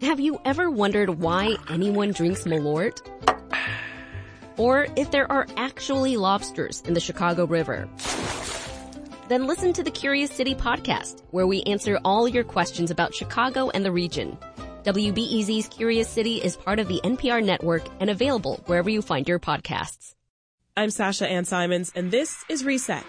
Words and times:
Have 0.00 0.18
you 0.18 0.40
ever 0.46 0.70
wondered 0.70 1.20
why 1.20 1.56
anyone 1.68 2.12
drinks 2.12 2.44
Malort? 2.44 3.02
Or 4.56 4.86
if 4.96 5.10
there 5.10 5.30
are 5.30 5.46
actually 5.58 6.16
lobsters 6.16 6.82
in 6.86 6.94
the 6.94 7.00
Chicago 7.00 7.44
River? 7.44 7.86
Then 9.28 9.46
listen 9.46 9.74
to 9.74 9.82
the 9.82 9.90
Curious 9.90 10.30
City 10.30 10.54
podcast, 10.54 11.22
where 11.32 11.46
we 11.46 11.62
answer 11.64 12.00
all 12.02 12.26
your 12.26 12.44
questions 12.44 12.90
about 12.90 13.14
Chicago 13.14 13.68
and 13.68 13.84
the 13.84 13.92
region. 13.92 14.38
WBEZ's 14.84 15.68
Curious 15.68 16.08
City 16.08 16.36
is 16.42 16.56
part 16.56 16.78
of 16.78 16.88
the 16.88 17.02
NPR 17.04 17.44
network 17.44 17.86
and 18.00 18.08
available 18.08 18.62
wherever 18.64 18.88
you 18.88 19.02
find 19.02 19.28
your 19.28 19.38
podcasts. 19.38 20.14
I'm 20.78 20.88
Sasha 20.88 21.28
Ann 21.28 21.44
Simons, 21.44 21.92
and 21.94 22.10
this 22.10 22.42
is 22.48 22.64
Reset. 22.64 23.04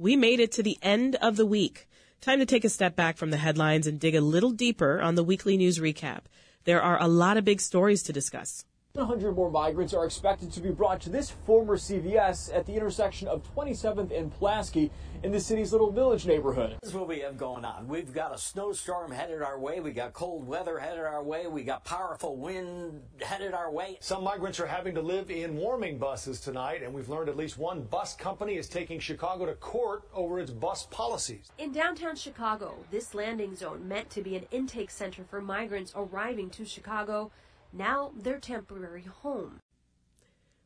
We 0.00 0.16
made 0.16 0.40
it 0.40 0.50
to 0.52 0.62
the 0.62 0.78
end 0.80 1.16
of 1.16 1.36
the 1.36 1.44
week. 1.44 1.86
Time 2.22 2.38
to 2.38 2.46
take 2.46 2.64
a 2.64 2.70
step 2.70 2.96
back 2.96 3.18
from 3.18 3.28
the 3.28 3.36
headlines 3.36 3.86
and 3.86 4.00
dig 4.00 4.14
a 4.14 4.22
little 4.22 4.50
deeper 4.50 4.98
on 4.98 5.14
the 5.14 5.22
weekly 5.22 5.58
news 5.58 5.78
recap. 5.78 6.20
There 6.64 6.80
are 6.80 6.98
a 6.98 7.06
lot 7.06 7.36
of 7.36 7.44
big 7.44 7.60
stories 7.60 8.02
to 8.04 8.12
discuss. 8.14 8.64
100 9.00 9.36
more 9.36 9.50
migrants 9.50 9.94
are 9.94 10.04
expected 10.04 10.50
to 10.50 10.60
be 10.60 10.70
brought 10.70 11.00
to 11.00 11.10
this 11.10 11.30
former 11.30 11.76
CVS 11.76 12.54
at 12.54 12.66
the 12.66 12.74
intersection 12.74 13.28
of 13.28 13.42
27th 13.54 14.16
and 14.16 14.36
Pulaski 14.36 14.90
in 15.22 15.30
the 15.30 15.38
city's 15.38 15.70
Little 15.70 15.92
Village 15.92 16.26
neighborhood. 16.26 16.76
This 16.82 16.90
is 16.90 16.96
what 16.96 17.06
we 17.06 17.20
have 17.20 17.38
going 17.38 17.64
on. 17.64 17.86
We've 17.86 18.12
got 18.12 18.34
a 18.34 18.38
snowstorm 18.38 19.12
headed 19.12 19.42
our 19.42 19.60
way. 19.60 19.78
We 19.78 19.92
got 19.92 20.12
cold 20.12 20.46
weather 20.46 20.78
headed 20.78 21.04
our 21.04 21.22
way. 21.22 21.46
We 21.46 21.62
got 21.62 21.84
powerful 21.84 22.36
wind 22.36 23.00
headed 23.20 23.54
our 23.54 23.70
way. 23.70 23.96
Some 24.00 24.24
migrants 24.24 24.58
are 24.58 24.66
having 24.66 24.94
to 24.96 25.02
live 25.02 25.30
in 25.30 25.56
warming 25.56 25.98
buses 25.98 26.40
tonight, 26.40 26.82
and 26.82 26.92
we've 26.92 27.08
learned 27.08 27.28
at 27.28 27.36
least 27.36 27.58
one 27.58 27.82
bus 27.82 28.16
company 28.16 28.56
is 28.56 28.68
taking 28.68 28.98
Chicago 28.98 29.46
to 29.46 29.54
court 29.54 30.02
over 30.12 30.40
its 30.40 30.50
bus 30.50 30.88
policies. 30.90 31.50
In 31.58 31.72
downtown 31.72 32.16
Chicago, 32.16 32.74
this 32.90 33.14
landing 33.14 33.54
zone 33.54 33.86
meant 33.86 34.10
to 34.10 34.20
be 34.20 34.36
an 34.36 34.46
intake 34.50 34.90
center 34.90 35.22
for 35.22 35.40
migrants 35.40 35.92
arriving 35.94 36.50
to 36.50 36.64
Chicago 36.64 37.30
now 37.72 38.12
their 38.16 38.38
temporary 38.38 39.02
home. 39.02 39.60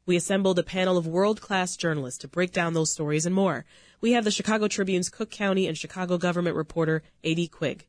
We 0.06 0.16
assembled 0.16 0.58
a 0.58 0.62
panel 0.62 0.98
of 0.98 1.06
world 1.06 1.40
class 1.40 1.76
journalists 1.76 2.18
to 2.18 2.28
break 2.28 2.52
down 2.52 2.74
those 2.74 2.92
stories 2.92 3.24
and 3.24 3.34
more. 3.34 3.64
We 4.02 4.12
have 4.12 4.24
the 4.24 4.30
Chicago 4.30 4.68
Tribune's 4.68 5.08
Cook 5.08 5.30
County 5.30 5.66
and 5.66 5.78
Chicago 5.78 6.18
government 6.18 6.56
reporter, 6.56 7.02
A.D. 7.22 7.48
Quig, 7.48 7.86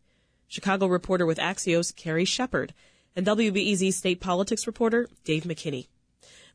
Chicago 0.47 0.87
reporter 0.87 1.25
with 1.25 1.37
Axios, 1.37 1.93
Carrie 1.93 2.23
Shepherd, 2.23 2.73
and 3.17 3.25
WBEZ 3.25 3.91
state 3.91 4.21
politics 4.21 4.65
reporter, 4.65 5.09
Dave 5.25 5.43
McKinney. 5.43 5.87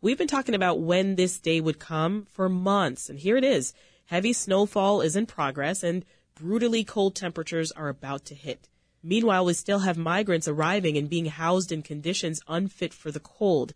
We've 0.01 0.17
been 0.17 0.29
talking 0.29 0.55
about 0.55 0.81
when 0.81 1.17
this 1.17 1.39
day 1.39 1.61
would 1.61 1.79
come 1.79 2.25
for 2.31 2.49
months, 2.49 3.11
and 3.11 3.19
here 3.19 3.37
it 3.37 3.45
is. 3.45 3.75
Heavy 4.07 4.33
snowfall 4.33 5.03
is 5.03 5.15
in 5.15 5.27
progress, 5.27 5.83
and 5.83 6.07
brutally 6.35 6.85
cold 6.85 7.15
temperatures 7.15 7.71
are 7.73 7.91
about 7.91 8.25
to 8.27 8.35
hit. 8.35 8.70
Meanwhile, 9.03 9.45
we 9.45 9.55
still 9.55 9.81
have 9.81 9.97
migrants 9.97 10.47
arriving 10.49 10.97
and 10.97 11.09
being 11.09 11.27
housed 11.27 11.73
in 11.73 11.83
conditions 11.83 12.41
unfit 12.49 12.93
for 12.93 13.11
the 13.11 13.21
cold. 13.21 13.73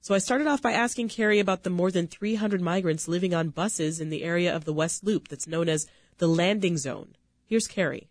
So 0.00 0.14
I 0.14 0.18
started 0.18 0.46
off 0.46 0.62
by 0.62 0.72
asking 0.72 1.08
Carrie 1.08 1.38
about 1.38 1.62
the 1.62 1.70
more 1.70 1.90
than 1.90 2.06
300 2.06 2.60
migrants 2.60 3.08
living 3.08 3.34
on 3.34 3.50
buses 3.50 4.00
in 4.00 4.10
the 4.10 4.24
area 4.24 4.54
of 4.54 4.64
the 4.64 4.72
West 4.72 5.04
Loop 5.04 5.28
that's 5.28 5.46
known 5.46 5.68
as 5.68 5.86
the 6.18 6.26
landing 6.26 6.76
zone. 6.76 7.14
Here's 7.46 7.68
Carrie. 7.68 8.08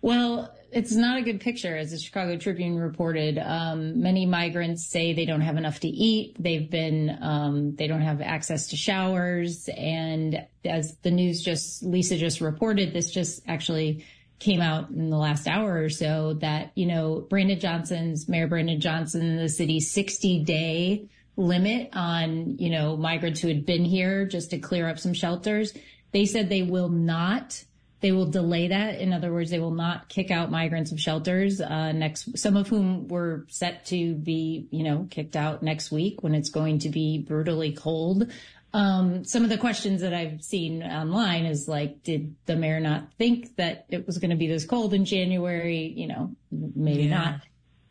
Well, 0.00 0.54
it's 0.70 0.92
not 0.92 1.18
a 1.18 1.22
good 1.22 1.40
picture, 1.40 1.74
as 1.74 1.90
the 1.90 1.98
Chicago 1.98 2.36
Tribune 2.36 2.76
reported. 2.76 3.38
Um, 3.38 4.02
many 4.02 4.26
migrants 4.26 4.86
say 4.86 5.14
they 5.14 5.24
don't 5.24 5.40
have 5.40 5.56
enough 5.56 5.80
to 5.80 5.88
eat. 5.88 6.36
They've 6.38 6.70
been, 6.70 7.16
um, 7.22 7.74
they 7.76 7.86
don't 7.86 8.02
have 8.02 8.20
access 8.20 8.66
to 8.68 8.76
showers. 8.76 9.68
And 9.74 10.46
as 10.64 10.98
the 10.98 11.10
news 11.10 11.42
just, 11.42 11.82
Lisa 11.82 12.18
just 12.18 12.42
reported, 12.42 12.92
this 12.92 13.10
just 13.10 13.42
actually 13.48 14.04
came 14.38 14.60
out 14.60 14.90
in 14.90 15.10
the 15.10 15.16
last 15.16 15.46
hour 15.46 15.82
or 15.82 15.88
so 15.88 16.34
that, 16.34 16.72
you 16.74 16.86
know, 16.86 17.26
Brandon 17.30 17.58
Johnson's, 17.58 18.28
Mayor 18.28 18.46
Brandon 18.46 18.80
Johnson, 18.80 19.36
the 19.36 19.48
city's 19.48 19.90
60 19.92 20.44
day 20.44 21.08
limit 21.36 21.90
on, 21.92 22.58
you 22.58 22.70
know, 22.70 22.96
migrants 22.96 23.40
who 23.40 23.48
had 23.48 23.66
been 23.66 23.84
here 23.84 24.26
just 24.26 24.50
to 24.50 24.58
clear 24.58 24.88
up 24.88 24.98
some 24.98 25.14
shelters. 25.14 25.72
They 26.12 26.26
said 26.26 26.48
they 26.48 26.62
will 26.62 26.88
not, 26.88 27.64
they 28.00 28.12
will 28.12 28.26
delay 28.26 28.68
that. 28.68 29.00
In 29.00 29.12
other 29.12 29.32
words, 29.32 29.50
they 29.50 29.58
will 29.58 29.74
not 29.74 30.08
kick 30.08 30.30
out 30.30 30.50
migrants 30.50 30.92
of 30.92 31.00
shelters, 31.00 31.60
uh, 31.60 31.92
next, 31.92 32.38
some 32.38 32.56
of 32.56 32.68
whom 32.68 33.08
were 33.08 33.46
set 33.48 33.86
to 33.86 34.14
be, 34.14 34.68
you 34.70 34.84
know, 34.84 35.08
kicked 35.10 35.36
out 35.36 35.62
next 35.62 35.90
week 35.90 36.22
when 36.22 36.34
it's 36.34 36.50
going 36.50 36.80
to 36.80 36.88
be 36.88 37.18
brutally 37.18 37.72
cold. 37.72 38.30
Um, 38.74 39.24
some 39.24 39.44
of 39.44 39.50
the 39.50 39.56
questions 39.56 40.00
that 40.00 40.12
I've 40.12 40.42
seen 40.42 40.82
online 40.82 41.46
is 41.46 41.68
like, 41.68 42.02
did 42.02 42.34
the 42.46 42.56
mayor 42.56 42.80
not 42.80 43.14
think 43.16 43.54
that 43.54 43.86
it 43.88 44.04
was 44.04 44.18
going 44.18 44.32
to 44.32 44.36
be 44.36 44.48
this 44.48 44.66
cold 44.66 44.92
in 44.92 45.04
January? 45.04 45.94
You 45.96 46.08
know, 46.08 46.34
maybe 46.50 47.04
yeah. 47.04 47.16
not. 47.16 47.40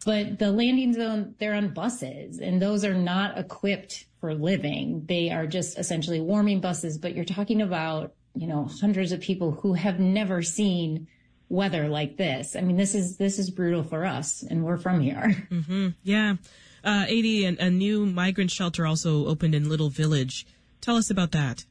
But 0.05 0.39
the 0.39 0.51
landing 0.51 0.93
zone, 0.93 1.35
they're 1.39 1.53
on 1.53 1.73
buses 1.73 2.39
and 2.39 2.61
those 2.61 2.83
are 2.83 2.93
not 2.93 3.37
equipped 3.37 4.07
for 4.19 4.35
living. 4.35 5.05
They 5.07 5.29
are 5.29 5.47
just 5.47 5.79
essentially 5.79 6.19
warming 6.19 6.59
buses, 6.59 6.97
but 6.97 7.15
you're 7.15 7.23
talking 7.23 7.61
about, 7.61 8.13
you 8.35 8.47
know, 8.47 8.67
hundreds 8.81 9.13
of 9.13 9.21
people 9.21 9.51
who 9.51 9.75
have 9.75 10.01
never 10.01 10.41
seen 10.41 11.07
weather 11.47 11.87
like 11.87 12.17
this. 12.17 12.57
I 12.57 12.61
mean, 12.61 12.75
this 12.75 12.93
is, 12.93 13.15
this 13.15 13.39
is 13.39 13.49
brutal 13.49 13.83
for 13.83 14.03
us 14.03 14.43
and 14.43 14.65
we're 14.65 14.77
from 14.77 14.99
here. 14.99 15.47
Mm-hmm. 15.49 15.89
Yeah. 16.03 16.35
Uh, 16.83 17.05
AD, 17.07 17.59
a 17.59 17.69
new 17.69 18.05
migrant 18.05 18.51
shelter 18.51 18.85
also 18.85 19.27
opened 19.27 19.55
in 19.55 19.69
Little 19.69 19.89
Village. 19.89 20.45
Tell 20.83 20.97
us 20.97 21.09
about 21.09 21.31
that. 21.31 21.63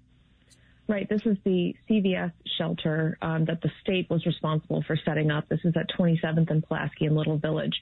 Right. 0.89 1.07
This 1.07 1.21
is 1.27 1.37
the 1.45 1.77
CVS 1.89 2.33
shelter 2.57 3.19
um, 3.21 3.45
that 3.45 3.61
the 3.61 3.71
state 3.83 4.09
was 4.09 4.25
responsible 4.25 4.83
for 4.87 4.97
setting 5.05 5.31
up. 5.31 5.49
This 5.51 5.61
is 5.65 5.75
at 5.77 5.87
27th 5.99 6.51
and 6.51 6.67
Pulaski 6.67 7.05
in 7.05 7.15
Little 7.15 7.37
Village. 7.37 7.75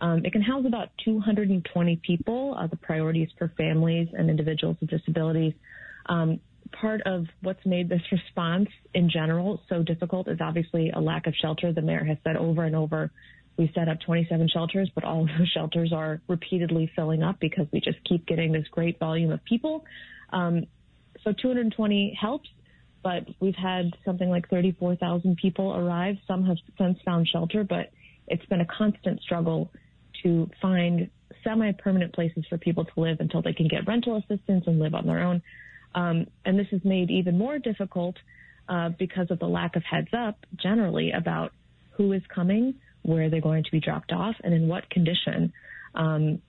Um, 0.00 0.26
it 0.26 0.32
can 0.32 0.42
house 0.42 0.66
about 0.66 0.90
220 1.02 2.00
people. 2.06 2.54
Uh, 2.58 2.66
the 2.66 2.76
priorities 2.76 3.30
for 3.38 3.50
families 3.56 4.08
and 4.12 4.28
individuals 4.28 4.76
with 4.78 4.90
disabilities. 4.90 5.54
Um, 6.06 6.40
part 6.78 7.00
of 7.06 7.24
what's 7.40 7.64
made 7.64 7.88
this 7.88 8.02
response 8.12 8.68
in 8.92 9.08
general 9.08 9.62
so 9.70 9.82
difficult 9.82 10.28
is 10.28 10.38
obviously 10.42 10.90
a 10.90 11.00
lack 11.00 11.26
of 11.26 11.34
shelter. 11.34 11.72
The 11.72 11.80
mayor 11.80 12.04
has 12.04 12.18
said 12.24 12.36
over 12.36 12.64
and 12.64 12.76
over, 12.76 13.10
we 13.56 13.72
set 13.74 13.88
up 13.88 14.00
27 14.04 14.48
shelters, 14.52 14.90
but 14.94 15.02
all 15.04 15.22
of 15.22 15.28
those 15.38 15.48
shelters 15.48 15.94
are 15.94 16.20
repeatedly 16.28 16.90
filling 16.94 17.22
up 17.22 17.40
because 17.40 17.66
we 17.72 17.80
just 17.80 17.98
keep 18.04 18.26
getting 18.26 18.52
this 18.52 18.66
great 18.70 18.98
volume 18.98 19.32
of 19.32 19.42
people. 19.44 19.86
Um, 20.34 20.66
so 21.22 21.32
220 21.32 22.18
helps, 22.20 22.48
but 23.02 23.26
we've 23.40 23.54
had 23.54 23.92
something 24.04 24.28
like 24.28 24.48
34,000 24.50 25.36
people 25.36 25.74
arrive. 25.74 26.16
Some 26.26 26.44
have 26.44 26.56
since 26.76 26.98
found 27.04 27.28
shelter, 27.28 27.64
but 27.64 27.90
it's 28.26 28.44
been 28.46 28.60
a 28.60 28.66
constant 28.66 29.20
struggle 29.22 29.70
to 30.22 30.50
find 30.60 31.08
semi-permanent 31.44 32.12
places 32.14 32.44
for 32.48 32.58
people 32.58 32.84
to 32.84 33.00
live 33.00 33.18
until 33.20 33.42
they 33.42 33.52
can 33.52 33.68
get 33.68 33.86
rental 33.86 34.16
assistance 34.16 34.64
and 34.66 34.78
live 34.78 34.94
on 34.94 35.06
their 35.06 35.20
own. 35.20 35.42
Um, 35.94 36.26
and 36.44 36.58
this 36.58 36.66
is 36.72 36.84
made 36.84 37.10
even 37.10 37.38
more 37.38 37.58
difficult 37.58 38.16
uh, 38.68 38.88
because 38.98 39.30
of 39.30 39.38
the 39.38 39.46
lack 39.46 39.76
of 39.76 39.84
heads 39.84 40.08
up 40.16 40.36
generally 40.56 41.12
about 41.12 41.52
who 41.92 42.12
is 42.12 42.22
coming, 42.34 42.74
where 43.02 43.30
they're 43.30 43.40
going 43.40 43.64
to 43.64 43.70
be 43.70 43.80
dropped 43.80 44.10
off, 44.10 44.34
and 44.42 44.52
in 44.52 44.66
what 44.66 44.88
condition. 44.90 45.52
Um, 45.94 46.40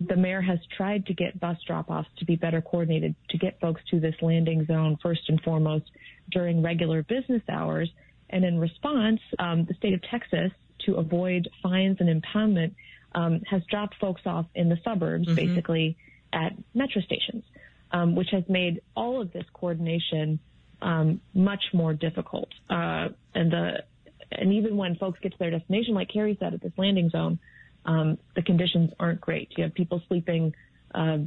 the 0.00 0.16
mayor 0.16 0.42
has 0.42 0.58
tried 0.76 1.06
to 1.06 1.14
get 1.14 1.38
bus 1.40 1.56
drop-offs 1.66 2.08
to 2.18 2.24
be 2.24 2.36
better 2.36 2.60
coordinated 2.60 3.14
to 3.30 3.38
get 3.38 3.58
folks 3.60 3.80
to 3.90 4.00
this 4.00 4.14
landing 4.20 4.66
zone 4.66 4.98
first 5.02 5.22
and 5.28 5.40
foremost 5.42 5.84
during 6.30 6.62
regular 6.62 7.02
business 7.02 7.42
hours. 7.48 7.90
And 8.28 8.44
in 8.44 8.58
response, 8.58 9.20
um, 9.38 9.64
the 9.64 9.74
state 9.74 9.94
of 9.94 10.02
Texas, 10.10 10.50
to 10.84 10.96
avoid 10.96 11.48
fines 11.62 11.96
and 12.00 12.22
impoundment, 12.22 12.74
um, 13.14 13.40
has 13.48 13.62
dropped 13.70 13.94
folks 13.98 14.22
off 14.26 14.46
in 14.54 14.68
the 14.68 14.78
suburbs, 14.84 15.26
mm-hmm. 15.26 15.34
basically 15.34 15.96
at 16.32 16.52
metro 16.74 17.00
stations, 17.00 17.44
um, 17.92 18.14
which 18.14 18.28
has 18.32 18.44
made 18.48 18.82
all 18.94 19.22
of 19.22 19.32
this 19.32 19.44
coordination 19.54 20.38
um, 20.82 21.20
much 21.32 21.64
more 21.72 21.94
difficult. 21.94 22.48
Uh, 22.68 23.08
and 23.34 23.50
the 23.52 23.84
and 24.32 24.52
even 24.52 24.76
when 24.76 24.96
folks 24.96 25.18
get 25.20 25.32
to 25.32 25.38
their 25.38 25.52
destination, 25.52 25.94
like 25.94 26.08
Carrie 26.12 26.36
said, 26.38 26.52
at 26.52 26.60
this 26.60 26.72
landing 26.76 27.10
zone, 27.10 27.38
um, 27.86 28.18
the 28.34 28.42
conditions 28.42 28.90
aren't 29.00 29.20
great. 29.20 29.52
You 29.56 29.64
have 29.64 29.74
people 29.74 30.02
sleeping, 30.08 30.54
uh, 30.94 31.18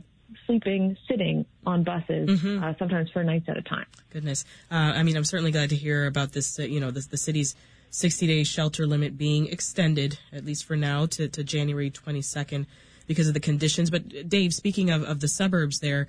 sleeping, 0.45 0.97
sitting 1.07 1.45
on 1.65 1.83
buses, 1.83 2.29
mm-hmm. 2.29 2.63
uh, 2.63 2.73
sometimes 2.77 3.09
for 3.11 3.23
nights 3.23 3.45
at 3.47 3.57
a 3.57 3.61
time. 3.61 3.85
Goodness. 4.11 4.45
Uh, 4.69 4.75
I 4.75 5.03
mean, 5.03 5.15
I'm 5.17 5.23
certainly 5.23 5.51
glad 5.51 5.69
to 5.69 5.75
hear 5.75 6.05
about 6.05 6.33
this, 6.33 6.59
uh, 6.59 6.63
you 6.63 6.79
know, 6.79 6.91
this, 6.91 7.07
the 7.07 7.17
city's 7.17 7.55
60 7.91 8.27
day 8.27 8.43
shelter 8.43 8.85
limit 8.85 9.17
being 9.17 9.47
extended, 9.47 10.19
at 10.31 10.45
least 10.45 10.65
for 10.65 10.75
now, 10.75 11.05
to, 11.07 11.27
to 11.29 11.43
January 11.43 11.89
22nd 11.89 12.65
because 13.07 13.27
of 13.27 13.33
the 13.33 13.39
conditions. 13.39 13.89
But 13.89 14.29
Dave, 14.29 14.53
speaking 14.53 14.91
of, 14.91 15.03
of 15.03 15.21
the 15.21 15.27
suburbs 15.27 15.79
there, 15.79 16.07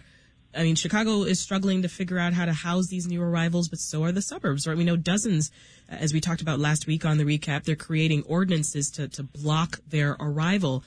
I 0.55 0.65
mean, 0.65 0.75
Chicago 0.75 1.23
is 1.23 1.41
struggling 1.41 1.83
to 1.83 1.89
figure 1.89 2.19
out 2.19 2.33
how 2.33 2.45
to 2.45 2.53
house 2.53 2.89
these 2.89 3.07
new 3.07 3.23
arrivals, 3.23 3.69
but 3.69 3.79
so 3.79 4.03
are 4.03 4.13
the 4.13 4.23
suburbs, 4.23 4.67
right? 4.67 4.77
We 4.77 4.85
know 4.85 4.97
dozens, 4.97 5.51
uh, 5.91 5.95
as 5.97 6.13
we 6.13 6.21
talked 6.21 6.43
about 6.43 6.59
last 6.59 6.87
week 6.87 7.05
on 7.05 7.19
the 7.19 7.25
recap, 7.25 7.65
they're 7.65 7.77
creating 7.77 8.25
ordinances 8.27 8.91
to, 8.93 9.09
to 9.09 9.23
block 9.23 9.79
their 9.87 10.17
arrival. 10.19 10.83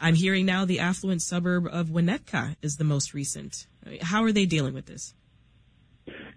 I'm 0.00 0.14
hearing 0.14 0.44
now 0.44 0.64
the 0.64 0.80
affluent 0.80 1.22
suburb 1.22 1.66
of 1.70 1.88
Winnetka 1.88 2.56
is 2.62 2.76
the 2.76 2.84
most 2.84 3.14
recent. 3.14 3.66
How 4.02 4.24
are 4.24 4.32
they 4.32 4.44
dealing 4.44 4.74
with 4.74 4.86
this? 4.86 5.14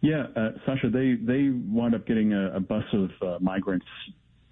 Yeah, 0.01 0.27
uh, 0.35 0.51
Sasha, 0.65 0.89
they 0.89 1.15
they 1.15 1.49
wound 1.49 1.93
up 1.93 2.07
getting 2.07 2.33
a, 2.33 2.55
a 2.55 2.59
bus 2.59 2.85
of 2.93 3.11
uh, 3.21 3.37
migrants 3.39 3.85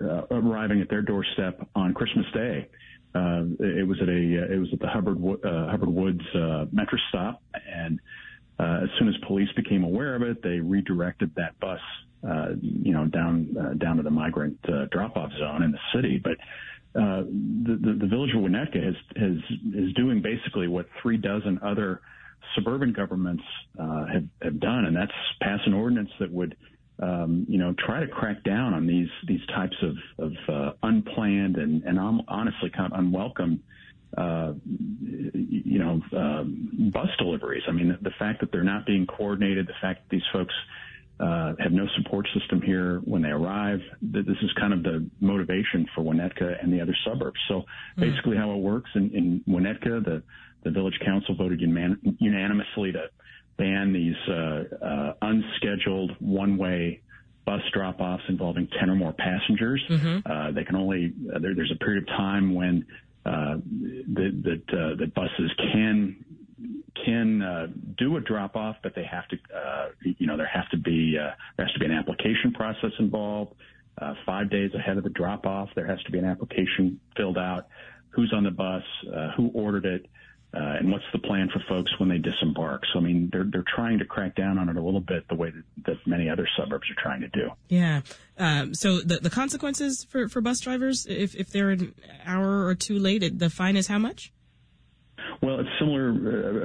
uh, 0.01 0.23
arriving 0.29 0.81
at 0.81 0.89
their 0.89 1.01
doorstep 1.01 1.67
on 1.73 1.93
Christmas 1.93 2.25
Day. 2.33 2.67
Uh, 3.15 3.44
it 3.59 3.88
was 3.88 3.98
at 4.01 4.09
a 4.09 4.12
uh, 4.12 4.54
it 4.54 4.59
was 4.59 4.69
at 4.74 4.80
the 4.80 4.88
Hubbard 4.88 5.18
uh, 5.18 5.69
Hubbard 5.71 5.89
Woods 5.89 6.21
metro 6.71 6.98
stop, 7.09 7.42
and 7.54 8.00
as 8.59 8.89
soon 9.00 9.07
as 9.07 9.15
police 9.27 9.50
became 9.56 9.83
aware 9.83 10.15
of 10.15 10.21
it, 10.21 10.42
they 10.44 10.59
redirected 10.59 11.31
that 11.36 11.59
bus, 11.59 11.80
you 12.62 12.94
know, 12.94 13.06
down 13.06 13.77
down 13.80 13.98
to 13.98 14.04
the 14.04 14.12
migrant 14.12 14.59
drop-off 14.92 15.31
zone 15.39 15.63
in 15.63 15.71
the 15.71 15.80
city. 15.94 16.21
But 16.24 16.38
the, 16.94 17.80
the, 17.81 17.98
the 18.01 18.07
village 18.07 18.31
of 18.36 18.42
Winnetka 18.42 18.83
has 18.83 18.95
has 19.15 19.38
is 19.74 19.94
doing 19.94 20.21
basically 20.21 20.68
what 20.68 20.88
three 21.01 21.18
dozen 21.18 21.59
other 21.63 22.01
suburban 22.56 22.94
governments 22.94 23.44
uh, 23.80 24.06
have, 24.06 24.25
have 24.42 24.59
done, 24.59 24.86
and 24.86 24.95
that's 24.95 25.12
pass 25.42 25.59
an 25.65 25.74
ordinance 25.74 26.09
that 26.19 26.31
would, 26.31 26.56
um, 27.01 27.45
you 27.48 27.57
know, 27.57 27.74
try 27.86 28.00
to 28.00 28.07
crack 28.07 28.44
down 28.44 28.74
on 28.74 28.88
these 28.88 29.09
these 29.27 29.45
types 29.48 29.75
of, 29.81 29.95
of 30.25 30.33
uh, 30.50 30.71
unplanned 30.97 31.57
and, 31.57 31.83
and 31.83 31.99
honestly 32.27 32.69
kind 32.75 32.91
of 32.91 32.99
unwelcome, 32.99 33.61
uh, 34.17 34.53
you 34.65 35.79
know, 35.79 36.01
um, 36.17 36.91
bus 36.94 37.09
deliveries. 37.17 37.63
I 37.67 37.71
mean, 37.71 37.97
the, 38.01 38.11
fact 38.17 38.39
that 38.41 38.51
they're 38.51 38.63
not 38.63 38.85
being 38.85 39.05
coordinated, 39.05 39.67
the 39.67 39.73
fact 39.81 40.03
that 40.03 40.15
these 40.15 40.25
folks 40.31 40.53
uh, 41.19 41.53
have 41.59 41.71
no 41.71 41.88
support 41.97 42.27
system 42.39 42.61
here 42.61 42.99
when 43.05 43.21
they 43.21 43.29
arrive. 43.29 43.79
This 44.01 44.25
is 44.41 44.51
kind 44.59 44.73
of 44.73 44.83
the 44.83 45.09
motivation 45.19 45.88
for 45.95 46.03
Winnetka 46.03 46.61
and 46.61 46.71
the 46.71 46.81
other 46.81 46.95
suburbs. 47.05 47.39
So 47.47 47.55
mm-hmm. 47.55 48.01
basically, 48.01 48.38
how 48.38 48.51
it 48.51 48.57
works 48.57 48.89
in, 48.95 49.09
in 49.11 49.44
Winnetka, 49.47 50.03
the 50.03 50.23
the 50.63 50.71
village 50.71 50.99
council 51.05 51.35
voted 51.35 51.61
unanimously 51.61 52.91
to 52.91 53.05
ban 53.57 53.94
these 53.94 54.15
uh, 54.27 54.85
uh, 54.85 55.13
unscheduled 55.21 56.11
one-way 56.19 57.01
bus 57.47 57.61
drop-offs 57.73 58.23
involving 58.27 58.67
10 58.77 58.89
or 58.89 58.95
more 58.95 59.13
passengers. 59.13 59.81
Mm-hmm. 59.89 60.29
Uh, 60.29 60.51
they 60.51 60.65
can 60.65 60.75
only 60.75 61.13
uh, 61.33 61.39
there, 61.39 61.55
there's 61.55 61.71
a 61.73 61.83
period 61.83 62.03
of 62.03 62.09
time 62.09 62.53
when 62.53 62.85
uh, 63.25 63.55
that 64.13 64.44
that, 64.44 64.77
uh, 64.77 64.95
that 64.97 65.13
buses 65.15 65.49
can 65.57 66.25
can 67.05 67.95
do 67.97 68.17
a 68.17 68.21
drop-off, 68.21 68.75
but 68.83 68.94
they 68.95 69.05
have 69.05 69.27
to 69.29 69.38
you 70.19 70.27
know 70.27 70.35
there 70.35 70.49
has 70.53 70.65
to 70.71 70.77
be 70.77 71.13
there 71.15 71.65
has 71.65 71.71
to 71.73 71.79
be 71.79 71.85
an 71.85 71.94
application 71.94 72.51
process 72.53 72.91
involved. 72.99 73.53
five 74.25 74.49
days 74.51 74.71
ahead 74.73 74.97
of 74.97 75.03
the 75.03 75.09
drop-off, 75.09 75.69
there 75.73 75.88
has 75.88 76.01
to 76.03 76.11
be 76.11 76.19
an 76.19 76.25
application 76.25 76.99
filled 77.15 77.38
out. 77.38 77.67
Who's 78.09 78.33
on 78.35 78.44
the 78.44 78.51
bus? 78.51 78.83
who 79.38 79.51
ordered 79.53 79.85
it? 79.85 80.05
Uh, 80.57 80.77
and 80.80 80.92
what's 80.92 81.06
the 81.13 81.19
plan 81.19 81.50
for 81.50 81.62
folks 81.69 81.92
when 82.00 82.09
they 82.09 82.18
disembark. 82.18 82.81
So, 82.92 83.00
I 83.00 83.01
mean, 83.04 83.30
they're 83.31 83.45
they're 83.45 83.65
trying 83.75 84.00
to 84.00 84.06
crack 84.06 84.36
down 84.36 84.57
on 84.57 84.69
it 84.69 84.75
a 84.75 84.81
little 84.81 85.01
bit, 85.01 85.27
the 85.27 85.36
way 85.36 85.51
that, 85.51 85.86
that 85.86 86.07
many 86.07 86.30
other 86.30 86.48
suburbs 86.57 86.89
are 86.89 87.01
trying 87.01 87.21
to 87.21 87.27
do. 87.27 87.50
Yeah. 87.68 88.01
Um, 88.38 88.74
so 88.74 89.00
the 89.00 89.18
the 89.18 89.30
consequences 89.30 90.06
for, 90.09 90.27
for 90.27 90.42
bus 90.42 90.59
drivers 90.59 91.06
if 91.07 91.36
if 91.36 91.51
they're 91.51 91.71
an 91.71 91.94
hour 92.25 92.65
or 92.65 92.74
two 92.74 92.98
late, 92.98 93.38
the 93.38 93.50
fine 93.50 93.75
is 93.75 93.88
how 93.88 94.00
much? 94.00 94.33
Well, 95.42 95.59
it's 95.59 95.69
similar 95.80 96.09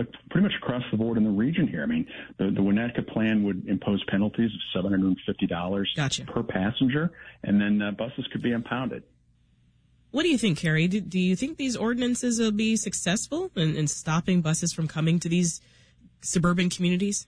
uh, 0.00 0.04
pretty 0.30 0.44
much 0.46 0.54
across 0.56 0.82
the 0.90 0.96
board 0.96 1.18
in 1.18 1.24
the 1.24 1.30
region 1.30 1.68
here. 1.68 1.82
I 1.82 1.86
mean, 1.86 2.06
the, 2.38 2.44
the 2.44 2.60
Winnetka 2.60 3.06
plan 3.06 3.42
would 3.44 3.66
impose 3.66 4.02
penalties 4.08 4.50
of 4.74 4.84
$750 4.84 5.86
gotcha. 5.96 6.24
per 6.24 6.42
passenger, 6.42 7.10
and 7.42 7.60
then 7.60 7.82
uh, 7.82 7.90
buses 7.90 8.26
could 8.32 8.42
be 8.42 8.52
impounded. 8.52 9.02
What 10.12 10.22
do 10.22 10.28
you 10.28 10.38
think, 10.38 10.58
Carrie? 10.58 10.88
Do, 10.88 11.00
do 11.00 11.18
you 11.18 11.34
think 11.34 11.56
these 11.56 11.74
ordinances 11.74 12.38
will 12.38 12.52
be 12.52 12.76
successful 12.76 13.50
in, 13.56 13.74
in 13.76 13.88
stopping 13.88 14.42
buses 14.42 14.72
from 14.72 14.86
coming 14.86 15.18
to 15.20 15.28
these 15.28 15.60
suburban 16.20 16.70
communities? 16.70 17.26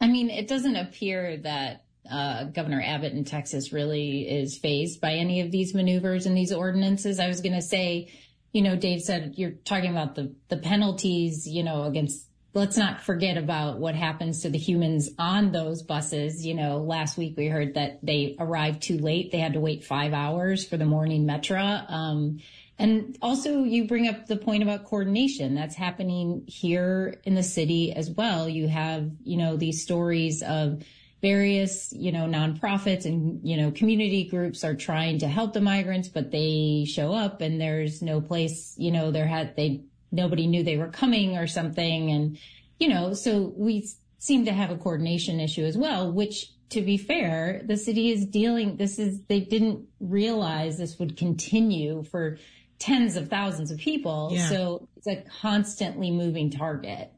I 0.00 0.06
mean, 0.06 0.30
it 0.30 0.48
doesn't 0.48 0.76
appear 0.76 1.36
that 1.38 1.84
uh, 2.10 2.44
Governor 2.44 2.82
Abbott 2.84 3.14
in 3.14 3.24
Texas 3.24 3.72
really 3.72 4.28
is 4.28 4.56
fazed 4.56 5.00
by 5.00 5.14
any 5.14 5.40
of 5.40 5.50
these 5.50 5.74
maneuvers 5.74 6.26
and 6.26 6.36
these 6.36 6.52
ordinances. 6.52 7.18
I 7.18 7.26
was 7.26 7.40
going 7.40 7.54
to 7.54 7.62
say, 7.62 8.12
you 8.52 8.62
know, 8.62 8.76
Dave 8.76 9.02
said 9.02 9.34
you're 9.36 9.52
talking 9.64 9.90
about 9.90 10.14
the 10.14 10.34
the 10.48 10.56
penalties, 10.56 11.48
you 11.48 11.64
know, 11.64 11.84
against 11.84 12.28
let's 12.54 12.76
not 12.76 13.00
forget 13.00 13.36
about 13.36 13.78
what 13.78 13.96
happens 13.96 14.42
to 14.42 14.48
the 14.48 14.58
humans 14.58 15.10
on 15.18 15.50
those 15.50 15.82
buses. 15.82 16.46
You 16.46 16.54
know, 16.54 16.78
last 16.78 17.18
week 17.18 17.36
we 17.36 17.48
heard 17.48 17.74
that 17.74 17.98
they 18.02 18.36
arrived 18.38 18.82
too 18.82 18.96
late. 18.96 19.32
They 19.32 19.38
had 19.38 19.54
to 19.54 19.60
wait 19.60 19.84
five 19.84 20.12
hours 20.12 20.64
for 20.64 20.76
the 20.76 20.86
morning 20.86 21.26
metro. 21.26 21.60
Um, 21.60 22.38
and 22.78 23.18
also 23.20 23.64
you 23.64 23.86
bring 23.86 24.08
up 24.08 24.26
the 24.26 24.36
point 24.36 24.62
about 24.62 24.84
coordination 24.84 25.54
that's 25.54 25.74
happening 25.74 26.44
here 26.46 27.20
in 27.24 27.34
the 27.34 27.42
city 27.42 27.92
as 27.92 28.10
well. 28.10 28.48
You 28.48 28.68
have, 28.68 29.10
you 29.24 29.36
know, 29.36 29.56
these 29.56 29.82
stories 29.82 30.42
of 30.42 30.82
various, 31.22 31.92
you 31.92 32.12
know, 32.12 32.26
nonprofits 32.26 33.04
and, 33.04 33.40
you 33.42 33.56
know, 33.56 33.70
community 33.70 34.24
groups 34.28 34.62
are 34.62 34.74
trying 34.74 35.18
to 35.18 35.26
help 35.26 35.54
the 35.54 35.60
migrants, 35.60 36.08
but 36.08 36.30
they 36.30 36.84
show 36.86 37.14
up 37.14 37.40
and 37.40 37.60
there's 37.60 38.02
no 38.02 38.20
place, 38.20 38.74
you 38.76 38.92
know, 38.92 39.10
there 39.10 39.26
had, 39.26 39.56
they 39.56 39.84
nobody 40.14 40.46
knew 40.46 40.62
they 40.62 40.76
were 40.76 40.88
coming 40.88 41.36
or 41.36 41.46
something. 41.46 42.10
And, 42.10 42.38
you 42.78 42.88
know, 42.88 43.14
so 43.14 43.52
we 43.56 43.88
seem 44.18 44.44
to 44.46 44.52
have 44.52 44.70
a 44.70 44.76
coordination 44.76 45.40
issue 45.40 45.64
as 45.64 45.76
well, 45.76 46.10
which 46.12 46.50
to 46.70 46.80
be 46.80 46.96
fair, 46.96 47.62
the 47.64 47.76
city 47.76 48.10
is 48.10 48.26
dealing, 48.26 48.76
this 48.76 48.98
is, 48.98 49.20
they 49.28 49.40
didn't 49.40 49.86
realize 50.00 50.78
this 50.78 50.98
would 50.98 51.16
continue 51.16 52.02
for 52.02 52.38
tens 52.78 53.16
of 53.16 53.28
thousands 53.28 53.70
of 53.70 53.78
people. 53.78 54.30
Yeah. 54.32 54.48
So 54.48 54.88
it's 54.96 55.06
a 55.06 55.22
constantly 55.40 56.10
moving 56.10 56.50
target. 56.50 57.12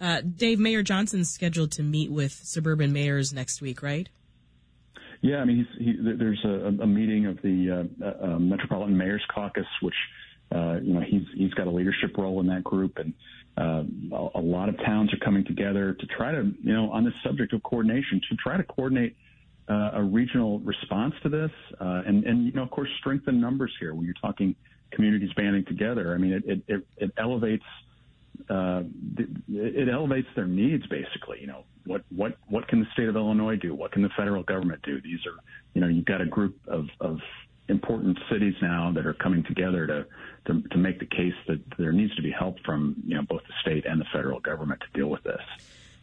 Uh, 0.00 0.20
Dave, 0.20 0.58
Mayor 0.58 0.82
Johnson's 0.82 1.30
scheduled 1.30 1.72
to 1.72 1.82
meet 1.82 2.10
with 2.10 2.32
suburban 2.32 2.92
mayors 2.92 3.32
next 3.32 3.60
week, 3.60 3.82
right? 3.82 4.08
Yeah, 5.20 5.38
I 5.38 5.44
mean, 5.44 5.66
he, 5.78 5.96
there's 6.00 6.40
a, 6.44 6.82
a, 6.82 6.86
meeting 6.86 7.26
of 7.26 7.42
the 7.42 7.88
uh, 8.00 8.24
uh, 8.24 8.38
Metropolitan 8.38 8.96
Mayors 8.96 9.24
Caucus, 9.34 9.66
which 9.82 9.94
uh, 9.94 10.27
you 10.52 10.94
know, 10.94 11.00
he's 11.00 11.22
he's 11.34 11.54
got 11.54 11.66
a 11.66 11.70
leadership 11.70 12.16
role 12.16 12.40
in 12.40 12.46
that 12.46 12.64
group, 12.64 12.98
and 12.98 13.12
uh, 13.58 13.82
a, 14.34 14.40
lot 14.40 14.68
of 14.68 14.76
towns 14.78 15.12
are 15.12 15.18
coming 15.18 15.44
together 15.44 15.94
to 15.94 16.06
try 16.06 16.30
to, 16.30 16.52
you 16.62 16.72
know, 16.72 16.90
on 16.92 17.04
this 17.04 17.14
subject 17.24 17.52
of 17.52 17.62
coordination, 17.64 18.20
to 18.30 18.36
try 18.36 18.56
to 18.56 18.62
coordinate 18.62 19.16
uh, 19.68 19.90
a 19.94 20.02
regional 20.02 20.60
response 20.60 21.14
to 21.22 21.28
this, 21.28 21.50
uh, 21.80 22.02
and 22.06 22.24
and 22.24 22.46
you 22.46 22.52
know, 22.52 22.62
of 22.62 22.70
course, 22.70 22.88
strengthen 23.00 23.40
numbers 23.40 23.72
here. 23.80 23.94
When 23.94 24.04
you're 24.04 24.14
talking 24.20 24.54
communities 24.92 25.30
banding 25.36 25.64
together, 25.64 26.14
I 26.14 26.18
mean, 26.18 26.32
it 26.32 26.44
it, 26.46 26.62
it, 26.68 26.86
it 26.96 27.12
elevates. 27.18 27.64
Uh, 28.48 28.82
it 29.48 29.88
elevates 29.88 30.28
their 30.36 30.46
needs 30.46 30.86
basically. 30.86 31.40
You 31.40 31.48
know, 31.48 31.64
what, 31.84 32.02
what, 32.14 32.38
what 32.48 32.68
can 32.68 32.78
the 32.78 32.86
state 32.92 33.08
of 33.08 33.16
Illinois 33.16 33.56
do? 33.56 33.74
What 33.74 33.90
can 33.90 34.00
the 34.00 34.10
federal 34.16 34.44
government 34.44 34.80
do? 34.82 35.00
These 35.00 35.18
are, 35.26 35.42
you 35.74 35.80
know, 35.80 35.88
you've 35.88 36.04
got 36.04 36.20
a 36.20 36.26
group 36.26 36.56
of, 36.68 36.86
of 37.00 37.18
important 37.68 38.18
cities 38.30 38.54
now 38.62 38.92
that 38.94 39.06
are 39.06 39.14
coming 39.14 39.44
together 39.44 39.86
to, 39.86 40.06
to, 40.46 40.62
to 40.68 40.78
make 40.78 40.98
the 40.98 41.06
case 41.06 41.34
that 41.46 41.60
there 41.76 41.92
needs 41.92 42.14
to 42.16 42.22
be 42.22 42.30
help 42.30 42.56
from 42.64 42.96
you 43.06 43.14
know 43.14 43.22
both 43.22 43.42
the 43.46 43.54
state 43.60 43.84
and 43.86 44.00
the 44.00 44.06
federal 44.12 44.40
government 44.40 44.80
to 44.80 44.98
deal 44.98 45.08
with 45.08 45.22
this. 45.22 45.40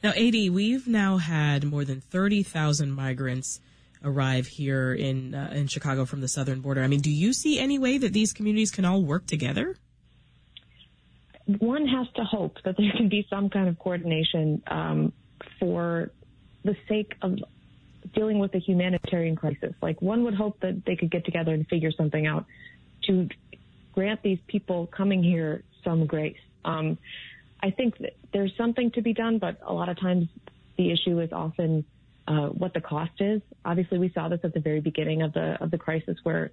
Now, 0.03 0.11
AD, 0.11 0.33
we've 0.51 0.87
now 0.87 1.17
had 1.17 1.63
more 1.63 1.83
than 1.83 2.01
thirty 2.01 2.43
thousand 2.43 2.91
migrants 2.91 3.59
arrive 4.03 4.47
here 4.47 4.93
in 4.93 5.33
uh, 5.33 5.51
in 5.53 5.67
Chicago 5.67 6.05
from 6.05 6.21
the 6.21 6.27
southern 6.27 6.61
border. 6.61 6.83
I 6.83 6.87
mean, 6.87 7.01
do 7.01 7.11
you 7.11 7.33
see 7.33 7.59
any 7.59 7.79
way 7.79 7.97
that 7.97 8.13
these 8.13 8.31
communities 8.31 8.71
can 8.71 8.85
all 8.85 9.01
work 9.01 9.25
together? 9.25 9.75
One 11.59 11.87
has 11.87 12.07
to 12.15 12.23
hope 12.23 12.57
that 12.65 12.75
there 12.77 12.91
can 12.95 13.09
be 13.09 13.25
some 13.29 13.49
kind 13.49 13.67
of 13.67 13.77
coordination 13.77 14.63
um, 14.67 15.13
for 15.59 16.11
the 16.63 16.75
sake 16.87 17.13
of 17.21 17.37
dealing 18.15 18.39
with 18.39 18.53
a 18.55 18.59
humanitarian 18.59 19.35
crisis. 19.35 19.73
Like 19.81 20.01
one 20.01 20.23
would 20.23 20.33
hope 20.33 20.59
that 20.61 20.83
they 20.85 20.95
could 20.95 21.11
get 21.11 21.25
together 21.25 21.53
and 21.53 21.67
figure 21.67 21.91
something 21.91 22.25
out 22.25 22.45
to 23.03 23.27
grant 23.93 24.23
these 24.23 24.39
people 24.47 24.87
coming 24.87 25.23
here 25.23 25.63
some 25.83 26.05
grace. 26.05 26.37
Um, 26.63 26.97
I 27.61 27.71
think 27.71 27.97
that 27.99 28.13
there's 28.33 28.51
something 28.57 28.91
to 28.91 29.01
be 29.01 29.13
done, 29.13 29.37
but 29.39 29.59
a 29.65 29.73
lot 29.73 29.89
of 29.89 29.99
times 29.99 30.27
the 30.77 30.91
issue 30.91 31.19
is 31.19 31.31
often 31.31 31.85
uh, 32.27 32.47
what 32.47 32.73
the 32.73 32.81
cost 32.81 33.13
is. 33.19 33.41
Obviously, 33.63 33.97
we 33.97 34.11
saw 34.13 34.27
this 34.29 34.39
at 34.43 34.53
the 34.53 34.59
very 34.59 34.81
beginning 34.81 35.21
of 35.21 35.33
the 35.33 35.57
of 35.61 35.71
the 35.71 35.77
crisis, 35.77 36.17
where 36.23 36.51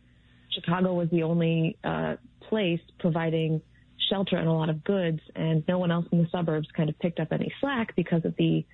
Chicago 0.51 0.95
was 0.95 1.09
the 1.11 1.23
only 1.23 1.77
uh, 1.83 2.17
place 2.49 2.81
providing 2.99 3.63
shelter 4.11 4.37
and 4.37 4.49
a 4.49 4.53
lot 4.53 4.69
of 4.69 4.85
goods, 4.85 5.21
and 5.35 5.65
no 5.67 5.79
one 5.79 5.91
else 5.91 6.07
in 6.13 6.19
the 6.19 6.29
suburbs 6.31 6.69
kind 6.77 6.89
of 6.89 6.99
picked 6.99 7.21
up 7.21 7.29
any 7.33 7.53
slack 7.61 7.97
because 7.97 8.25
of 8.25 8.35
the 8.37 8.65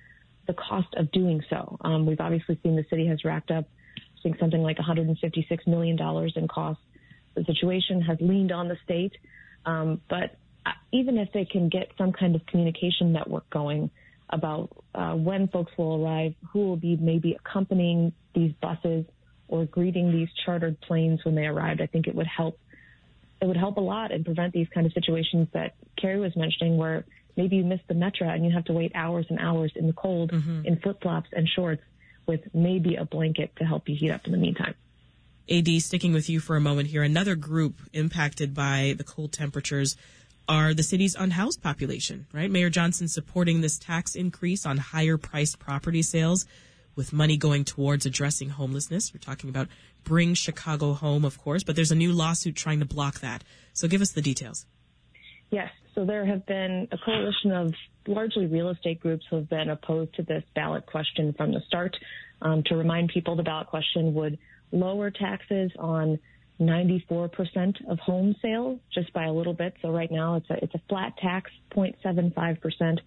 the 0.49 0.55
cost 0.55 0.87
of 0.97 1.11
doing 1.11 1.43
so. 1.47 1.77
Um, 1.81 2.07
we've 2.07 2.19
obviously 2.19 2.59
seen 2.63 2.75
the 2.75 2.83
city 2.89 3.05
has 3.05 3.23
racked 3.23 3.51
up, 3.51 3.65
I 3.95 4.21
think 4.23 4.39
something 4.39 4.63
like 4.63 4.79
156 4.79 5.67
million 5.67 5.95
dollars 5.95 6.33
in 6.35 6.47
costs. 6.47 6.81
The 7.35 7.45
situation 7.45 8.01
has 8.01 8.17
leaned 8.19 8.51
on 8.51 8.67
the 8.67 8.75
state, 8.83 9.13
um, 9.67 10.01
but 10.09 10.37
uh, 10.65 10.71
even 10.91 11.19
if 11.19 11.31
they 11.33 11.45
can 11.45 11.69
get 11.69 11.91
some 11.99 12.11
kind 12.11 12.35
of 12.35 12.43
communication 12.47 13.13
network 13.13 13.47
going 13.51 13.91
about 14.31 14.69
uh, 14.95 15.13
when 15.13 15.47
folks 15.49 15.71
will 15.77 16.03
arrive, 16.03 16.33
who 16.51 16.59
will 16.59 16.77
be 16.77 16.97
maybe 16.97 17.37
accompanying 17.39 18.11
these 18.33 18.51
buses 18.59 19.05
or 19.47 19.65
greeting 19.65 20.11
these 20.11 20.29
chartered 20.45 20.81
planes 20.81 21.23
when 21.23 21.35
they 21.35 21.45
arrived, 21.45 21.79
I 21.79 21.85
think 21.85 22.07
it 22.07 22.15
would 22.15 22.27
help 22.27 22.59
it 23.39 23.45
would 23.45 23.55
help 23.55 23.77
a 23.77 23.81
lot 23.81 24.11
and 24.11 24.25
prevent 24.25 24.51
these 24.51 24.67
kind 24.73 24.87
of 24.87 24.93
situations 24.93 25.47
that 25.53 25.75
Carrie 25.95 26.19
was 26.19 26.35
mentioning 26.35 26.75
where 26.75 27.05
maybe 27.39 27.55
you 27.55 27.63
miss 27.63 27.79
the 27.87 27.93
metro 27.93 28.27
and 28.27 28.45
you 28.45 28.51
have 28.51 28.65
to 28.65 28.73
wait 28.73 28.91
hours 28.93 29.25
and 29.29 29.39
hours 29.39 29.71
in 29.73 29.87
the 29.87 29.93
cold 29.93 30.29
mm-hmm. 30.31 30.65
in 30.65 30.77
flip 30.77 31.01
flops 31.01 31.29
and 31.31 31.47
shorts 31.47 31.81
with 32.27 32.41
maybe 32.53 32.95
a 32.95 33.05
blanket 33.05 33.49
to 33.55 33.63
help 33.63 33.87
you 33.87 33.95
heat 33.95 34.11
up 34.11 34.25
in 34.25 34.33
the 34.33 34.37
meantime. 34.37 34.75
AD, 35.49 35.67
sticking 35.81 36.11
with 36.11 36.29
you 36.29 36.41
for 36.41 36.57
a 36.57 36.61
moment 36.61 36.89
here, 36.89 37.01
another 37.01 37.35
group 37.35 37.75
impacted 37.93 38.53
by 38.53 38.93
the 38.97 39.05
cold 39.05 39.31
temperatures 39.31 39.95
are 40.49 40.73
the 40.73 40.83
city's 40.83 41.15
unhoused 41.15 41.61
population, 41.63 42.27
right? 42.33 42.51
Mayor 42.51 42.69
Johnson 42.69 43.07
supporting 43.07 43.61
this 43.61 43.79
tax 43.79 44.15
increase 44.15 44.65
on 44.65 44.77
higher 44.77 45.17
priced 45.17 45.59
property 45.59 46.01
sales 46.01 46.45
with 46.95 47.13
money 47.13 47.37
going 47.37 47.63
towards 47.63 48.05
addressing 48.05 48.49
homelessness. 48.49 49.13
We're 49.13 49.21
talking 49.21 49.49
about 49.49 49.69
Bring 50.03 50.33
Chicago 50.33 50.93
Home, 50.93 51.23
of 51.23 51.37
course, 51.37 51.63
but 51.63 51.77
there's 51.77 51.91
a 51.91 51.95
new 51.95 52.11
lawsuit 52.11 52.55
trying 52.55 52.79
to 52.79 52.85
block 52.85 53.21
that. 53.21 53.43
So 53.73 53.87
give 53.87 54.01
us 54.01 54.11
the 54.11 54.21
details. 54.21 54.65
Yes. 55.49 55.71
So 55.95 56.05
there 56.05 56.25
have 56.25 56.45
been 56.45 56.87
a 56.91 56.97
coalition 56.97 57.51
of 57.51 57.73
largely 58.07 58.45
real 58.45 58.69
estate 58.69 58.99
groups 58.99 59.25
who 59.29 59.37
have 59.37 59.49
been 59.49 59.69
opposed 59.69 60.15
to 60.15 60.23
this 60.23 60.43
ballot 60.55 60.85
question 60.85 61.33
from 61.33 61.51
the 61.51 61.61
start. 61.67 61.95
Um, 62.41 62.63
to 62.67 62.75
remind 62.75 63.09
people, 63.09 63.35
the 63.35 63.43
ballot 63.43 63.67
question 63.67 64.13
would 64.13 64.37
lower 64.71 65.11
taxes 65.11 65.71
on 65.77 66.19
94% 66.59 67.89
of 67.89 67.99
home 67.99 68.35
sales 68.41 68.79
just 68.93 69.11
by 69.13 69.25
a 69.25 69.33
little 69.33 69.53
bit. 69.53 69.73
So 69.81 69.89
right 69.89 70.11
now 70.11 70.35
it's 70.35 70.49
a, 70.49 70.63
it's 70.63 70.75
a 70.75 70.81
flat 70.89 71.17
tax, 71.17 71.51
0.75%. 71.75 72.99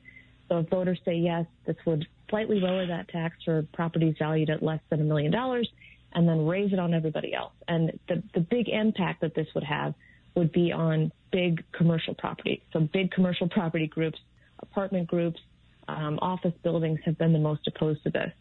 So 0.48 0.58
if 0.58 0.68
voters 0.68 0.98
say 1.04 1.16
yes, 1.16 1.46
this 1.66 1.76
would 1.86 2.06
slightly 2.28 2.60
lower 2.60 2.86
that 2.86 3.08
tax 3.08 3.36
for 3.44 3.62
properties 3.72 4.16
valued 4.18 4.50
at 4.50 4.62
less 4.62 4.80
than 4.90 5.00
a 5.00 5.04
million 5.04 5.30
dollars 5.30 5.68
and 6.14 6.28
then 6.28 6.46
raise 6.46 6.72
it 6.72 6.78
on 6.78 6.94
everybody 6.94 7.34
else. 7.34 7.52
And 7.68 7.98
the, 8.08 8.22
the 8.34 8.40
big 8.40 8.68
impact 8.68 9.20
that 9.22 9.34
this 9.34 9.46
would 9.54 9.64
have 9.64 9.94
would 10.34 10.52
be 10.52 10.72
on 10.72 11.12
big 11.32 11.64
commercial 11.72 12.14
property. 12.14 12.62
So 12.72 12.80
big 12.80 13.10
commercial 13.10 13.48
property 13.48 13.86
groups, 13.86 14.18
apartment 14.60 15.08
groups, 15.08 15.40
um, 15.88 16.18
office 16.22 16.54
buildings 16.62 17.00
have 17.04 17.18
been 17.18 17.32
the 17.32 17.38
most 17.38 17.66
opposed 17.66 18.04
to 18.04 18.10
this. 18.10 18.32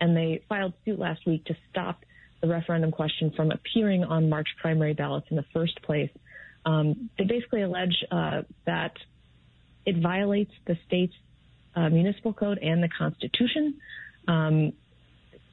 And 0.00 0.16
they 0.16 0.42
filed 0.48 0.72
suit 0.84 0.98
last 0.98 1.26
week 1.26 1.44
to 1.46 1.56
stop 1.70 2.04
the 2.40 2.48
referendum 2.48 2.90
question 2.90 3.32
from 3.36 3.50
appearing 3.50 4.04
on 4.04 4.28
March 4.28 4.48
primary 4.60 4.94
ballots 4.94 5.26
in 5.30 5.36
the 5.36 5.44
first 5.52 5.80
place. 5.82 6.10
Um, 6.64 7.10
they 7.18 7.24
basically 7.24 7.62
allege 7.62 8.04
uh, 8.10 8.42
that 8.66 8.92
it 9.86 9.96
violates 10.02 10.52
the 10.66 10.76
state's 10.86 11.14
uh, 11.74 11.88
municipal 11.88 12.32
code 12.32 12.58
and 12.58 12.82
the 12.82 12.88
Constitution. 12.88 13.74
Um, 14.26 14.72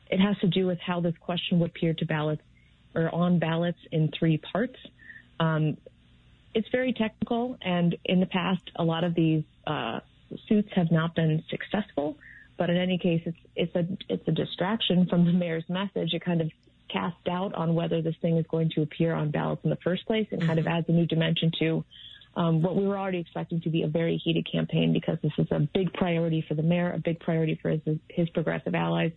it 0.10 0.20
has 0.20 0.38
to 0.40 0.48
do 0.48 0.68
with 0.68 0.80
how 0.80 1.02
this 1.02 1.16
question 1.20 1.60
would 1.60 1.72
appear 1.72 1.94
to 1.94 2.06
ballots 2.06 2.42
or 2.94 3.14
on 3.14 3.40
ballots 3.40 3.80
in 3.92 4.12
three 4.18 4.38
parts. 4.38 4.78
Um, 5.40 5.78
it's 6.56 6.70
very 6.72 6.94
technical, 6.94 7.58
and 7.62 7.96
in 8.06 8.20
the 8.22 8.26
past, 8.26 8.64
a 8.78 8.84
lot 8.84 9.04
of 9.04 9.14
these 9.14 9.44
uh, 9.68 10.00
suits 10.48 10.70
have 10.74 10.90
not 10.90 11.14
been 11.14 11.44
successful. 11.50 12.18
But 12.58 12.70
in 12.70 12.78
any 12.78 12.98
case, 12.98 13.22
it's 13.26 13.38
it's 13.56 13.76
a 13.76 13.86
it's 14.10 14.28
a 14.28 14.32
distraction 14.32 15.06
from 15.08 15.26
the 15.26 15.34
mayor's 15.34 15.66
message. 15.68 16.14
It 16.14 16.24
kind 16.24 16.40
of 16.40 16.50
casts 16.88 17.20
doubt 17.26 17.54
on 17.54 17.76
whether 17.76 18.02
this 18.02 18.16
thing 18.22 18.38
is 18.38 18.46
going 18.50 18.72
to 18.76 18.82
appear 18.82 19.14
on 19.14 19.30
ballots 19.30 19.62
in 19.66 19.70
the 19.70 19.78
first 19.84 20.06
place 20.06 20.28
and 20.32 20.42
kind 20.42 20.58
of 20.58 20.66
adds 20.66 20.88
a 20.88 20.94
new 20.94 21.06
dimension 21.06 21.52
to 21.60 21.84
um, 22.38 22.62
what 22.62 22.76
we 22.76 22.88
were 22.88 22.98
already 22.98 23.20
expecting 23.20 23.60
to 23.62 23.70
be 23.70 23.84
a 23.84 23.88
very 23.88 24.18
heated 24.24 24.48
campaign 24.50 24.94
because 24.94 25.18
this 25.22 25.32
is 25.38 25.48
a 25.52 25.60
big 25.74 25.92
priority 25.94 26.46
for 26.48 26.54
the 26.54 26.64
mayor, 26.64 26.92
a 26.92 27.00
big 27.00 27.20
priority 27.20 27.60
for 27.62 27.72
his, 27.72 27.82
his 28.10 28.30
progressive 28.30 28.76
allies, 28.76 29.12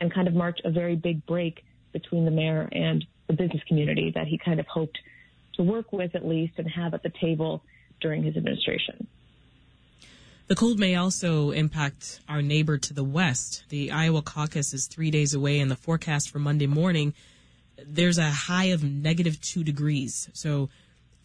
and 0.00 0.12
kind 0.12 0.28
of 0.28 0.34
marked 0.34 0.62
a 0.64 0.70
very 0.70 0.96
big 0.96 1.26
break 1.26 1.64
between 1.92 2.24
the 2.24 2.30
mayor 2.30 2.68
and 2.72 3.04
the 3.26 3.32
business 3.34 3.62
community 3.66 4.12
that 4.14 4.26
he 4.26 4.38
kind 4.38 4.60
of 4.60 4.66
hoped 4.66 4.98
to 5.58 5.62
work 5.64 5.92
with 5.92 6.14
at 6.14 6.26
least 6.26 6.54
and 6.56 6.70
have 6.70 6.94
at 6.94 7.02
the 7.02 7.12
table 7.20 7.62
during 8.00 8.22
his 8.22 8.36
administration. 8.36 9.06
The 10.46 10.54
cold 10.54 10.78
may 10.78 10.94
also 10.94 11.50
impact 11.50 12.20
our 12.26 12.40
neighbor 12.40 12.78
to 12.78 12.94
the 12.94 13.04
west. 13.04 13.64
The 13.68 13.90
Iowa 13.90 14.22
caucus 14.22 14.72
is 14.72 14.86
three 14.86 15.10
days 15.10 15.34
away, 15.34 15.60
and 15.60 15.70
the 15.70 15.76
forecast 15.76 16.30
for 16.30 16.38
Monday 16.38 16.66
morning, 16.66 17.12
there's 17.84 18.16
a 18.16 18.30
high 18.30 18.66
of 18.66 18.82
negative 18.82 19.40
two 19.42 19.62
degrees. 19.62 20.30
So, 20.32 20.70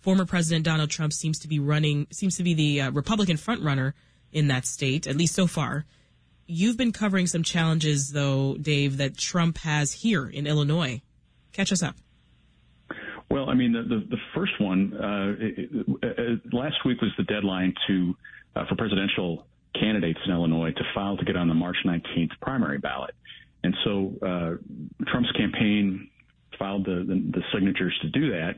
former 0.02 0.26
President 0.26 0.66
Donald 0.66 0.90
Trump 0.90 1.14
seems 1.14 1.40
to 1.40 1.48
be 1.48 1.60
running, 1.60 2.08
seems 2.12 2.36
to 2.36 2.44
be 2.44 2.54
the 2.54 2.82
uh, 2.82 2.92
Republican 2.92 3.38
frontrunner 3.38 3.94
in 4.34 4.50
that 4.50 4.66
state, 4.66 5.08
at 5.08 5.16
least 5.16 5.36
so 5.36 5.48
far. 5.48 5.86
You've 6.46 6.76
been 6.76 6.92
covering 6.92 7.28
some 7.28 7.44
challenges, 7.44 8.10
though, 8.10 8.58
Dave, 8.58 8.98
that 8.98 9.18
Trump 9.18 9.60
has 9.60 9.94
here 9.94 10.28
in 10.28 10.48
Illinois. 10.48 11.02
Catch 11.54 11.72
us 11.72 11.82
up. 11.82 11.96
Well, 13.34 13.50
I 13.50 13.56
mean, 13.56 13.74
the 13.74 13.82
the, 13.82 14.06
the 14.12 14.18
first 14.36 14.52
one 14.60 14.94
uh, 14.94 15.34
it, 15.40 15.70
it, 16.04 16.44
uh, 16.54 16.56
last 16.56 16.76
week 16.86 17.02
was 17.02 17.10
the 17.18 17.24
deadline 17.24 17.74
to 17.88 18.16
uh, 18.56 18.66
for 18.70 18.76
presidential 18.76 19.48
candidates 19.74 20.20
in 20.24 20.32
Illinois 20.32 20.70
to 20.70 20.84
file 20.94 21.18
to 21.18 21.26
get 21.26 21.36
on 21.36 21.48
the 21.48 21.56
March 21.56 21.78
19th 21.84 22.30
primary 22.44 22.78
ballot. 22.78 23.16
And 23.64 23.76
so 23.84 24.14
uh, 24.22 25.06
Trump's 25.08 25.32
campaign 25.32 26.12
filed 26.60 26.86
the, 26.86 27.04
the, 27.08 27.32
the, 27.32 27.42
signatures 27.52 27.98
to 28.04 28.10
do 28.10 28.30
that. 28.30 28.52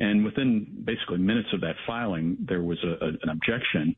And 0.00 0.24
within 0.24 0.82
basically 0.84 1.18
minutes 1.18 1.50
of 1.52 1.60
that 1.60 1.76
filing, 1.86 2.36
there 2.40 2.62
was 2.62 2.78
a, 2.82 3.04
a, 3.04 3.08
an 3.22 3.28
objection 3.30 3.94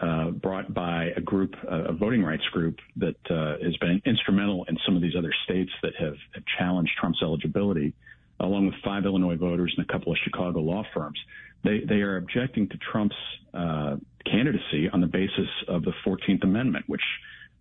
uh, 0.00 0.30
brought 0.30 0.72
by 0.72 1.08
a 1.16 1.20
group, 1.20 1.56
a 1.66 1.92
voting 1.92 2.22
rights 2.22 2.46
group 2.52 2.78
that 2.96 3.16
uh, 3.28 3.56
has 3.60 3.76
been 3.78 4.00
instrumental 4.06 4.66
in 4.68 4.78
some 4.86 4.94
of 4.94 5.02
these 5.02 5.16
other 5.18 5.32
states 5.44 5.72
that 5.82 5.94
have, 5.98 6.14
have 6.32 6.44
challenged 6.58 6.92
Trump's 7.00 7.18
eligibility, 7.22 7.92
along 8.40 8.66
with 8.66 8.74
five 8.84 9.04
Illinois 9.04 9.36
voters 9.36 9.74
and 9.76 9.88
a 9.88 9.92
couple 9.92 10.12
of 10.12 10.18
Chicago 10.24 10.60
law 10.60 10.84
firms. 10.94 11.18
They 11.62 11.80
they 11.88 12.02
are 12.02 12.16
objecting 12.16 12.68
to 12.68 12.78
Trump's 12.78 13.16
uh, 13.52 13.96
candidacy 14.30 14.88
on 14.92 15.00
the 15.00 15.06
basis 15.06 15.48
of 15.68 15.82
the 15.82 15.92
14th 16.06 16.42
Amendment, 16.42 16.84
which 16.88 17.02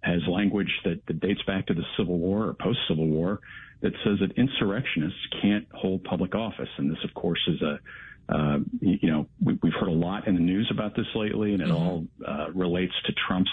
has 0.02 0.22
language 0.28 0.72
that, 0.84 1.06
that 1.08 1.20
dates 1.22 1.42
back 1.48 1.68
to 1.68 1.74
the 1.74 1.84
Civil 1.98 2.18
War 2.20 2.48
or 2.48 2.54
post 2.54 2.80
Civil 2.88 3.08
War 3.08 3.40
that 3.82 3.94
says 4.04 4.20
that 4.20 4.32
insurrectionists 4.38 5.20
can't 5.42 5.68
hold 5.74 6.04
public 6.04 6.36
office. 6.36 6.70
And 6.78 6.90
this, 6.92 7.04
of 7.04 7.14
course, 7.14 7.40
is 7.48 7.62
a 7.62 7.80
uh, 8.30 8.60
you 8.80 9.12
know 9.12 9.28
we, 9.44 9.58
have 9.64 9.74
heard 9.80 9.90
a 9.90 9.92
lot 9.92 10.28
in 10.28 10.36
the 10.36 10.42
news 10.42 10.70
about 10.72 10.96
this 10.96 11.06
lately, 11.14 11.54
and 11.54 11.62
it 11.62 11.68
mm-hmm. 11.68 11.76
all 11.76 12.06
uh, 12.26 12.52
relates 12.54 12.94
to 13.06 13.14
Trump's 13.28 13.52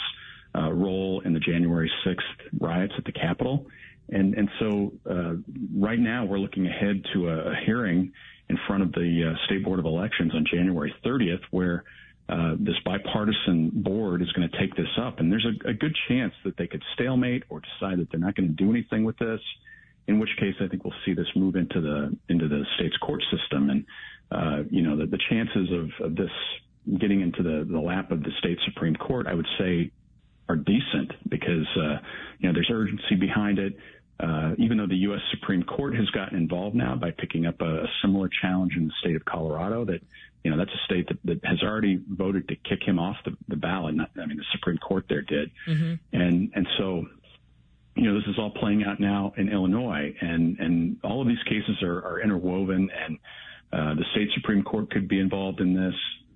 uh, 0.55 0.71
role 0.71 1.21
in 1.25 1.33
the 1.33 1.41
January 1.41 1.91
6th 2.07 2.61
riots 2.61 2.93
at 2.97 3.05
the 3.05 3.13
Capitol. 3.13 3.67
And 4.11 4.35
and 4.35 4.49
so 4.59 4.93
uh, 5.09 5.35
right 5.75 5.99
now 5.99 6.25
we're 6.25 6.39
looking 6.39 6.67
ahead 6.67 7.03
to 7.15 7.29
a, 7.29 7.53
a 7.53 7.57
hearing 7.65 8.13
in 8.49 8.59
front 8.67 8.83
of 8.83 8.93
the 8.93 9.33
uh, 9.33 9.47
State 9.47 9.65
Board 9.65 9.79
of 9.79 9.85
Elections 9.85 10.33
on 10.35 10.45
January 10.51 10.93
30th, 11.05 11.43
where 11.51 11.85
uh, 12.29 12.55
this 12.59 12.77
bipartisan 12.85 13.71
board 13.73 14.23
is 14.23 14.31
going 14.33 14.49
to 14.49 14.59
take 14.59 14.75
this 14.77 14.89
up. 15.01 15.19
And 15.19 15.33
there's 15.33 15.47
a, 15.47 15.71
a, 15.71 15.73
good 15.73 15.97
chance 16.07 16.33
that 16.45 16.57
they 16.57 16.69
could 16.69 16.83
stalemate 16.95 17.43
or 17.49 17.61
decide 17.61 17.99
that 17.99 18.09
they're 18.11 18.21
not 18.21 18.37
going 18.37 18.49
to 18.49 18.55
do 18.55 18.71
anything 18.71 19.05
with 19.05 19.19
this. 19.19 19.41
In 20.07 20.19
which 20.21 20.31
case, 20.39 20.55
I 20.61 20.69
think 20.69 20.85
we'll 20.85 20.95
see 21.05 21.15
this 21.15 21.27
move 21.35 21.57
into 21.57 21.81
the 21.81 22.17
into 22.29 22.49
the 22.49 22.65
state's 22.77 22.97
court 22.99 23.23
system, 23.31 23.71
and 23.71 23.85
uh, 24.31 24.63
you 24.71 24.83
know 24.83 24.97
the, 24.97 25.07
the 25.07 25.19
chances 25.29 25.69
of, 25.73 26.07
of, 26.07 26.17
this 26.17 26.31
getting 26.99 27.21
into 27.21 27.43
the, 27.43 27.67
the 27.71 27.79
lap 27.79 28.11
of 28.11 28.23
the 28.23 28.31
state 28.39 28.59
supreme 28.65 28.97
court, 28.97 29.27
I 29.27 29.35
would 29.35 29.47
say, 29.59 29.93
are 30.49 30.57
decent 30.57 31.13
because 31.29 31.67
uh, 31.77 31.99
you 32.39 32.49
know 32.49 32.53
there's 32.53 32.71
urgency 32.73 33.15
behind 33.19 33.59
it. 33.59 33.77
Uh, 34.21 34.55
even 34.59 34.77
though 34.77 34.87
the 34.87 34.97
U.S. 34.97 35.21
Supreme 35.31 35.63
Court 35.63 35.95
has 35.95 36.07
gotten 36.11 36.37
involved 36.37 36.77
now 36.77 36.95
by 36.95 37.11
picking 37.11 37.47
up 37.47 37.61
a, 37.63 37.85
a, 37.85 37.87
similar 38.03 38.29
challenge 38.29 38.75
in 38.77 38.87
the 38.87 38.93
state 39.01 39.17
of 39.17 39.25
Colorado, 39.25 39.87
that 39.87 40.03
you 40.45 40.51
know 40.51 40.59
that's 40.59 40.73
a 40.73 40.85
state 40.85 41.09
that, 41.09 41.19
that 41.25 41.45
has 41.45 41.63
already 41.63 41.99
voted 42.07 42.49
to 42.49 42.57
kick 42.57 42.83
him 42.83 42.99
off 42.99 43.17
the, 43.25 43.35
the 43.49 43.57
ballot. 43.57 43.95
Not, 43.95 44.11
I 44.21 44.27
mean, 44.27 44.37
the 44.37 44.45
Supreme 44.53 44.77
Court 44.77 45.07
there 45.09 45.23
did, 45.23 45.51
mm-hmm. 45.67 45.95
and 46.13 46.53
and 46.55 46.69
so 46.77 47.07
you 47.95 48.03
know 48.03 48.19
this 48.19 48.29
is 48.29 48.39
all 48.39 48.51
playing 48.51 48.85
out 48.85 49.01
now 49.01 49.33
in 49.39 49.49
Illinois, 49.49 50.15
and 50.21 50.59
and 50.59 50.99
all 51.03 51.23
of 51.23 51.29
these 51.29 51.43
cases 51.45 51.83
are, 51.83 52.05
are 52.05 52.21
interwoven, 52.21 52.91
and 52.91 53.19
uh, 53.73 53.95
the 53.95 54.05
state 54.13 54.29
Supreme 54.35 54.63
Court 54.63 54.91
could 54.91 55.09
be 55.09 55.19
involved 55.19 55.61
in 55.61 55.75
this. 55.75 55.95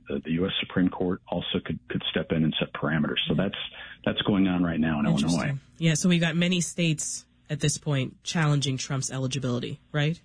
The, 0.08 0.20
the 0.24 0.32
U.S. 0.32 0.52
Supreme 0.60 0.88
Court 0.88 1.20
also 1.28 1.60
could 1.62 1.78
could 1.88 2.02
step 2.10 2.32
in 2.32 2.44
and 2.44 2.54
set 2.58 2.72
parameters. 2.72 3.18
So 3.28 3.34
that's 3.34 3.58
that's 4.06 4.22
going 4.22 4.48
on 4.48 4.62
right 4.62 4.80
now 4.80 5.00
in 5.00 5.06
Illinois. 5.06 5.52
Yeah. 5.76 5.94
So 5.94 6.08
we've 6.08 6.20
got 6.20 6.34
many 6.34 6.62
states 6.62 7.26
at 7.54 7.61
this 7.61 7.78
point 7.78 8.23
challenging 8.25 8.76
Trump's 8.76 9.11
eligibility, 9.11 9.80
right? 9.92 10.20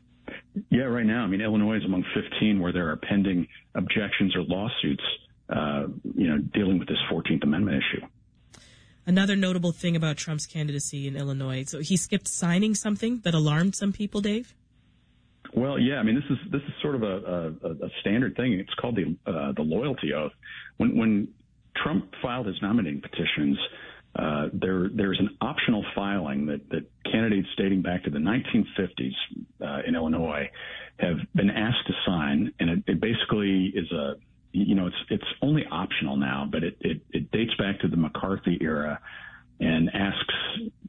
Yeah, 0.70 0.84
right 0.84 1.06
now. 1.06 1.24
I 1.24 1.28
mean, 1.28 1.42
Illinois 1.42 1.78
is 1.78 1.86
among 1.86 2.04
15 2.14 2.60
where 2.60 2.74
there 2.74 2.90
are 2.90 2.98
pending 2.98 3.48
objections 3.76 4.36
or 4.36 4.42
lawsuits, 4.42 5.04
uh, 5.48 5.86
you 6.16 6.28
know, 6.28 6.40
dealing 6.40 6.80
with 6.80 6.88
this 6.88 6.98
14th 7.10 7.44
Amendment 7.44 7.78
issue. 7.78 8.06
Another 9.06 9.36
notable 9.36 9.72
thing 9.72 9.96
about 9.96 10.18
Trump's 10.18 10.46
candidacy 10.46 11.08
in 11.08 11.16
Illinois, 11.16 11.64
so 11.68 11.80
he 11.80 11.98
skipped 11.98 12.28
signing 12.28 12.76
something 12.76 13.22
that 13.24 13.34
alarmed 13.34 13.76
some 13.76 13.94
people, 13.94 14.22
Dave. 14.22 14.54
Well, 15.54 15.80
yeah, 15.80 15.96
I 15.96 16.04
mean, 16.04 16.16
this 16.16 16.26
is 16.30 16.52
this 16.52 16.62
is 16.62 16.74
sort 16.82 16.96
of 16.96 17.04
a, 17.04 17.56
a, 17.64 17.86
a 17.86 17.90
standard 18.02 18.36
thing. 18.36 18.54
It's 18.54 18.74
called 18.76 18.96
the 18.96 19.16
uh, 19.26 19.54
the 19.54 19.64
loyalty 19.64 20.14
oath. 20.14 20.34
When 20.78 20.96
when 20.96 21.28
Trump 21.76 22.14
filed 22.22 22.46
his 22.46 22.62
nominating 22.62 23.02
petitions, 23.02 23.58
uh, 24.16 24.48
there 24.54 24.90
there's 24.90 25.20
an 25.20 25.38
optional 25.40 25.86
filing 25.96 26.48
that, 26.48 26.68
that 26.70 26.90
candidates 27.12 27.48
dating 27.58 27.82
back 27.82 28.04
to 28.04 28.10
the 28.10 28.18
1950s 28.18 29.14
uh, 29.62 29.82
in 29.88 29.96
Illinois 29.96 30.50
have 31.00 31.18
been 31.36 31.50
asked 31.50 31.88
to 31.88 31.94
sign, 32.06 32.52
and 32.60 32.70
it, 32.70 32.84
it, 32.88 33.00
basically 33.00 33.72
is 33.74 33.90
a 33.92 34.16
you 34.52 34.76
know 34.76 34.88
it's 34.88 34.96
it's 35.10 35.24
only 35.42 35.64
optional 35.72 36.18
now, 36.18 36.48
but 36.52 36.64
it, 36.64 36.78
it, 36.82 37.02
it 37.12 37.32
dates 37.32 37.54
back 37.56 37.80
to 37.82 37.88
the 37.88 37.98
McCarthy 37.98 38.58
era 38.62 39.00
and 39.60 39.90
asks 39.94 40.34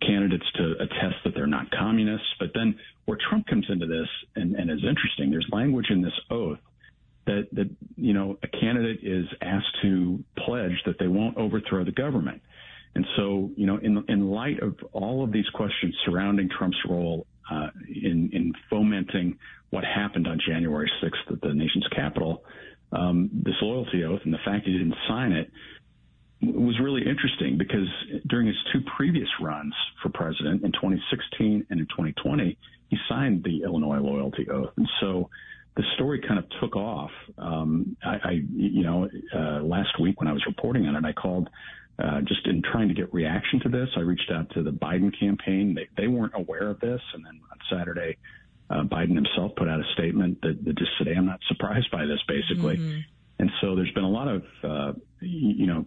candidates 0.00 0.46
to 0.54 0.74
attest 0.80 1.16
that 1.24 1.34
they're 1.34 1.46
not 1.46 1.70
communists. 1.72 2.28
But 2.38 2.50
then 2.54 2.78
where 3.04 3.18
Trump 3.28 3.46
comes 3.48 3.66
into 3.68 3.86
this 3.86 4.08
and, 4.36 4.54
and 4.54 4.70
is 4.70 4.78
interesting, 4.78 5.30
there's 5.30 5.48
language 5.52 5.86
in 5.90 6.02
this 6.02 6.18
oath 6.30 6.58
that 7.26 7.48
that 7.52 7.70
you 7.96 8.14
know 8.14 8.38
a 8.42 8.48
candidate 8.48 9.00
is 9.02 9.26
asked 9.42 9.76
to 9.82 10.24
pledge 10.38 10.82
that 10.86 10.98
they 10.98 11.08
won't 11.08 11.36
overthrow 11.36 11.84
the 11.84 11.92
government. 11.92 12.40
And 12.94 13.06
so, 13.16 13.50
you 13.56 13.66
know, 13.66 13.76
in 13.76 14.04
in 14.08 14.30
light 14.30 14.60
of 14.60 14.76
all 14.92 15.22
of 15.22 15.32
these 15.32 15.48
questions 15.54 15.94
surrounding 16.04 16.48
Trump's 16.48 16.78
role 16.88 17.26
uh, 17.50 17.68
in 17.88 18.30
in 18.32 18.52
fomenting 18.68 19.38
what 19.70 19.84
happened 19.84 20.26
on 20.26 20.40
January 20.46 20.90
6th 21.02 21.32
at 21.32 21.40
the 21.40 21.54
nation's 21.54 21.86
Capitol, 21.94 22.44
um, 22.92 23.30
this 23.32 23.54
loyalty 23.62 24.04
oath 24.04 24.20
and 24.24 24.34
the 24.34 24.38
fact 24.44 24.66
he 24.66 24.72
didn't 24.72 24.96
sign 25.08 25.32
it 25.32 25.50
was 26.42 26.78
really 26.80 27.02
interesting 27.06 27.58
because 27.58 27.86
during 28.28 28.46
his 28.46 28.56
two 28.72 28.80
previous 28.96 29.28
runs 29.40 29.74
for 30.02 30.08
president 30.08 30.64
in 30.64 30.72
2016 30.72 31.66
and 31.68 31.80
in 31.80 31.86
2020, 31.86 32.56
he 32.88 32.96
signed 33.08 33.44
the 33.44 33.62
Illinois 33.62 34.00
loyalty 34.00 34.48
oath, 34.50 34.72
and 34.76 34.88
so 35.00 35.28
the 35.76 35.84
story 35.94 36.20
kind 36.26 36.38
of 36.38 36.44
took 36.60 36.76
off. 36.76 37.10
Um, 37.38 37.96
I, 38.02 38.16
I, 38.24 38.30
you 38.52 38.82
know, 38.82 39.08
uh, 39.34 39.62
last 39.62 40.00
week 40.00 40.20
when 40.20 40.28
I 40.28 40.32
was 40.32 40.44
reporting 40.46 40.86
on 40.86 40.96
it, 40.96 41.04
I 41.04 41.12
called 41.12 41.48
uh, 41.98 42.20
just 42.22 42.46
in 42.46 42.62
trying 42.62 42.88
to 42.88 42.94
get 42.94 43.12
reaction 43.12 43.60
to 43.60 43.68
this. 43.68 43.88
I 43.96 44.00
reached 44.00 44.30
out 44.32 44.50
to 44.54 44.62
the 44.62 44.70
Biden 44.70 45.12
campaign. 45.18 45.74
They, 45.74 45.88
they 45.96 46.08
weren't 46.08 46.34
aware 46.34 46.70
of 46.70 46.80
this. 46.80 47.00
And 47.14 47.24
then 47.24 47.40
on 47.50 47.58
Saturday, 47.70 48.16
uh, 48.70 48.82
Biden 48.84 49.14
himself 49.14 49.52
put 49.56 49.68
out 49.68 49.80
a 49.80 49.92
statement 49.94 50.40
that, 50.42 50.64
that 50.64 50.78
just 50.78 50.90
said, 50.98 51.08
hey, 51.08 51.14
I'm 51.14 51.26
not 51.26 51.40
surprised 51.48 51.90
by 51.90 52.06
this, 52.06 52.20
basically. 52.26 52.76
Mm-hmm. 52.76 53.00
And 53.40 53.50
so 53.60 53.74
there's 53.74 53.92
been 53.92 54.04
a 54.04 54.10
lot 54.10 54.28
of, 54.28 54.42
uh, 54.62 54.92
you 55.20 55.66
know, 55.66 55.86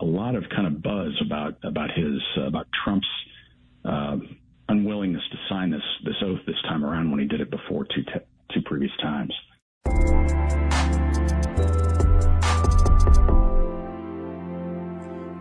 a 0.00 0.04
lot 0.04 0.34
of 0.34 0.44
kind 0.54 0.66
of 0.66 0.82
buzz 0.82 1.12
about, 1.24 1.58
about 1.64 1.90
his, 1.90 2.20
uh, 2.36 2.46
about 2.46 2.66
Trump's, 2.84 3.08
uh, 3.84 4.16
unwillingness 4.68 5.22
to 5.30 5.38
sign 5.48 5.70
this, 5.70 5.82
this 6.04 6.14
oath 6.22 6.40
this 6.46 6.60
time 6.62 6.84
around 6.84 7.10
when 7.10 7.20
he 7.20 7.26
did 7.26 7.40
it 7.40 7.50
before 7.50 7.84
two, 7.84 8.02
te- 8.02 8.26
two 8.52 8.60
previous 8.62 8.92
times. 9.00 9.32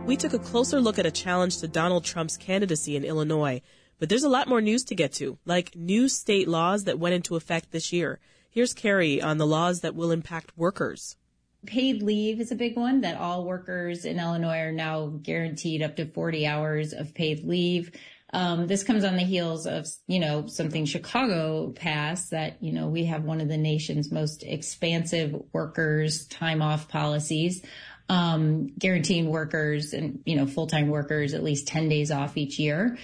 We 0.08 0.16
took 0.16 0.32
a 0.32 0.40
closer 0.40 0.80
look 0.80 0.98
at 0.98 1.06
a 1.06 1.12
challenge 1.12 1.58
to 1.58 1.68
Donald 1.68 2.06
Trump's 2.06 2.38
candidacy 2.38 2.96
in 2.96 3.04
Illinois. 3.04 3.62
But 4.00 4.08
there's 4.08 4.24
a 4.24 4.30
lot 4.30 4.48
more 4.48 4.62
news 4.62 4.86
to 4.86 4.96
get 4.96 5.12
to, 5.14 5.38
like 5.46 5.76
new 5.76 6.08
state 6.08 6.48
laws 6.48 6.86
that 6.86 6.98
went 6.98 7.16
into 7.16 7.36
effect 7.36 7.72
this 7.72 7.92
year. 7.92 8.22
Here's 8.50 8.74
Carrie 8.74 9.22
on 9.22 9.38
the 9.38 9.46
laws 9.46 9.82
that 9.82 9.96
will 9.96 10.12
impact 10.12 10.54
workers. 10.56 11.18
Paid 11.66 12.02
leave 12.04 12.40
is 12.40 12.54
a 12.54 12.56
big 12.56 12.78
one 12.78 13.02
that 13.02 13.20
all 13.20 13.44
workers 13.44 14.06
in 14.06 14.18
Illinois 14.18 14.60
are 14.60 14.72
now 14.72 15.08
guaranteed 15.08 15.82
up 15.82 15.98
to 15.98 16.06
40 16.06 16.48
hours 16.48 16.94
of 16.94 17.14
paid 17.14 17.44
leave. 17.44 17.92
Um, 18.32 18.68
this 18.68 18.84
comes 18.84 19.04
on 19.04 19.18
the 19.18 19.24
heels 19.24 19.68
of, 19.68 19.88
you 20.08 20.20
know, 20.20 20.48
something 20.48 20.86
Chicago 20.86 21.72
passed 21.72 22.32
that, 22.32 22.64
you 22.64 22.72
know, 22.72 22.88
we 22.88 23.06
have 23.06 23.24
one 23.24 23.42
of 23.42 23.50
the 23.50 23.58
nation's 23.58 24.10
most 24.12 24.44
expansive 24.44 25.36
workers 25.52 26.28
time 26.28 26.62
off 26.62 26.88
policies 26.88 27.66
um, 28.10 28.68
guaranteeing 28.78 29.30
workers 29.30 29.94
and, 29.94 30.22
you 30.26 30.36
know, 30.36 30.48
full-time 30.48 30.88
workers 30.88 31.34
at 31.34 31.44
least 31.44 31.68
10 31.68 31.90
days 31.90 32.12
off 32.12 32.38
each 32.38 32.60
year. 32.60 32.98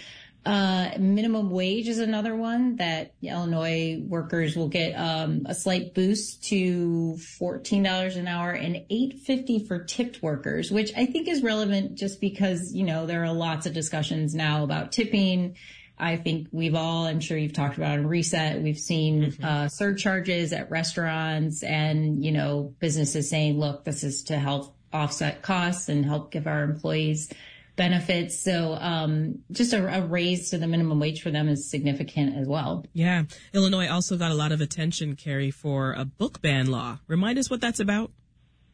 Uh, 0.45 0.89
minimum 0.99 1.49
wage 1.49 1.87
is 1.87 1.99
another 1.99 2.35
one 2.35 2.75
that 2.75 3.13
Illinois 3.21 4.01
workers 4.05 4.57
will 4.57 4.67
get 4.67 4.93
um, 4.93 5.43
a 5.45 5.55
slight 5.55 5.93
boost 5.93 6.43
to 6.43 7.15
$14 7.39 8.17
an 8.17 8.27
hour 8.27 8.51
and 8.51 8.75
$8.50 8.91 9.67
for 9.67 9.83
tipped 9.85 10.21
workers, 10.21 10.69
which 10.69 10.91
I 10.97 11.05
think 11.05 11.29
is 11.29 11.41
relevant 11.41 11.95
just 11.95 12.19
because, 12.19 12.73
you 12.73 12.83
know, 12.83 13.05
there 13.05 13.23
are 13.23 13.31
lots 13.31 13.65
of 13.67 13.73
discussions 13.73 14.35
now 14.35 14.65
about 14.65 14.91
tipping. 14.91 15.55
I 15.97 16.17
think 16.17 16.49
we've 16.51 16.75
all, 16.75 17.05
I'm 17.05 17.21
sure 17.21 17.37
you've 17.37 17.53
talked 17.53 17.77
about 17.77 17.97
in 17.99 18.07
reset, 18.07 18.61
we've 18.61 18.77
seen 18.77 19.31
mm-hmm. 19.31 19.45
uh, 19.45 19.69
surcharges 19.69 20.51
at 20.51 20.69
restaurants 20.69 21.63
and, 21.63 22.23
you 22.23 22.33
know, 22.33 22.73
businesses 22.79 23.29
saying, 23.29 23.59
look, 23.59 23.85
this 23.85 24.03
is 24.03 24.23
to 24.23 24.37
help 24.37 24.75
offset 24.93 25.41
costs 25.41 25.89
and 25.89 26.05
help 26.05 26.31
give 26.31 26.47
our 26.47 26.63
employees 26.63 27.31
benefits. 27.75 28.39
So 28.39 28.75
um, 28.75 29.39
just 29.51 29.73
a, 29.73 29.97
a, 29.97 30.01
raise 30.05 30.51
to 30.51 30.57
the 30.57 30.67
minimum 30.67 30.99
wage 30.99 31.21
for 31.21 31.31
them 31.31 31.49
is 31.49 31.69
significant 31.69 32.37
as 32.37 32.47
well. 32.47 32.85
Yeah. 32.93 33.23
Illinois 33.53 33.87
also 33.87 34.17
got 34.17 34.31
a 34.31 34.35
lot 34.35 34.51
of 34.51 34.61
attention, 34.61 35.15
Carrie, 35.15 35.51
for 35.51 35.93
a 35.93 36.05
book 36.05 36.41
ban 36.41 36.67
law. 36.67 36.99
Remind 37.07 37.39
us 37.39 37.49
what 37.49 37.61
that's 37.61 37.79
about. 37.79 38.11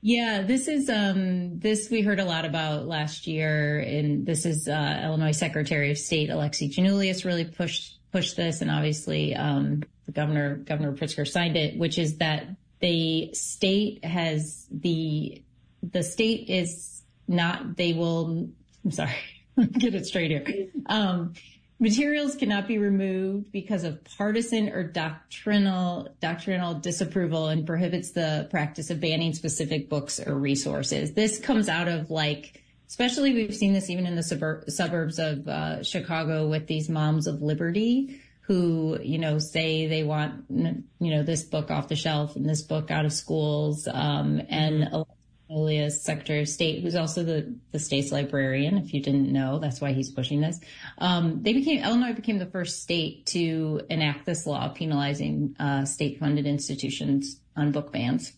Yeah, 0.01 0.43
this 0.43 0.69
is 0.69 0.89
um, 0.89 1.60
this 1.60 1.89
we 1.89 2.01
heard 2.01 2.21
a 2.21 2.25
lot 2.25 2.45
about 2.45 2.88
last 2.88 3.27
year, 3.27 3.79
and 3.79 4.25
this 4.25 4.45
is 4.45 4.69
uh, 4.69 5.01
Illinois 5.03 5.34
Secretary 5.34 5.91
of 5.91 5.97
State 5.97 6.29
Alexi 6.29 6.73
Giannoulias 6.73 7.25
really 7.25 7.43
pushed 7.43 7.99
pushed 8.13 8.38
this, 8.38 8.62
and 8.62 8.71
obviously 8.71 9.36
um, 9.36 9.84
the 10.05 10.13
governor 10.13 10.55
Governor 10.55 10.93
Pritzker 10.93 11.27
signed 11.27 11.58
it, 11.58 11.77
which 11.77 11.97
is 11.97 12.17
that 12.19 12.47
the 12.79 13.34
state 13.34 14.05
has 14.05 14.67
the 14.71 15.43
the 15.84 16.04
state 16.04 16.50
is 16.50 17.02
not, 17.28 17.78
they 17.78 17.94
will, 17.94 18.50
I'm 18.84 18.92
sorry, 18.92 19.15
get 19.58 19.96
it 19.96 20.06
straight 20.06 20.32
here. 20.32 20.70
Um, 20.88 21.34
materials 21.80 22.36
cannot 22.36 22.68
be 22.68 22.78
removed 22.78 23.52
because 23.52 23.84
of 23.84 24.04
partisan 24.18 24.70
or 24.70 24.84
doctrinal, 24.84 26.10
doctrinal 26.20 26.74
disapproval 26.76 27.48
and 27.48 27.65
prohibits 27.65 28.12
the 28.12 28.48
practice 28.52 28.89
of 28.89 29.00
banning 29.00 29.34
specific 29.34 29.89
books 29.89 30.20
or 30.20 30.36
resources. 30.36 31.13
This 31.13 31.39
comes 31.39 31.70
out 31.70 31.88
of 31.88 32.10
like, 32.10 32.62
especially 32.88 33.34
we've 33.34 33.56
seen 33.56 33.74
this 33.74 33.89
even 33.89 34.06
in 34.06 34.15
the 34.15 34.24
suburb, 34.24 34.70
suburbs 34.70 35.20
of 35.20 35.48
uh, 35.48 35.84
Chicago 35.84 36.48
with 36.48 36.68
these 36.68 36.89
moms 36.89 37.28
of 37.28 37.42
liberty 37.42 38.22
who, 38.42 38.98
you 39.04 39.20
know, 39.20 39.38
say 39.38 39.86
they 39.86 40.04
want, 40.04 40.44
you 40.50 40.84
know, 41.00 41.22
this 41.22 41.44
book 41.44 41.70
off 41.70 41.88
the 41.88 41.96
shelf 41.96 42.36
and 42.36 42.50
this 42.50 42.63
book 42.63 42.89
out 42.89 43.06
of 43.06 43.13
schools. 43.13 43.88
Um, 43.88 44.42
and 44.50 44.86
mm-hmm. 44.86 45.02
Giannoulias 45.50 45.92
Secretary 45.92 46.42
of 46.42 46.48
State, 46.48 46.84
who's 46.84 46.96
also 46.96 47.24
the, 47.24 47.56
the 47.72 47.80
state's 47.80 48.12
librarian. 48.12 48.78
If 48.78 48.94
you 48.94 49.02
didn't 49.02 49.32
know, 49.32 49.60
that's 49.60 49.82
why 49.82 49.94
he's 49.94 50.12
pushing 50.12 50.42
this. 50.42 50.60
Um, 50.98 51.42
they 51.42 51.54
became 51.54 51.84
Illinois 51.84 52.14
became 52.14 52.38
the 52.38 52.46
first 52.46 52.84
state 52.84 53.26
to 53.28 53.82
enact 53.90 54.26
this 54.26 54.46
law 54.46 54.70
penalizing 54.70 55.56
uh, 55.60 55.86
state-funded 55.86 56.46
institutions 56.46 57.40
on 57.56 57.72
book 57.72 57.92
bans. 57.92 58.34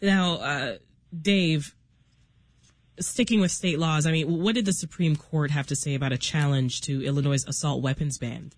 Now, 0.00 0.34
uh, 0.34 0.76
Dave, 1.18 1.74
sticking 2.98 3.40
with 3.40 3.50
state 3.50 3.78
laws, 3.78 4.06
I 4.06 4.12
mean, 4.12 4.42
what 4.42 4.54
did 4.54 4.64
the 4.64 4.72
Supreme 4.72 5.16
Court 5.16 5.50
have 5.50 5.66
to 5.68 5.76
say 5.76 5.94
about 5.94 6.12
a 6.12 6.18
challenge 6.18 6.82
to 6.82 7.04
Illinois' 7.04 7.44
assault 7.46 7.82
weapons 7.82 8.18
ban? 8.18 8.52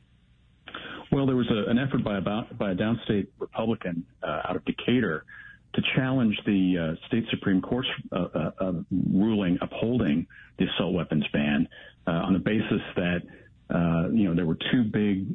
Well, 1.11 1.27
there 1.27 1.37
was 1.37 1.51
a, 1.51 1.71
an 1.71 1.79
effort 1.79 2.05
by, 2.05 2.19
about, 2.19 2.57
by 2.59 2.73
a 2.73 2.75
downstate 2.75 3.29
Republican 3.39 4.05
uh, 4.23 4.43
out 4.49 4.57
of 4.57 4.65
Decatur 4.65 5.25
to 5.75 5.83
challenge 5.95 6.39
the 6.47 6.97
uh, 6.97 7.07
state 7.07 7.25
Supreme 7.31 7.61
Court's 7.61 7.89
uh, 8.13 8.17
uh, 8.17 8.51
uh, 8.61 8.73
ruling 9.13 9.59
upholding 9.61 10.27
the 10.59 10.67
assault 10.67 10.95
weapons 10.95 11.25
ban 11.33 11.69
uh, 12.07 12.11
on 12.11 12.33
the 12.33 12.39
basis 12.39 12.81
that 12.97 13.23
uh, 13.71 14.09
you 14.11 14.25
know 14.25 14.35
there 14.35 14.47
were 14.47 14.59
two 14.73 14.85
big 14.85 15.27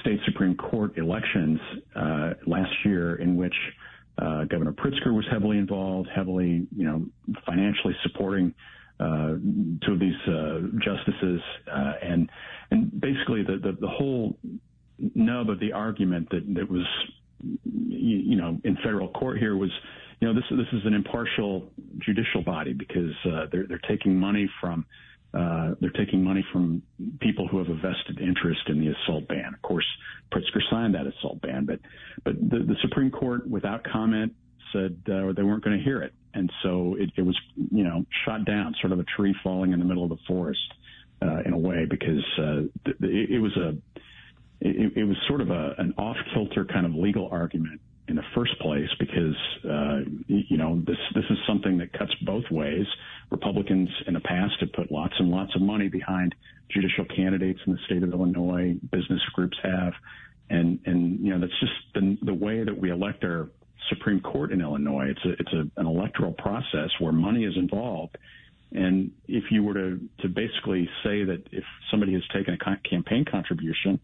state 0.00 0.20
Supreme 0.26 0.56
Court 0.56 0.98
elections 0.98 1.58
last 2.46 2.72
year 2.84 3.16
in 3.16 3.36
which 3.36 3.54
Governor 4.18 4.72
Pritzker 4.72 5.14
was 5.14 5.24
heavily 5.30 5.58
involved, 5.58 6.08
heavily 6.14 6.66
you 6.76 6.84
know 6.84 7.06
financially 7.46 7.94
supporting 8.02 8.54
two 8.98 9.92
of 9.92 9.98
these 9.98 10.14
justices, 10.80 11.40
and 11.66 12.30
and 12.70 13.00
basically 13.00 13.42
the, 13.42 13.56
the 13.56 13.72
the 13.80 13.88
whole 13.88 14.36
nub 15.14 15.50
of 15.50 15.60
the 15.60 15.72
argument 15.72 16.28
that 16.30 16.42
that 16.54 16.68
was 16.68 16.86
you, 17.42 18.36
know, 18.36 18.58
in 18.64 18.76
federal 18.76 19.08
court 19.08 19.38
here 19.38 19.56
was, 19.56 19.70
you 20.20 20.28
know, 20.28 20.34
this 20.34 20.44
this 20.50 20.66
is 20.72 20.86
an 20.86 20.94
impartial 20.94 21.70
judicial 21.98 22.42
body 22.42 22.72
because 22.72 23.12
uh, 23.26 23.46
they're 23.52 23.66
they're 23.66 23.80
taking 23.88 24.18
money 24.18 24.48
from 24.60 24.86
uh, 25.34 25.74
they're 25.80 25.90
taking 25.90 26.24
money 26.24 26.44
from 26.52 26.82
people 27.20 27.46
who 27.46 27.58
have 27.58 27.68
a 27.68 27.74
vested 27.74 28.20
interest 28.20 28.60
in 28.68 28.80
the 28.80 28.88
assault 28.88 29.28
ban. 29.28 29.52
Of 29.52 29.60
course, 29.62 29.84
Pritzker 30.32 30.60
signed 30.70 30.94
that 30.94 31.06
assault 31.06 31.40
ban, 31.42 31.66
but 31.66 31.80
but 32.24 32.34
the, 32.38 32.58
the 32.58 32.76
Supreme 32.82 33.10
Court, 33.10 33.46
without 33.48 33.84
comment, 33.84 34.32
said 34.72 34.96
uh, 35.06 35.32
they 35.32 35.42
weren't 35.42 35.62
going 35.62 35.76
to 35.76 35.84
hear 35.84 36.02
it, 36.02 36.14
and 36.32 36.50
so 36.62 36.96
it, 36.98 37.10
it 37.16 37.22
was 37.22 37.38
you 37.70 37.84
know 37.84 38.04
shot 38.24 38.46
down, 38.46 38.74
sort 38.80 38.92
of 38.92 39.00
a 39.00 39.04
tree 39.16 39.34
falling 39.42 39.72
in 39.72 39.78
the 39.78 39.84
middle 39.84 40.04
of 40.04 40.10
the 40.10 40.18
forest 40.26 40.72
uh, 41.20 41.40
in 41.44 41.52
a 41.52 41.58
way, 41.58 41.84
because 41.88 42.24
uh, 42.38 42.60
th- 42.86 42.96
it 43.00 43.40
was 43.40 43.54
a 43.56 43.76
it, 44.60 44.96
it 44.96 45.04
was 45.04 45.16
sort 45.28 45.40
of 45.40 45.50
a, 45.50 45.74
an 45.78 45.94
off 45.98 46.16
kilter 46.34 46.64
kind 46.64 46.86
of 46.86 46.94
legal 46.94 47.28
argument 47.30 47.80
in 48.08 48.16
the 48.16 48.22
first 48.34 48.58
place 48.60 48.88
because 48.98 49.36
uh, 49.64 49.98
you 50.28 50.56
know 50.56 50.80
this 50.86 50.96
this 51.14 51.24
is 51.28 51.38
something 51.46 51.78
that 51.78 51.92
cuts 51.92 52.14
both 52.24 52.44
ways. 52.50 52.86
Republicans 53.30 53.88
in 54.06 54.14
the 54.14 54.20
past 54.20 54.54
have 54.60 54.72
put 54.72 54.92
lots 54.92 55.14
and 55.18 55.30
lots 55.30 55.54
of 55.56 55.62
money 55.62 55.88
behind 55.88 56.34
judicial 56.70 57.04
candidates 57.04 57.58
in 57.66 57.72
the 57.72 57.78
state 57.86 58.02
of 58.02 58.12
Illinois. 58.12 58.74
Business 58.92 59.20
groups 59.34 59.56
have, 59.62 59.92
and 60.50 60.78
and 60.86 61.20
you 61.20 61.32
know 61.32 61.40
that's 61.40 61.60
just 61.60 61.72
the 61.94 62.16
the 62.22 62.34
way 62.34 62.62
that 62.62 62.76
we 62.76 62.90
elect 62.90 63.24
our 63.24 63.50
Supreme 63.88 64.20
Court 64.20 64.52
in 64.52 64.60
Illinois. 64.60 65.08
It's 65.08 65.24
a 65.24 65.32
it's 65.32 65.52
a, 65.52 65.80
an 65.80 65.86
electoral 65.86 66.32
process 66.32 66.90
where 67.00 67.12
money 67.12 67.44
is 67.44 67.56
involved. 67.56 68.16
And 68.72 69.12
if 69.28 69.44
you 69.52 69.62
were 69.62 69.74
to, 69.74 70.00
to 70.20 70.28
basically 70.28 70.88
say 71.04 71.22
that 71.22 71.44
if 71.52 71.62
somebody 71.88 72.14
has 72.14 72.22
taken 72.34 72.54
a 72.54 72.88
campaign 72.88 73.24
contribution 73.24 74.00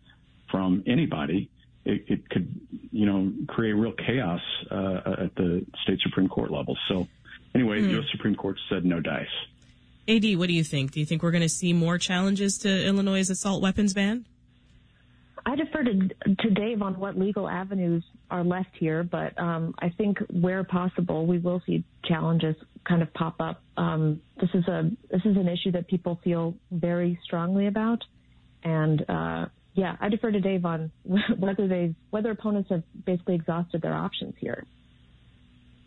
from 0.52 0.84
anybody, 0.86 1.50
it, 1.84 2.04
it 2.06 2.30
could, 2.30 2.48
you 2.92 3.06
know, 3.06 3.32
create 3.48 3.72
real 3.72 3.92
chaos 3.92 4.40
uh, 4.70 5.24
at 5.24 5.34
the 5.34 5.66
state 5.82 5.98
Supreme 6.02 6.28
Court 6.28 6.52
level. 6.52 6.78
So, 6.86 7.08
anyway, 7.56 7.80
mm. 7.80 7.86
the 7.86 7.90
U.S. 7.94 8.04
Supreme 8.12 8.36
Court 8.36 8.56
said 8.68 8.84
no 8.84 9.00
dice. 9.00 9.26
AD, 10.08 10.36
what 10.36 10.46
do 10.46 10.52
you 10.52 10.64
think? 10.64 10.92
Do 10.92 11.00
you 11.00 11.06
think 11.06 11.24
we're 11.24 11.32
going 11.32 11.42
to 11.42 11.48
see 11.48 11.72
more 11.72 11.98
challenges 11.98 12.58
to 12.58 12.86
Illinois' 12.86 13.28
assault 13.30 13.62
weapons 13.62 13.94
ban? 13.94 14.26
I 15.44 15.56
defer 15.56 15.82
to, 15.82 16.08
to 16.38 16.50
Dave 16.50 16.82
on 16.82 16.98
what 17.00 17.18
legal 17.18 17.48
avenues 17.48 18.04
are 18.30 18.44
left 18.44 18.70
here, 18.78 19.02
but 19.02 19.36
um, 19.40 19.74
I 19.80 19.88
think 19.88 20.18
where 20.30 20.62
possible, 20.62 21.26
we 21.26 21.38
will 21.38 21.60
see 21.66 21.84
challenges 22.04 22.54
kind 22.84 23.02
of 23.02 23.12
pop 23.14 23.40
up. 23.40 23.62
Um, 23.76 24.20
this 24.40 24.50
is 24.54 24.66
a 24.68 24.90
this 25.10 25.22
is 25.24 25.36
an 25.36 25.48
issue 25.48 25.72
that 25.72 25.88
people 25.88 26.20
feel 26.22 26.54
very 26.70 27.18
strongly 27.24 27.66
about, 27.66 28.04
and 28.62 29.04
uh, 29.08 29.46
yeah, 29.74 29.96
I 30.00 30.08
defer 30.08 30.30
to 30.30 30.40
Dave 30.40 30.64
on 30.64 30.90
whether 31.38 31.66
they 31.66 31.94
whether 32.10 32.30
opponents 32.30 32.70
have 32.70 32.82
basically 33.04 33.34
exhausted 33.34 33.82
their 33.82 33.94
options 33.94 34.34
here. 34.38 34.64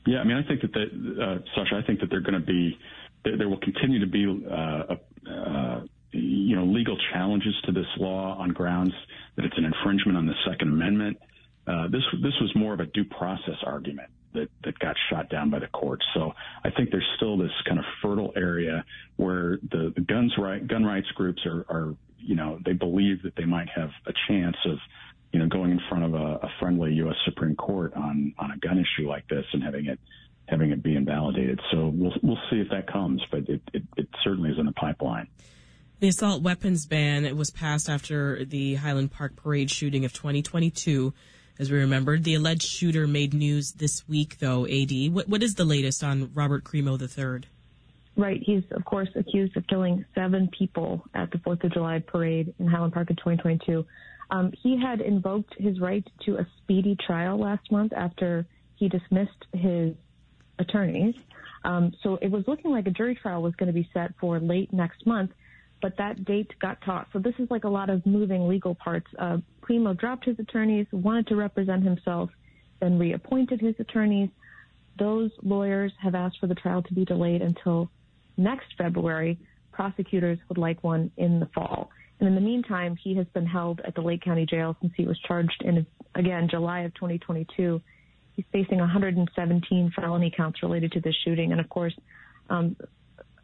Yeah, 0.08 0.20
I 0.20 0.24
mean, 0.24 0.38
I 0.38 0.48
think 0.48 0.62
that 0.62 0.72
the, 0.74 1.24
uh, 1.24 1.38
Sasha, 1.56 1.82
I 1.82 1.86
think 1.86 2.00
that 2.02 2.10
they're 2.10 2.22
going 2.22 2.40
to 2.40 2.46
be 2.46 2.78
there, 3.24 3.38
there, 3.38 3.50
will 3.50 3.60
continue 3.60 4.00
to 4.00 4.08
be 4.08 4.26
uh, 4.50 4.96
uh, 5.32 5.82
you 6.12 6.56
know 6.56 6.66
legal 6.66 6.98
challenges 7.12 7.54
to 7.66 7.72
this 7.72 7.88
law 7.98 8.38
on 8.38 8.50
grounds 8.50 8.94
that 9.36 9.46
it's 9.46 9.58
an 9.58 9.66
infringement 9.66 10.18
on 10.18 10.26
the 10.26 10.36
Second 10.50 10.70
Amendment. 10.70 11.18
Uh, 11.68 11.88
this 11.88 12.04
this 12.22 12.34
was 12.42 12.52
more 12.56 12.74
of 12.74 12.80
a 12.80 12.86
due 12.88 13.06
process 13.06 13.58
argument 13.64 14.10
that 14.34 14.50
that 14.64 14.78
got 14.80 14.96
shot 15.10 15.30
down 15.30 15.50
by 15.50 15.60
the 15.60 15.68
courts. 15.68 16.06
So 16.14 16.34
I 16.64 16.70
think 16.72 16.92
there's 16.92 17.08
still 17.18 17.38
this 17.38 17.52
kind 17.68 17.80
of 17.80 17.86
fertile 18.02 18.34
area 18.36 18.84
where 19.18 19.58
the, 19.72 19.92
the 19.96 20.02
guns 20.02 20.34
right 20.38 20.66
gun 20.68 20.84
rights 20.84 21.08
groups 21.16 21.42
are, 21.46 21.66
are 21.70 21.96
you 22.26 22.36
know 22.36 22.60
they 22.66 22.74
believe 22.74 23.24
that 23.24 23.36
they 23.36 23.46
might 23.46 23.70
have 23.70 23.90
a 24.06 24.14
chance 24.28 24.58
of 24.66 24.78
you 25.32 25.40
know 25.40 25.48
going 25.48 25.72
in 25.72 25.80
front 25.90 26.04
of 26.04 26.14
a, 26.14 26.40
a 26.46 26.50
friendly 26.60 26.94
U.S. 26.96 27.16
Supreme 27.26 27.56
Court 27.56 27.94
on 27.96 28.34
on 28.38 28.52
a 28.52 28.58
gun 28.58 28.78
issue 28.78 29.08
like 29.08 29.28
this 29.28 29.46
and 29.54 29.64
having 29.64 29.86
it 29.86 30.00
having 30.48 30.72
it 30.72 30.84
be 30.84 30.96
invalidated. 30.96 31.60
So 31.72 31.88
we'll 31.94 32.14
we'll 32.22 32.40
see 32.50 32.58
if 32.58 32.70
that 32.70 32.88
comes, 32.92 33.22
but 33.32 33.50
it, 33.50 33.62
it, 33.74 33.84
it 33.98 34.08
certainly 34.24 34.52
is 34.52 34.60
in 34.60 34.66
the 34.66 34.72
pipeline. 34.74 35.28
The 36.00 36.10
assault 36.10 36.44
weapons 36.44 36.86
ban 36.86 37.26
it 37.26 37.38
was 37.38 37.52
passed 37.52 37.90
after 37.90 38.44
the 38.44 38.76
Highland 38.76 39.12
Park 39.12 39.36
parade 39.36 39.72
shooting 39.72 40.06
of 40.06 40.14
2022. 40.14 41.14
As 41.58 41.72
we 41.72 41.78
remembered, 41.78 42.26
the 42.26 42.36
alleged 42.36 42.68
shooter 42.68 43.08
made 43.08 43.34
news 43.34 43.72
this 43.72 44.06
week, 44.10 44.40
though. 44.40 44.68
AD, 44.68 44.92
what 45.14 45.30
what 45.30 45.42
is 45.42 45.56
the 45.56 45.64
latest 45.64 46.04
on 46.04 46.32
Robert 46.34 46.64
Crimo 46.64 47.00
III? 47.00 47.48
Right, 48.18 48.42
he's 48.42 48.64
of 48.72 48.86
course 48.86 49.10
accused 49.16 49.58
of 49.58 49.68
killing 49.68 50.06
seven 50.16 50.50
people 50.58 51.06
at 51.14 51.32
the 51.32 51.40
Fourth 51.40 51.64
of 51.64 51.74
July 51.74 52.00
parade 52.00 52.54
in 52.60 52.68
Highland 52.68 52.94
Park 52.94 53.10
in 53.10 53.18
2022. 53.18 53.86
Um, 54.32 54.54
he 54.64 54.80
had 54.80 55.02
invoked 55.02 55.54
his 55.58 55.80
right 55.80 56.06
to 56.26 56.38
a 56.38 56.48
speedy 56.58 56.96
trial 57.06 57.38
last 57.38 57.70
month 57.72 57.92
after 57.94 58.46
he 58.76 58.88
dismissed 58.88 59.46
his 59.54 59.94
attorneys. 60.60 61.14
Um, 61.64 61.92
so 62.04 62.18
it 62.22 62.32
was 62.32 62.44
looking 62.48 62.72
like 62.72 62.88
a 62.88 62.92
jury 62.92 63.16
trial 63.16 63.42
was 63.42 63.54
going 63.56 63.68
to 63.68 63.74
be 63.74 63.90
set 63.94 64.14
for 64.20 64.40
late 64.40 64.72
next 64.72 65.06
month 65.06 65.32
but 65.82 65.98
that 65.98 66.26
date 66.26 66.52
got 66.60 66.82
tossed. 66.82 67.12
So 67.14 67.20
this 67.20 67.36
is 67.38 67.50
like 67.52 67.64
a 67.64 67.70
lot 67.70 67.90
of 67.90 68.04
moving 68.06 68.48
legal 68.48 68.76
parts. 68.76 69.08
Uh, 69.20 69.38
Crimo 69.62 69.96
dropped 69.96 70.26
his 70.26 70.40
attorneys, 70.40 70.88
wanted 70.92 71.28
to 71.28 71.36
represent 71.36 71.84
himself, 71.84 72.30
then 72.80 72.98
reappointed 72.98 73.62
his 73.62 73.76
attorneys. 73.80 74.30
Those 74.98 75.32
lawyers 75.44 75.92
have 76.02 76.16
asked 76.16 76.40
for 76.40 76.48
the 76.48 76.56
trial 76.56 76.82
to 76.82 76.94
be 76.94 77.06
delayed 77.06 77.42
until 77.42 77.92
next 78.38 78.68
February. 78.78 79.40
Prosecutors 79.72 80.40
would 80.50 80.58
like 80.58 80.84
one 80.84 81.12
in 81.18 81.40
the 81.40 81.48
fall. 81.48 81.90
And 82.20 82.30
in 82.30 82.36
the 82.36 82.42
meantime, 82.42 82.98
he 83.02 83.16
has 83.18 83.28
been 83.34 83.46
held 83.46 83.82
at 83.86 83.94
the 83.96 84.02
Lake 84.02 84.22
County 84.22 84.46
Jail 84.46 84.76
since 84.82 84.94
he 84.96 85.06
was 85.06 85.20
charged 85.28 85.62
in, 85.66 85.86
again, 86.16 86.48
July 86.50 86.82
of 86.82 86.94
2022. 86.94 87.82
He's 88.34 88.46
facing 88.52 88.80
117 88.80 89.92
felony 89.96 90.34
counts 90.36 90.64
related 90.64 90.94
to 90.94 91.02
this 91.02 91.16
shooting. 91.26 91.52
And 91.52 91.60
of 91.60 91.70
course, 91.70 91.94
um, 92.50 92.76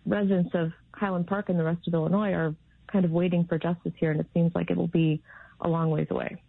residents 0.05 0.51
of 0.53 0.71
Highland 0.93 1.27
Park 1.27 1.49
and 1.49 1.59
the 1.59 1.63
rest 1.63 1.87
of 1.87 1.93
Illinois 1.93 2.31
are 2.31 2.55
kind 2.91 3.05
of 3.05 3.11
waiting 3.11 3.45
for 3.45 3.57
justice 3.57 3.93
here, 3.97 4.11
and 4.11 4.19
it 4.19 4.27
seems 4.33 4.51
like 4.55 4.69
it 4.69 4.77
will 4.77 4.87
be 4.87 5.21
a 5.61 5.67
long 5.67 5.89
ways 5.89 6.07
away. 6.09 6.41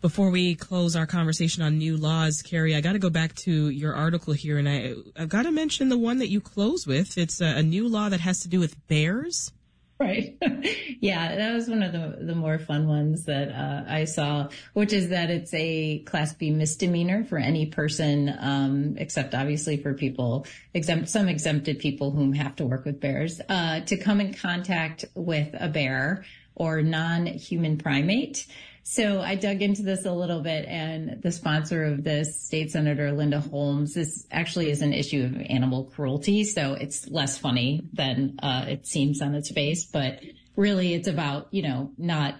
Before 0.00 0.30
we 0.30 0.54
close 0.54 0.94
our 0.94 1.06
conversation 1.06 1.64
on 1.64 1.76
new 1.76 1.96
laws, 1.96 2.40
Carrie, 2.42 2.76
I 2.76 2.80
got 2.80 2.92
to 2.92 3.00
go 3.00 3.10
back 3.10 3.34
to 3.36 3.68
your 3.68 3.94
article 3.96 4.32
here, 4.32 4.56
and 4.56 4.68
I, 4.68 4.94
I've 5.16 5.28
got 5.28 5.42
to 5.42 5.50
mention 5.50 5.88
the 5.88 5.98
one 5.98 6.18
that 6.18 6.28
you 6.28 6.40
close 6.40 6.86
with. 6.86 7.18
It's 7.18 7.40
a, 7.40 7.56
a 7.56 7.62
new 7.64 7.88
law 7.88 8.08
that 8.08 8.20
has 8.20 8.40
to 8.40 8.48
do 8.48 8.60
with 8.60 8.76
bears. 8.86 9.50
Right. 9.98 10.36
yeah, 11.00 11.34
that 11.34 11.52
was 11.52 11.68
one 11.68 11.82
of 11.82 11.90
the 11.90 12.24
the 12.24 12.36
more 12.36 12.60
fun 12.60 12.86
ones 12.86 13.24
that 13.24 13.50
uh, 13.50 13.82
I 13.88 14.04
saw, 14.04 14.48
which 14.72 14.92
is 14.92 15.08
that 15.08 15.30
it's 15.30 15.52
a 15.52 15.98
Class 16.00 16.32
B 16.32 16.52
misdemeanor 16.52 17.24
for 17.24 17.36
any 17.36 17.66
person, 17.66 18.32
um, 18.38 18.94
except 18.98 19.34
obviously 19.34 19.76
for 19.78 19.94
people 19.94 20.46
exempt, 20.74 21.08
some 21.08 21.28
exempted 21.28 21.80
people 21.80 22.12
whom 22.12 22.32
have 22.34 22.54
to 22.56 22.66
work 22.66 22.84
with 22.84 23.00
bears, 23.00 23.40
uh, 23.48 23.80
to 23.80 23.96
come 23.96 24.20
in 24.20 24.32
contact 24.34 25.04
with 25.16 25.48
a 25.58 25.68
bear 25.68 26.24
or 26.54 26.82
non-human 26.82 27.78
primate. 27.78 28.46
So 28.90 29.20
I 29.20 29.34
dug 29.34 29.60
into 29.60 29.82
this 29.82 30.06
a 30.06 30.12
little 30.12 30.40
bit 30.40 30.64
and 30.66 31.20
the 31.20 31.30
sponsor 31.30 31.84
of 31.84 32.04
this, 32.04 32.46
State 32.46 32.70
Senator 32.70 33.12
Linda 33.12 33.38
Holmes, 33.38 33.92
this 33.92 34.26
actually 34.30 34.70
is 34.70 34.80
an 34.80 34.94
issue 34.94 35.24
of 35.24 35.38
animal 35.42 35.84
cruelty. 35.84 36.42
So 36.44 36.72
it's 36.72 37.06
less 37.06 37.36
funny 37.36 37.82
than 37.92 38.38
uh, 38.42 38.64
it 38.66 38.86
seems 38.86 39.20
on 39.20 39.34
its 39.34 39.50
face, 39.50 39.84
but 39.84 40.20
really 40.56 40.94
it's 40.94 41.06
about, 41.06 41.48
you 41.50 41.60
know, 41.60 41.92
not 41.98 42.36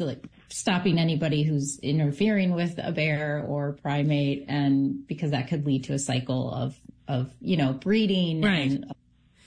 like 0.00 0.26
stopping 0.48 0.98
anybody 0.98 1.44
who's 1.44 1.78
interfering 1.78 2.56
with 2.56 2.80
a 2.82 2.90
bear 2.90 3.44
or 3.46 3.74
primate 3.80 4.46
and 4.48 5.06
because 5.06 5.30
that 5.30 5.46
could 5.46 5.64
lead 5.64 5.84
to 5.84 5.92
a 5.92 5.98
cycle 6.00 6.52
of, 6.52 6.76
of, 7.06 7.32
you 7.40 7.56
know, 7.56 7.72
breeding 7.72 8.42
right. 8.42 8.72
and 8.72 8.94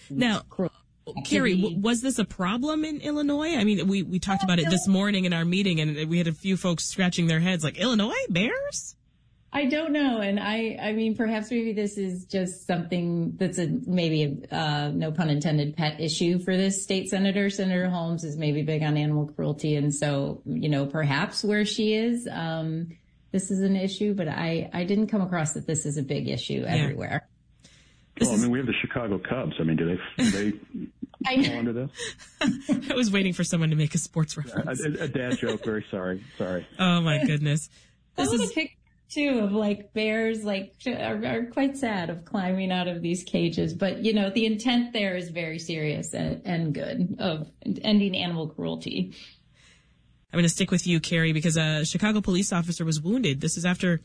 now, 0.09 0.43
cruelty. 0.49 0.73
Carrie, 1.25 1.55
w- 1.61 1.79
was 1.79 2.01
this 2.01 2.19
a 2.19 2.25
problem 2.25 2.83
in 2.85 3.01
Illinois? 3.01 3.55
I 3.55 3.63
mean, 3.63 3.87
we, 3.87 4.03
we 4.03 4.19
talked 4.19 4.43
about 4.43 4.59
it 4.59 4.69
this 4.69 4.87
morning 4.87 5.25
in 5.25 5.33
our 5.33 5.45
meeting 5.45 5.79
and 5.79 6.09
we 6.09 6.17
had 6.17 6.27
a 6.27 6.33
few 6.33 6.57
folks 6.57 6.85
scratching 6.85 7.27
their 7.27 7.39
heads 7.39 7.63
like, 7.63 7.77
Illinois 7.77 8.13
bears? 8.29 8.95
I 9.53 9.65
don't 9.65 9.93
know. 9.93 10.19
And 10.19 10.39
I, 10.39 10.77
I 10.81 10.91
mean, 10.91 11.15
perhaps 11.15 11.49
maybe 11.49 11.73
this 11.73 11.97
is 11.97 12.25
just 12.25 12.67
something 12.67 13.37
that's 13.37 13.57
a, 13.57 13.67
maybe 13.85 14.45
a, 14.51 14.55
uh, 14.55 14.91
no 14.93 15.11
pun 15.11 15.29
intended 15.29 15.75
pet 15.75 15.99
issue 16.01 16.39
for 16.39 16.55
this 16.57 16.83
state 16.83 17.09
senator. 17.09 17.49
Senator 17.49 17.89
Holmes 17.89 18.23
is 18.23 18.37
maybe 18.37 18.61
big 18.61 18.83
on 18.83 18.97
animal 18.97 19.27
cruelty. 19.27 19.75
And 19.75 19.95
so, 19.95 20.41
you 20.45 20.69
know, 20.69 20.85
perhaps 20.85 21.43
where 21.43 21.65
she 21.65 21.93
is, 21.93 22.27
um, 22.29 22.89
this 23.31 23.49
is 23.49 23.61
an 23.61 23.75
issue, 23.75 24.13
but 24.13 24.27
I, 24.27 24.69
I 24.73 24.83
didn't 24.83 25.07
come 25.07 25.21
across 25.21 25.53
that 25.53 25.65
this 25.65 25.85
is 25.85 25.97
a 25.97 26.03
big 26.03 26.27
issue 26.27 26.63
yeah. 26.65 26.75
everywhere. 26.75 27.27
Well, 28.19 28.31
I 28.31 28.37
mean, 28.37 28.51
we 28.51 28.59
have 28.59 28.67
the 28.67 28.73
Chicago 28.81 29.19
Cubs. 29.19 29.53
I 29.59 29.63
mean, 29.63 29.77
do 29.77 29.85
they 29.85 30.23
do 30.23 30.31
they 30.31 30.57
I, 31.25 31.43
fall 31.43 31.57
under 31.57 31.73
this? 31.73 31.91
I 32.91 32.93
was 32.95 33.11
waiting 33.11 33.33
for 33.33 33.43
someone 33.43 33.69
to 33.71 33.75
make 33.75 33.95
a 33.95 33.97
sports 33.97 34.37
reference. 34.37 34.83
A, 34.83 35.03
a 35.03 35.07
dad 35.07 35.37
joke. 35.37 35.63
Very 35.63 35.85
sorry. 35.89 36.23
Sorry. 36.37 36.67
Oh 36.79 37.01
my 37.01 37.23
goodness. 37.25 37.69
This 38.15 38.31
is 38.31 38.49
a 38.49 38.53
picture 38.53 38.73
too 39.09 39.39
of 39.39 39.53
like 39.53 39.93
bears, 39.93 40.43
like 40.43 40.73
are, 40.85 41.23
are, 41.25 41.45
quite 41.45 41.77
sad 41.77 42.09
of 42.09 42.25
climbing 42.25 42.71
out 42.71 42.87
of 42.87 43.01
these 43.01 43.23
cages. 43.23 43.73
But 43.73 44.03
you 44.03 44.13
know, 44.13 44.29
the 44.29 44.45
intent 44.45 44.93
there 44.93 45.15
is 45.15 45.29
very 45.29 45.59
serious 45.59 46.13
and, 46.13 46.41
and 46.45 46.73
good 46.73 47.15
of 47.19 47.47
ending 47.83 48.15
animal 48.15 48.49
cruelty. 48.49 49.13
I'm 50.31 50.37
going 50.37 50.43
to 50.43 50.49
stick 50.49 50.71
with 50.71 50.85
you, 50.85 50.99
Carrie, 50.99 51.31
because 51.31 51.55
a 51.55 51.85
Chicago 51.85 52.19
police 52.19 52.51
officer 52.51 52.83
was 52.83 53.01
wounded. 53.01 53.39
This 53.39 53.55
is 53.55 53.65
after 53.65 54.01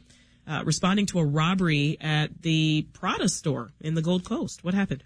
uh, 0.46 0.62
responding 0.64 1.06
to 1.06 1.18
a 1.18 1.24
robbery 1.24 1.96
at 2.00 2.42
the 2.42 2.86
Prada 2.92 3.28
store 3.28 3.72
in 3.80 3.94
the 3.94 4.02
Gold 4.02 4.24
Coast. 4.24 4.62
What 4.62 4.74
happened? 4.74 5.02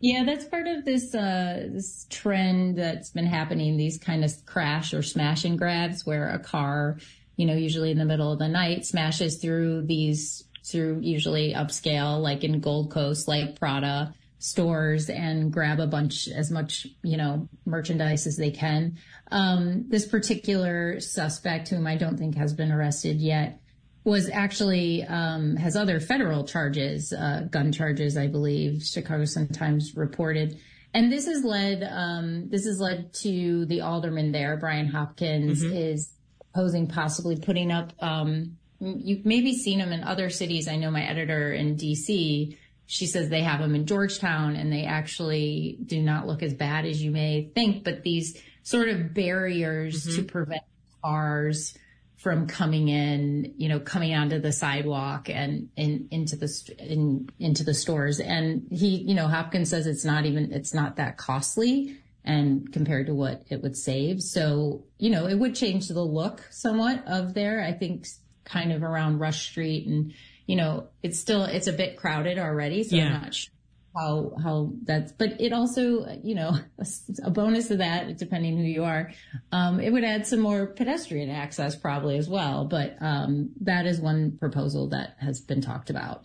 Yeah, 0.00 0.24
that's 0.24 0.46
part 0.46 0.66
of 0.66 0.86
this 0.86 1.14
uh, 1.14 1.68
this 1.70 2.06
trend 2.08 2.76
that's 2.76 3.10
been 3.10 3.26
happening. 3.26 3.76
These 3.76 3.98
kind 3.98 4.24
of 4.24 4.32
crash 4.46 4.94
or 4.94 5.02
smash 5.02 5.44
and 5.44 5.58
grabs, 5.58 6.06
where 6.06 6.30
a 6.30 6.38
car, 6.38 6.98
you 7.36 7.44
know, 7.44 7.54
usually 7.54 7.90
in 7.90 7.98
the 7.98 8.06
middle 8.06 8.32
of 8.32 8.38
the 8.38 8.48
night, 8.48 8.86
smashes 8.86 9.36
through 9.36 9.82
these 9.82 10.44
through 10.64 11.00
usually 11.02 11.52
upscale, 11.52 12.20
like 12.20 12.44
in 12.44 12.60
Gold 12.60 12.90
Coast, 12.90 13.28
like 13.28 13.60
Prada 13.60 14.14
stores, 14.38 15.10
and 15.10 15.52
grab 15.52 15.80
a 15.80 15.86
bunch 15.86 16.28
as 16.28 16.50
much 16.50 16.86
you 17.02 17.18
know 17.18 17.46
merchandise 17.66 18.26
as 18.26 18.38
they 18.38 18.50
can. 18.50 18.96
Um, 19.30 19.84
this 19.88 20.08
particular 20.08 20.98
suspect, 21.00 21.68
whom 21.68 21.86
I 21.86 21.96
don't 21.96 22.16
think 22.16 22.36
has 22.36 22.54
been 22.54 22.72
arrested 22.72 23.20
yet, 23.20 23.59
was 24.04 24.30
actually 24.30 25.04
um, 25.04 25.56
has 25.56 25.76
other 25.76 26.00
federal 26.00 26.44
charges, 26.44 27.12
uh, 27.12 27.46
gun 27.50 27.72
charges, 27.72 28.16
I 28.16 28.26
believe. 28.26 28.82
Chicago 28.82 29.24
Sun 29.24 29.48
Times 29.48 29.94
reported, 29.94 30.58
and 30.94 31.12
this 31.12 31.26
has 31.26 31.44
led 31.44 31.82
um, 31.82 32.48
this 32.48 32.64
has 32.64 32.80
led 32.80 33.12
to 33.22 33.66
the 33.66 33.82
alderman 33.82 34.32
there, 34.32 34.56
Brian 34.56 34.86
Hopkins, 34.86 35.62
mm-hmm. 35.62 35.76
is 35.76 36.12
posing 36.54 36.86
possibly 36.86 37.36
putting 37.36 37.70
up. 37.70 37.92
Um, 38.00 38.56
you've 38.80 39.26
maybe 39.26 39.54
seen 39.54 39.78
him 39.78 39.92
in 39.92 40.02
other 40.02 40.30
cities. 40.30 40.66
I 40.66 40.76
know 40.76 40.90
my 40.90 41.04
editor 41.04 41.52
in 41.52 41.76
D.C. 41.76 42.56
She 42.86 43.06
says 43.06 43.28
they 43.28 43.42
have 43.42 43.60
them 43.60 43.74
in 43.74 43.86
Georgetown, 43.86 44.56
and 44.56 44.72
they 44.72 44.84
actually 44.84 45.78
do 45.84 46.00
not 46.00 46.26
look 46.26 46.42
as 46.42 46.54
bad 46.54 46.86
as 46.86 47.02
you 47.02 47.10
may 47.10 47.50
think. 47.54 47.84
But 47.84 48.02
these 48.02 48.40
sort 48.62 48.88
of 48.88 49.12
barriers 49.12 50.06
mm-hmm. 50.06 50.16
to 50.16 50.22
prevent 50.24 50.62
cars 51.02 51.74
from 52.20 52.46
coming 52.46 52.88
in, 52.88 53.54
you 53.56 53.66
know, 53.66 53.80
coming 53.80 54.14
onto 54.14 54.38
the 54.38 54.52
sidewalk 54.52 55.30
and 55.30 55.70
in, 55.74 56.06
into 56.10 56.36
the 56.36 56.74
in, 56.78 57.30
into 57.38 57.64
the 57.64 57.72
stores. 57.72 58.20
And 58.20 58.68
he, 58.70 58.98
you 58.98 59.14
know, 59.14 59.26
Hopkins 59.26 59.70
says 59.70 59.86
it's 59.86 60.04
not 60.04 60.26
even 60.26 60.52
it's 60.52 60.74
not 60.74 60.96
that 60.96 61.16
costly 61.16 61.96
and 62.22 62.70
compared 62.74 63.06
to 63.06 63.14
what 63.14 63.44
it 63.48 63.62
would 63.62 63.74
save. 63.74 64.22
So, 64.22 64.84
you 64.98 65.08
know, 65.08 65.28
it 65.28 65.36
would 65.36 65.54
change 65.54 65.88
the 65.88 66.04
look 66.04 66.46
somewhat 66.50 67.04
of 67.06 67.32
there. 67.32 67.64
I 67.64 67.72
think 67.72 68.06
kind 68.44 68.70
of 68.70 68.82
around 68.82 69.18
Rush 69.18 69.48
Street 69.48 69.86
and, 69.86 70.12
you 70.46 70.56
know, 70.56 70.88
it's 71.02 71.18
still 71.18 71.44
it's 71.44 71.68
a 71.68 71.72
bit 71.72 71.96
crowded 71.96 72.38
already. 72.38 72.84
So 72.84 72.96
yeah. 72.96 73.06
I'm 73.06 73.22
not 73.22 73.34
sure 73.34 73.54
how 73.96 74.32
how 74.42 74.72
that's 74.84 75.12
but 75.12 75.40
it 75.40 75.52
also 75.52 76.06
you 76.22 76.34
know 76.34 76.56
a, 77.24 77.30
bonus 77.30 77.70
of 77.70 77.78
that 77.78 78.16
depending 78.18 78.56
who 78.56 78.62
you 78.62 78.84
are 78.84 79.10
um, 79.52 79.80
it 79.80 79.90
would 79.92 80.04
add 80.04 80.26
some 80.26 80.40
more 80.40 80.66
pedestrian 80.66 81.30
access 81.30 81.74
probably 81.74 82.16
as 82.16 82.28
well 82.28 82.64
but 82.64 82.96
um, 83.00 83.50
that 83.60 83.86
is 83.86 84.00
one 84.00 84.36
proposal 84.38 84.88
that 84.88 85.16
has 85.18 85.40
been 85.40 85.60
talked 85.60 85.90
about. 85.90 86.24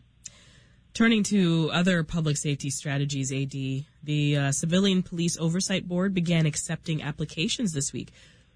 Turning 0.93 1.23
to 1.23 1.69
other 1.73 2.03
public 2.03 2.37
safety 2.37 2.69
strategies 2.69 3.31
AD 3.31 3.85
the 4.03 4.37
uh, 4.37 4.51
civilian 4.51 5.03
police 5.03 5.37
oversight 5.37 5.87
board 5.87 6.13
began 6.13 6.45
accepting 6.45 7.01
applications 7.01 7.73
this 7.73 7.91
week. 7.91 8.11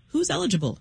Who's 0.08 0.30
eligible? 0.30 0.80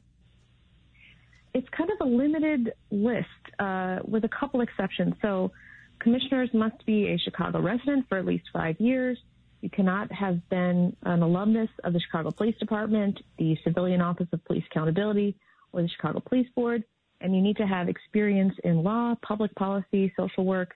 It's 1.55 1.69
kind 1.71 1.91
of 1.91 2.07
a 2.07 2.09
limited 2.09 2.73
list 2.91 3.27
uh, 3.59 3.99
with 4.05 4.25
a 4.25 4.29
couple 4.29 4.61
exceptions. 4.61 5.15
So 5.23 5.51
Commissioners 5.99 6.51
must 6.53 6.85
be 6.87 7.09
a 7.09 7.19
Chicago 7.19 7.61
resident 7.61 8.09
for 8.09 8.19
at 8.19 8.25
least 8.25 8.45
five 8.53 8.79
years. 8.81 9.19
You 9.61 9.71
cannot 9.71 10.13
have 10.13 10.49
been 10.49 10.97
an 11.03 11.23
alumnus 11.23 11.71
of 11.83 11.93
the 11.93 12.01
Chicago 12.01 12.31
Police 12.31 12.57
Department, 12.59 13.19
the 13.39 13.57
Civilian 13.65 14.01
Office 14.01 14.29
of 14.33 14.45
Police 14.45 14.65
Accountability, 14.71 15.35
or 15.73 15.83
the 15.83 15.89
Chicago 15.89 16.21
Police 16.21 16.49
Board. 16.55 16.85
And 17.21 17.35
you 17.35 17.43
need 17.43 17.57
to 17.57 17.67
have 17.67 17.89
experience 17.89 18.55
in 18.63 18.85
law, 18.85 19.17
public 19.23 19.53
policy, 19.57 20.13
social 20.17 20.45
work, 20.45 20.75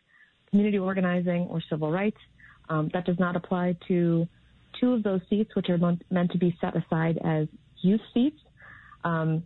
community 0.50 0.78
organizing, 0.78 1.42
or 1.42 1.62
civil 1.70 1.92
rights. 1.92 2.18
Um, 2.68 2.90
that 2.92 3.04
does 3.04 3.18
not 3.20 3.36
apply 3.36 3.76
to 3.88 4.26
two 4.80 4.92
of 4.92 5.04
those 5.04 5.20
seats, 5.30 5.54
which 5.54 5.68
are 5.68 5.78
meant 5.78 6.32
to 6.32 6.38
be 6.38 6.56
set 6.60 6.74
aside 6.76 7.18
as 7.24 7.46
youth 7.80 8.00
seats. 8.12 8.40
Um, 9.04 9.44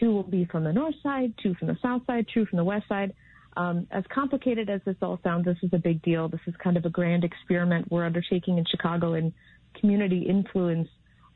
two 0.00 0.12
will 0.12 0.22
be 0.24 0.44
from 0.46 0.64
the 0.64 0.72
north 0.72 0.94
side, 1.02 1.34
two 1.40 1.54
from 1.54 1.68
the 1.68 1.78
south 1.80 2.02
side, 2.06 2.26
two 2.32 2.46
from 2.46 2.56
the 2.56 2.64
west 2.64 2.88
side. 2.88 3.14
Um, 3.56 3.86
as 3.90 4.04
complicated 4.12 4.70
as 4.70 4.80
this 4.84 4.96
all 5.02 5.20
sounds, 5.22 5.44
this 5.44 5.58
is 5.62 5.70
a 5.72 5.78
big 5.78 6.02
deal. 6.02 6.28
This 6.28 6.40
is 6.46 6.54
kind 6.62 6.76
of 6.76 6.84
a 6.84 6.90
grand 6.90 7.24
experiment 7.24 7.90
we're 7.90 8.06
undertaking 8.06 8.58
in 8.58 8.64
Chicago 8.64 9.14
and 9.14 9.32
community 9.78 10.26
influence 10.28 10.88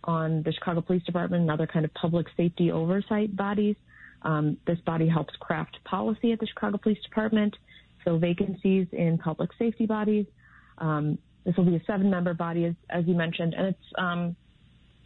on 0.05 0.43
the 0.45 0.53
Chicago 0.53 0.81
Police 0.81 1.03
Department 1.05 1.43
and 1.43 1.51
other 1.51 1.67
kind 1.67 1.85
of 1.85 1.93
public 1.95 2.27
safety 2.37 2.71
oversight 2.71 3.37
bodies. 3.37 3.77
Um, 4.23 4.57
this 4.67 4.79
body 4.81 5.09
helps 5.09 5.35
craft 5.37 5.79
policy 5.85 6.33
at 6.33 6.41
the 6.41 6.47
Chicago 6.47 6.79
Police 6.79 7.03
Department, 7.03 7.55
fill 8.05 8.19
vacancies 8.19 8.87
in 8.93 9.19
public 9.19 9.51
safety 9.59 9.87
bodies. 9.87 10.27
Um, 10.79 11.19
this 11.45 11.57
will 11.57 11.65
be 11.65 11.77
a 11.77 11.83
seven-member 11.87 12.35
body, 12.35 12.65
as, 12.65 12.75
as 12.91 13.07
you 13.07 13.15
mentioned, 13.15 13.55
and 13.55 13.69
it's 13.69 13.93
um, 13.99 14.37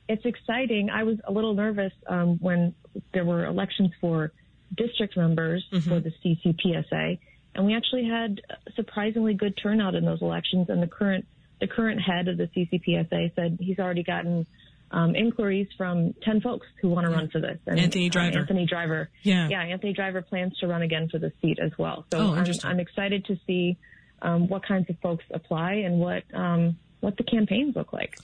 it's 0.09 0.25
exciting. 0.25 0.91
I 0.91 1.05
was 1.05 1.19
a 1.29 1.33
little 1.33 1.55
nervous 1.55 1.93
um, 2.09 2.39
when 2.41 2.75
there 3.15 3.25
were 3.25 3.45
elections 3.45 3.91
for 4.01 4.33
district 4.77 5.17
members 5.17 5.65
mm-hmm. 5.73 5.89
for 5.89 6.01
the 6.01 6.13
CCPSA, 6.25 7.19
and 7.55 7.67
we 7.67 7.75
actually 7.75 8.07
had 8.07 8.41
surprisingly 8.77 9.35
good 9.35 9.59
turnout 9.61 9.95
in 9.95 10.05
those 10.05 10.23
elections. 10.23 10.69
And 10.69 10.83
the 10.83 10.87
current 10.87 11.27
the 11.61 11.67
current 11.67 12.01
head 12.01 12.29
of 12.29 12.39
the 12.39 12.49
CCPSA 12.49 13.35
said 13.35 13.59
he's 13.61 13.79
already 13.79 14.03
gotten 14.03 14.47
um, 14.93 15.15
inquiries 15.15 15.69
from 15.77 16.15
10 16.25 16.41
folks 16.41 16.67
who 16.81 16.89
want 16.89 17.07
to 17.07 17.13
run 17.13 17.29
for 17.29 17.41
this. 17.41 17.59
And, 17.67 17.79
Anthony 17.79 18.09
uh, 18.09 18.13
Driver. 18.13 18.39
Uh, 18.39 18.41
Anthony 18.41 18.67
Driver. 18.67 19.11
Yeah. 19.23 19.49
Yeah, 19.49 19.63
Anthony 19.63 19.93
Driver 19.93 20.23
plans 20.23 20.57
to 20.59 20.67
run 20.67 20.83
again 20.83 21.09
for 21.09 21.19
the 21.19 21.33
seat 21.41 21.59
as 21.63 21.71
well. 21.79 22.07
So 22.11 22.19
oh, 22.19 22.35
I'm, 22.35 22.47
I'm, 22.65 22.81
excited 22.81 23.27
to 23.27 23.39
see 23.47 23.77
um, 24.23 24.49
what 24.49 24.67
kinds 24.67 24.91
of 24.91 24.99
folks 25.01 25.25
apply 25.33 25.75
and 25.75 26.01
what 26.01 26.25
um, 26.35 26.77
what 27.01 27.17
the 27.17 27.25
campaigns 27.25 27.77
look 27.77 27.93
like. 27.93 28.17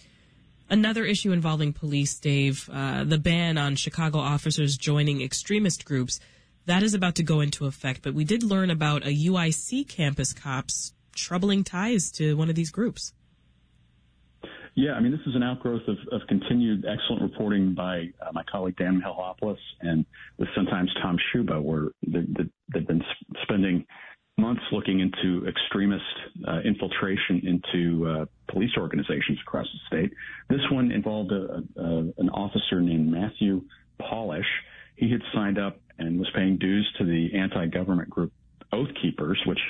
Another 0.68 1.04
issue 1.04 1.30
involving 1.30 1.72
police, 1.72 2.18
Dave, 2.18 2.68
uh, 2.72 3.04
the 3.04 3.18
ban 3.18 3.56
on 3.56 3.76
Chicago 3.76 4.18
officers 4.18 4.76
joining 4.76 5.22
extremist 5.22 5.84
groups. 5.84 6.18
That 6.66 6.82
is 6.82 6.94
about 6.94 7.14
to 7.16 7.22
go 7.22 7.40
into 7.40 7.66
effect, 7.66 8.02
but 8.02 8.14
we 8.14 8.24
did 8.24 8.42
learn 8.42 8.70
about 8.70 9.06
a 9.06 9.10
UIC 9.10 9.88
campus 9.88 10.32
cop's 10.32 10.92
troubling 11.14 11.64
ties 11.64 12.10
to 12.12 12.36
one 12.36 12.50
of 12.50 12.56
these 12.56 12.70
groups. 12.70 13.12
Yeah, 14.74 14.92
I 14.92 15.00
mean, 15.00 15.10
this 15.10 15.22
is 15.26 15.34
an 15.34 15.42
outgrowth 15.42 15.88
of, 15.88 15.96
of 16.12 16.20
continued 16.28 16.84
excellent 16.84 17.22
reporting 17.22 17.72
by 17.72 18.10
uh, 18.20 18.30
my 18.32 18.42
colleague 18.50 18.76
Dan 18.76 19.00
Mihalopoulos 19.00 19.56
and 19.80 20.04
with 20.36 20.48
sometimes 20.54 20.92
Tom 21.00 21.16
Schuba, 21.32 21.62
where 21.62 21.88
they've 22.06 22.86
been 22.86 23.02
spending 23.42 23.86
months 24.36 24.60
looking 24.72 25.00
into 25.00 25.46
extremist 25.48 26.04
uh, 26.46 26.58
infiltration 26.64 27.40
into 27.46 28.06
uh, 28.06 28.26
police 28.52 28.72
organizations 28.76 29.38
across 29.40 29.66
the 29.66 29.96
state. 29.96 30.12
This 30.50 30.60
one 30.70 30.90
involved 30.92 31.32
a, 31.32 31.62
a, 31.80 31.86
an 32.18 32.28
officer 32.34 32.82
named 32.82 33.10
Matthew 33.10 33.62
Polish. 33.98 34.44
He 34.96 35.10
had 35.10 35.22
signed 35.32 35.58
up 35.58 35.78
and 35.98 36.18
was 36.18 36.30
paying 36.34 36.56
dues 36.56 36.90
to 36.98 37.04
the 37.04 37.34
anti-government 37.34 38.10
group 38.10 38.32
Oath 38.72 38.88
Keepers, 39.00 39.40
which 39.46 39.60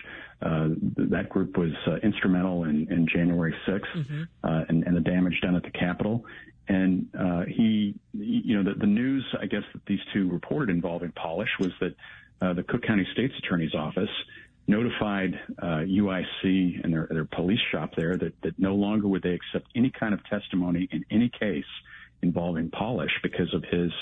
uh, 0.42 0.68
that 0.96 1.28
group 1.28 1.56
was 1.56 1.72
uh, 1.86 1.96
instrumental 2.02 2.64
in, 2.64 2.90
in, 2.90 3.06
January 3.12 3.54
6th 3.66 3.80
mm-hmm. 3.94 4.22
uh, 4.44 4.64
and, 4.68 4.84
and, 4.84 4.96
the 4.96 5.00
damage 5.00 5.40
done 5.40 5.56
at 5.56 5.62
the 5.62 5.70
Capitol. 5.70 6.24
And 6.68 7.06
uh, 7.18 7.42
he, 7.46 7.94
you 8.12 8.56
know, 8.56 8.70
the, 8.70 8.78
the, 8.78 8.86
news, 8.86 9.24
I 9.40 9.46
guess, 9.46 9.62
that 9.72 9.82
these 9.86 10.00
two 10.12 10.28
reported 10.30 10.68
involving 10.68 11.12
Polish 11.12 11.48
was 11.58 11.70
that 11.80 11.94
uh, 12.42 12.52
the 12.52 12.64
Cook 12.64 12.82
County 12.82 13.06
State's 13.12 13.34
Attorney's 13.38 13.74
Office 13.74 14.10
notified 14.66 15.38
UIC 15.62 16.24
uh, 16.44 16.80
and 16.84 16.92
their, 16.92 17.06
their 17.10 17.24
police 17.24 17.60
shop 17.70 17.94
there 17.96 18.16
that, 18.16 18.34
that 18.42 18.58
no 18.58 18.74
longer 18.74 19.08
would 19.08 19.22
they 19.22 19.32
accept 19.32 19.68
any 19.74 19.90
kind 19.90 20.12
of 20.12 20.22
testimony 20.26 20.88
in 20.90 21.04
any 21.10 21.30
case 21.30 21.64
involving 22.20 22.70
Polish 22.70 23.12
because 23.22 23.52
of 23.54 23.64
his 23.70 23.92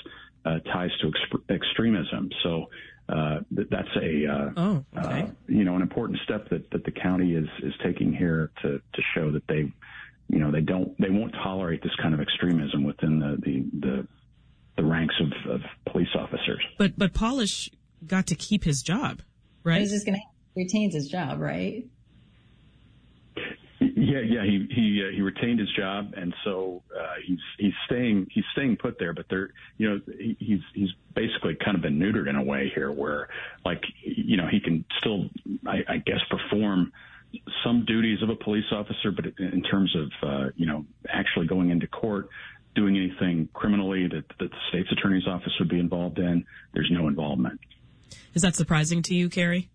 uh, 0.44 0.58
ties 0.72 0.90
to 1.00 1.10
exp- 1.10 1.54
extremism. 1.54 2.30
So 2.42 2.66
uh, 3.08 3.40
th- 3.54 3.68
that's 3.70 3.88
a 4.00 4.26
uh, 4.26 4.50
oh, 4.56 4.84
okay. 4.96 5.22
Uh, 5.22 5.26
you 5.46 5.64
know 5.64 5.76
an 5.76 5.82
important 5.82 6.18
step 6.24 6.48
that, 6.50 6.70
that 6.70 6.84
the 6.84 6.90
county 6.90 7.34
is 7.34 7.48
is 7.62 7.72
taking 7.82 8.12
here 8.12 8.50
to 8.62 8.78
to 8.78 9.02
show 9.14 9.30
that 9.32 9.46
they 9.46 9.72
you 10.28 10.38
know 10.38 10.50
they 10.50 10.60
don't 10.60 10.98
they 11.00 11.10
won't 11.10 11.32
tolerate 11.32 11.82
this 11.82 11.94
kind 12.00 12.14
of 12.14 12.20
extremism 12.20 12.84
within 12.84 13.18
the 13.18 13.36
the 13.42 13.64
the, 13.80 14.08
the 14.76 14.84
ranks 14.84 15.14
of, 15.20 15.50
of 15.50 15.60
police 15.90 16.08
officers. 16.14 16.64
But 16.78 16.98
but 16.98 17.12
Polish 17.12 17.70
got 18.06 18.26
to 18.28 18.34
keep 18.34 18.64
his 18.64 18.82
job, 18.82 19.22
right? 19.62 19.80
He's 19.80 19.92
just 19.92 20.06
going 20.06 20.16
to 20.16 20.22
retains 20.56 20.94
his 20.94 21.08
job, 21.08 21.40
right? 21.40 21.84
Yeah, 23.96 24.20
yeah, 24.20 24.44
he 24.44 24.66
he 24.70 25.04
uh, 25.06 25.14
he 25.14 25.20
retained 25.20 25.60
his 25.60 25.70
job, 25.76 26.14
and 26.16 26.34
so 26.44 26.82
uh, 26.96 27.14
he's 27.26 27.38
he's 27.58 27.72
staying 27.86 28.28
he's 28.30 28.44
staying 28.52 28.76
put 28.76 28.98
there. 28.98 29.12
But 29.12 29.26
there, 29.28 29.50
you 29.78 29.90
know, 29.90 30.00
he, 30.18 30.36
he's 30.38 30.60
he's 30.74 30.90
basically 31.14 31.56
kind 31.56 31.76
of 31.76 31.82
been 31.82 31.98
neutered 31.98 32.28
in 32.28 32.36
a 32.36 32.42
way 32.42 32.70
here, 32.74 32.90
where 32.90 33.28
like 33.64 33.82
you 34.02 34.36
know 34.36 34.46
he 34.48 34.60
can 34.60 34.84
still, 34.98 35.28
I, 35.66 35.84
I 35.88 35.96
guess, 35.98 36.20
perform 36.30 36.92
some 37.64 37.84
duties 37.84 38.22
of 38.22 38.28
a 38.28 38.36
police 38.36 38.66
officer, 38.72 39.10
but 39.10 39.26
in 39.38 39.62
terms 39.62 39.94
of 39.96 40.28
uh, 40.28 40.50
you 40.56 40.66
know 40.66 40.84
actually 41.08 41.46
going 41.46 41.70
into 41.70 41.86
court, 41.86 42.28
doing 42.74 42.96
anything 42.96 43.48
criminally 43.52 44.06
that 44.08 44.24
that 44.38 44.50
the 44.50 44.56
state's 44.68 44.90
attorney's 44.92 45.26
office 45.26 45.52
would 45.58 45.68
be 45.68 45.78
involved 45.78 46.18
in, 46.18 46.44
there's 46.72 46.90
no 46.90 47.08
involvement. 47.08 47.60
Is 48.34 48.42
that 48.42 48.54
surprising 48.54 49.02
to 49.02 49.14
you, 49.14 49.28
Carrie? 49.28 49.70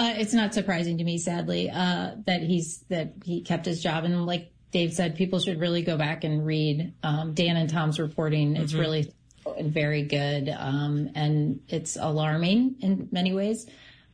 Uh, 0.00 0.14
it's 0.16 0.32
not 0.32 0.54
surprising 0.54 0.96
to 0.96 1.04
me, 1.04 1.18
sadly, 1.18 1.68
uh, 1.68 2.12
that 2.26 2.40
he's 2.40 2.78
that 2.88 3.12
he 3.22 3.42
kept 3.42 3.66
his 3.66 3.82
job. 3.82 4.04
And 4.04 4.24
like 4.24 4.50
Dave 4.70 4.94
said, 4.94 5.14
people 5.14 5.40
should 5.40 5.60
really 5.60 5.82
go 5.82 5.98
back 5.98 6.24
and 6.24 6.46
read 6.46 6.94
um, 7.02 7.34
Dan 7.34 7.58
and 7.58 7.68
Tom's 7.68 8.00
reporting. 8.00 8.56
It's 8.56 8.72
mm-hmm. 8.72 8.80
really 8.80 9.12
very 9.60 10.04
good, 10.04 10.48
um, 10.48 11.10
and 11.14 11.60
it's 11.68 11.98
alarming 12.00 12.76
in 12.80 13.08
many 13.12 13.34
ways. 13.34 13.66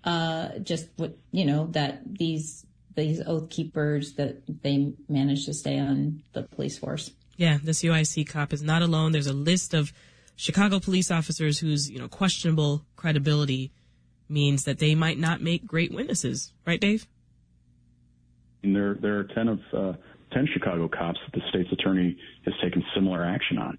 Uh, 0.02 0.58
just 0.58 0.88
what 0.96 1.16
you 1.30 1.44
know 1.44 1.68
that 1.68 2.00
these 2.04 2.66
these 2.96 3.22
oath 3.24 3.48
keepers 3.48 4.14
that 4.14 4.42
they 4.64 4.92
managed 5.08 5.46
to 5.46 5.54
stay 5.54 5.78
on 5.78 6.20
the 6.32 6.42
police 6.42 6.76
force. 6.76 7.12
Yeah, 7.36 7.58
this 7.62 7.84
UIC 7.84 8.28
cop 8.28 8.52
is 8.52 8.60
not 8.60 8.82
alone. 8.82 9.12
There's 9.12 9.28
a 9.28 9.32
list 9.32 9.72
of 9.72 9.92
Chicago 10.34 10.80
police 10.80 11.12
officers 11.12 11.60
whose 11.60 11.88
you 11.88 12.00
know 12.00 12.08
questionable 12.08 12.84
credibility 12.96 13.70
means 14.28 14.64
that 14.64 14.78
they 14.78 14.94
might 14.94 15.18
not 15.18 15.40
make 15.40 15.66
great 15.66 15.92
witnesses, 15.92 16.52
right, 16.66 16.80
Dave? 16.80 17.06
And 18.62 18.74
there, 18.74 18.94
there 18.94 19.18
are 19.18 19.24
10 19.24 19.48
of, 19.48 19.60
uh, 19.72 19.92
10 20.32 20.48
Chicago 20.52 20.88
cops 20.88 21.18
that 21.24 21.40
the 21.40 21.46
state's 21.48 21.72
attorney 21.72 22.16
has 22.44 22.54
taken 22.62 22.84
similar 22.94 23.24
action 23.24 23.58
on. 23.58 23.78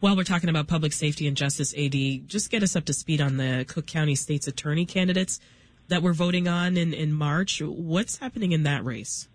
While 0.00 0.14
we're 0.16 0.24
talking 0.24 0.48
about 0.48 0.68
public 0.68 0.92
safety 0.92 1.26
and 1.26 1.36
justice, 1.36 1.74
AD, 1.76 2.28
just 2.28 2.50
get 2.50 2.62
us 2.62 2.76
up 2.76 2.84
to 2.84 2.92
speed 2.92 3.20
on 3.20 3.36
the 3.36 3.64
Cook 3.66 3.86
County 3.86 4.14
State's 4.14 4.46
Attorney 4.46 4.86
candidates 4.86 5.40
that 5.88 6.02
we're 6.02 6.12
voting 6.12 6.46
on 6.46 6.76
in, 6.76 6.94
in 6.94 7.12
March. 7.12 7.60
What's 7.60 8.18
happening 8.18 8.52
in 8.52 8.62
that 8.62 8.84
race? 8.84 9.26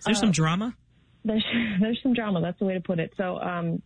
Is 0.00 0.04
there 0.04 0.14
uh, 0.14 0.18
some 0.18 0.30
drama? 0.30 0.74
There's, 1.24 1.44
there's 1.80 1.98
some 2.02 2.12
drama. 2.12 2.42
That's 2.42 2.58
the 2.58 2.66
way 2.66 2.74
to 2.74 2.80
put 2.80 2.98
it. 2.98 3.14
So, 3.16 3.40
um, 3.40 3.82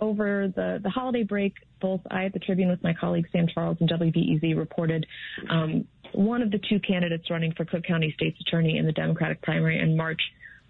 over 0.00 0.52
the, 0.54 0.78
the 0.80 0.90
holiday 0.90 1.24
break, 1.24 1.54
both 1.80 2.00
I 2.10 2.24
at 2.24 2.32
the 2.32 2.38
Tribune 2.38 2.68
with 2.68 2.82
my 2.82 2.94
colleague 2.94 3.26
Sam 3.32 3.46
Charles 3.52 3.76
and 3.80 3.88
WBEZ 3.88 4.56
reported 4.56 5.06
um, 5.50 5.86
one 6.12 6.42
of 6.42 6.50
the 6.50 6.60
two 6.68 6.80
candidates 6.80 7.30
running 7.30 7.52
for 7.52 7.64
Cook 7.64 7.84
County 7.84 8.12
State's 8.16 8.40
Attorney 8.40 8.78
in 8.78 8.86
the 8.86 8.92
Democratic 8.92 9.42
primary 9.42 9.78
in 9.78 9.96
March, 9.96 10.20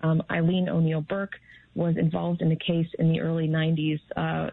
um, 0.03 0.23
Eileen 0.31 0.69
O'Neill 0.69 1.03
Burke, 1.03 1.35
was 1.75 1.97
involved 1.97 2.43
in 2.43 2.51
a 2.51 2.57
case 2.57 2.89
in 2.99 3.13
the 3.13 3.21
early 3.21 3.47
90s. 3.47 4.01
Uh, 4.17 4.51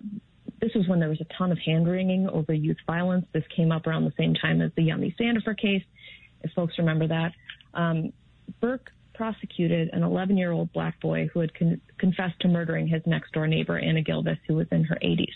this 0.62 0.72
was 0.76 0.88
when 0.88 1.00
there 1.00 1.10
was 1.10 1.22
a 1.22 1.38
ton 1.38 1.52
of 1.52 1.58
hand 1.60 1.88
wringing 1.88 2.30
over 2.30 2.54
youth 2.54 2.78
violence. 2.86 3.26
This 3.34 3.44
came 3.56 3.72
up 3.72 3.88
around 3.88 4.06
the 4.06 4.14
same 4.18 4.36
time 4.36 4.62
as 4.62 4.72
the 4.76 4.84
Yummy 4.84 5.16
Sandifer 5.20 5.58
case, 5.58 5.84
if 6.44 6.52
folks 6.52 6.76
remember 6.78 7.08
that. 7.08 7.32
Um, 7.74 8.14
Burke 8.62 8.92
prosecuted 9.16 9.90
an 9.94 10.04
11 10.04 10.38
year 10.38 10.52
old 10.52 10.72
black 10.74 11.00
boy 11.00 11.30
who 11.34 11.40
had 11.40 11.54
con- 11.58 11.82
confessed 11.98 12.40
to 12.42 12.48
murdering 12.48 12.88
his 12.88 13.02
next 13.06 13.32
door 13.32 13.48
neighbor, 13.48 13.78
Anna 13.78 14.02
Gilvis, 14.02 14.38
who 14.48 14.56
was 14.56 14.68
in 14.72 14.84
her 14.84 14.98
80s. 15.04 15.34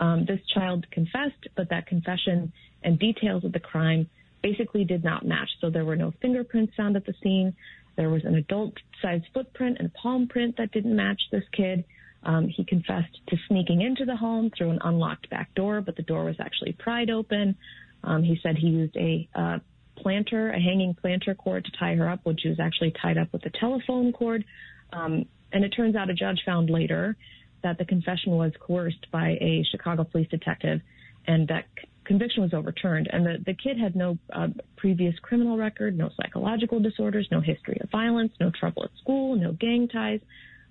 Um, 0.00 0.24
this 0.26 0.40
child 0.52 0.86
confessed, 0.90 1.48
but 1.56 1.70
that 1.70 1.86
confession 1.86 2.52
and 2.82 2.98
details 2.98 3.44
of 3.44 3.52
the 3.52 3.60
crime 3.60 4.08
basically 4.42 4.84
did 4.84 5.04
not 5.04 5.24
match. 5.24 5.48
So 5.60 5.70
there 5.70 5.84
were 5.84 5.96
no 5.96 6.12
fingerprints 6.20 6.74
found 6.76 6.96
at 6.96 7.06
the 7.06 7.14
scene. 7.22 7.54
There 7.96 8.10
was 8.10 8.24
an 8.24 8.34
adult 8.34 8.74
sized 9.00 9.24
footprint 9.32 9.76
and 9.78 9.88
a 9.88 9.98
palm 9.98 10.28
print 10.28 10.56
that 10.58 10.72
didn't 10.72 10.94
match 10.94 11.22
this 11.30 11.44
kid. 11.52 11.84
Um, 12.24 12.48
he 12.48 12.64
confessed 12.64 13.20
to 13.28 13.36
sneaking 13.48 13.82
into 13.82 14.04
the 14.04 14.16
home 14.16 14.50
through 14.56 14.70
an 14.70 14.78
unlocked 14.82 15.30
back 15.30 15.54
door, 15.54 15.80
but 15.80 15.96
the 15.96 16.02
door 16.02 16.24
was 16.24 16.36
actually 16.40 16.72
pried 16.72 17.10
open. 17.10 17.56
Um, 18.02 18.22
he 18.22 18.38
said 18.42 18.56
he 18.56 18.68
used 18.68 18.96
a 18.96 19.28
uh, 19.34 19.58
planter, 19.96 20.50
a 20.50 20.60
hanging 20.60 20.94
planter 20.94 21.34
cord 21.34 21.64
to 21.64 21.70
tie 21.78 21.94
her 21.94 22.08
up, 22.08 22.20
she 22.38 22.48
was 22.48 22.60
actually 22.60 22.92
tied 23.00 23.18
up 23.18 23.32
with 23.32 23.44
a 23.46 23.50
telephone 23.50 24.12
cord. 24.12 24.44
Um, 24.92 25.26
and 25.52 25.64
it 25.64 25.70
turns 25.70 25.96
out 25.96 26.10
a 26.10 26.14
judge 26.14 26.42
found 26.44 26.68
later 26.68 27.16
that 27.64 27.78
the 27.78 27.84
confession 27.84 28.32
was 28.32 28.52
coerced 28.60 29.10
by 29.10 29.30
a 29.40 29.64
Chicago 29.72 30.04
police 30.04 30.28
detective 30.28 30.80
and 31.26 31.48
that 31.48 31.64
conviction 32.04 32.42
was 32.42 32.54
overturned. 32.54 33.08
And 33.10 33.26
the, 33.26 33.36
the 33.44 33.54
kid 33.54 33.78
had 33.78 33.96
no 33.96 34.18
uh, 34.32 34.48
previous 34.76 35.14
criminal 35.20 35.56
record, 35.56 35.96
no 35.96 36.10
psychological 36.20 36.78
disorders, 36.78 37.26
no 37.32 37.40
history 37.40 37.78
of 37.80 37.90
violence, 37.90 38.32
no 38.38 38.50
trouble 38.50 38.84
at 38.84 38.90
school, 39.00 39.34
no 39.36 39.52
gang 39.52 39.88
ties. 39.88 40.20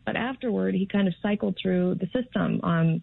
But 0.06 0.16
afterward, 0.16 0.76
he 0.76 0.86
kind 0.86 1.08
of 1.08 1.14
cycled 1.22 1.58
through 1.62 1.96
the 1.96 2.08
system, 2.08 2.62
um, 2.64 3.02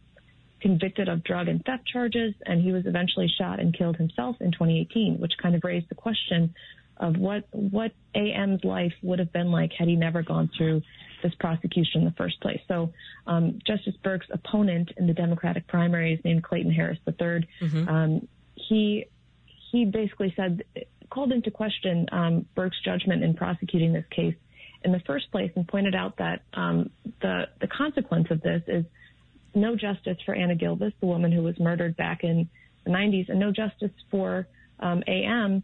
convicted 0.60 1.08
of 1.08 1.24
drug 1.24 1.48
and 1.48 1.64
theft 1.64 1.86
charges, 1.86 2.34
and 2.46 2.62
he 2.62 2.72
was 2.72 2.86
eventually 2.86 3.28
shot 3.38 3.58
and 3.58 3.76
killed 3.76 3.96
himself 3.96 4.36
in 4.40 4.52
2018, 4.52 5.18
which 5.18 5.32
kind 5.42 5.54
of 5.54 5.64
raised 5.64 5.88
the 5.88 5.94
question 5.94 6.54
of 7.00 7.16
what 7.16 7.44
what 7.52 7.92
AM's 8.14 8.62
life 8.62 8.92
would 9.02 9.18
have 9.18 9.32
been 9.32 9.50
like 9.50 9.72
had 9.72 9.88
he 9.88 9.96
never 9.96 10.22
gone 10.22 10.50
through 10.56 10.82
this 11.22 11.32
prosecution 11.40 12.02
in 12.02 12.04
the 12.04 12.12
first 12.12 12.40
place. 12.40 12.60
So 12.68 12.92
um, 13.26 13.58
Justice 13.66 13.94
Burke's 14.02 14.26
opponent 14.30 14.92
in 14.96 15.06
the 15.06 15.12
Democratic 15.12 15.66
primaries, 15.66 16.20
named 16.24 16.44
Clayton 16.44 16.72
Harris 16.72 16.98
III, 17.06 17.14
mm-hmm. 17.60 17.88
um, 17.88 18.28
he 18.54 19.06
he 19.72 19.86
basically 19.86 20.32
said 20.36 20.62
called 21.10 21.32
into 21.32 21.50
question 21.50 22.06
um, 22.12 22.46
Burke's 22.54 22.80
judgment 22.84 23.24
in 23.24 23.34
prosecuting 23.34 23.92
this 23.92 24.04
case 24.10 24.36
in 24.84 24.92
the 24.92 25.00
first 25.00 25.30
place, 25.30 25.50
and 25.56 25.66
pointed 25.66 25.94
out 25.94 26.18
that 26.18 26.42
um, 26.54 26.90
the 27.22 27.48
the 27.60 27.66
consequence 27.66 28.28
of 28.30 28.42
this 28.42 28.62
is 28.68 28.84
no 29.54 29.74
justice 29.74 30.18
for 30.24 30.34
Anna 30.34 30.54
Gilvis, 30.54 30.92
the 31.00 31.06
woman 31.06 31.32
who 31.32 31.42
was 31.42 31.58
murdered 31.58 31.96
back 31.96 32.22
in 32.24 32.48
the 32.84 32.90
90s, 32.90 33.28
and 33.28 33.40
no 33.40 33.50
justice 33.50 33.90
for 34.10 34.46
um, 34.78 35.02
AM, 35.08 35.62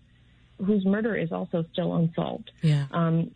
whose 0.64 0.84
murder 0.84 1.14
is 1.14 1.32
also 1.32 1.64
still 1.72 1.94
unsolved. 1.96 2.50
Yeah. 2.62 2.86
Um, 2.90 3.30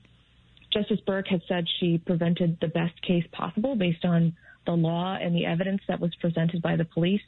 Justice 0.72 1.00
Burke 1.06 1.28
had 1.28 1.42
said 1.48 1.64
she 1.80 1.98
prevented 1.98 2.59
the 2.61 2.68
best 2.68 3.00
case 3.02 3.24
possible 3.33 3.74
based 3.74 4.04
on 4.04 4.37
the 4.66 4.72
law 4.72 5.16
and 5.20 5.35
the 5.35 5.46
evidence 5.46 5.83
that 5.88 6.00
was 6.00 6.14
presented 6.16 6.62
by 6.62 6.76
the 6.76 6.85
police. 6.85 7.22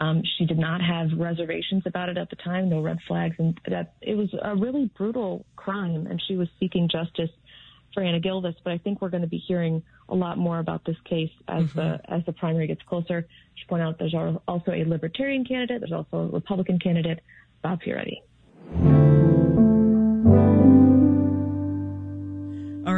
Um, 0.00 0.22
she 0.38 0.44
did 0.44 0.58
not 0.58 0.80
have 0.80 1.08
reservations 1.16 1.84
about 1.86 2.08
it 2.08 2.18
at 2.18 2.30
the 2.30 2.36
time, 2.36 2.68
no 2.68 2.80
red 2.80 2.98
flags, 3.06 3.36
and 3.38 3.58
that 3.68 3.94
it 4.00 4.16
was 4.16 4.28
a 4.42 4.56
really 4.56 4.90
brutal 4.96 5.44
crime, 5.56 6.06
and 6.08 6.20
she 6.26 6.36
was 6.36 6.48
seeking 6.58 6.88
justice 6.88 7.30
for 7.92 8.02
Anna 8.02 8.20
Gilvis. 8.20 8.56
But 8.64 8.72
I 8.72 8.78
think 8.78 9.00
we're 9.00 9.10
going 9.10 9.22
to 9.22 9.28
be 9.28 9.38
hearing 9.38 9.82
a 10.08 10.14
lot 10.14 10.36
more 10.36 10.58
about 10.58 10.84
this 10.84 10.96
case 11.04 11.30
as 11.46 11.64
mm-hmm. 11.64 11.78
the 11.78 12.00
as 12.12 12.24
the 12.26 12.32
primary 12.32 12.66
gets 12.66 12.82
closer. 12.82 13.26
Should 13.54 13.68
point 13.68 13.82
out 13.82 13.98
there's 13.98 14.14
also 14.14 14.72
a 14.72 14.84
Libertarian 14.84 15.44
candidate, 15.44 15.80
there's 15.80 15.92
also 15.92 16.16
a 16.18 16.26
Republican 16.26 16.80
candidate, 16.80 17.20
Bob 17.62 17.80
Fioretti. 17.80 19.13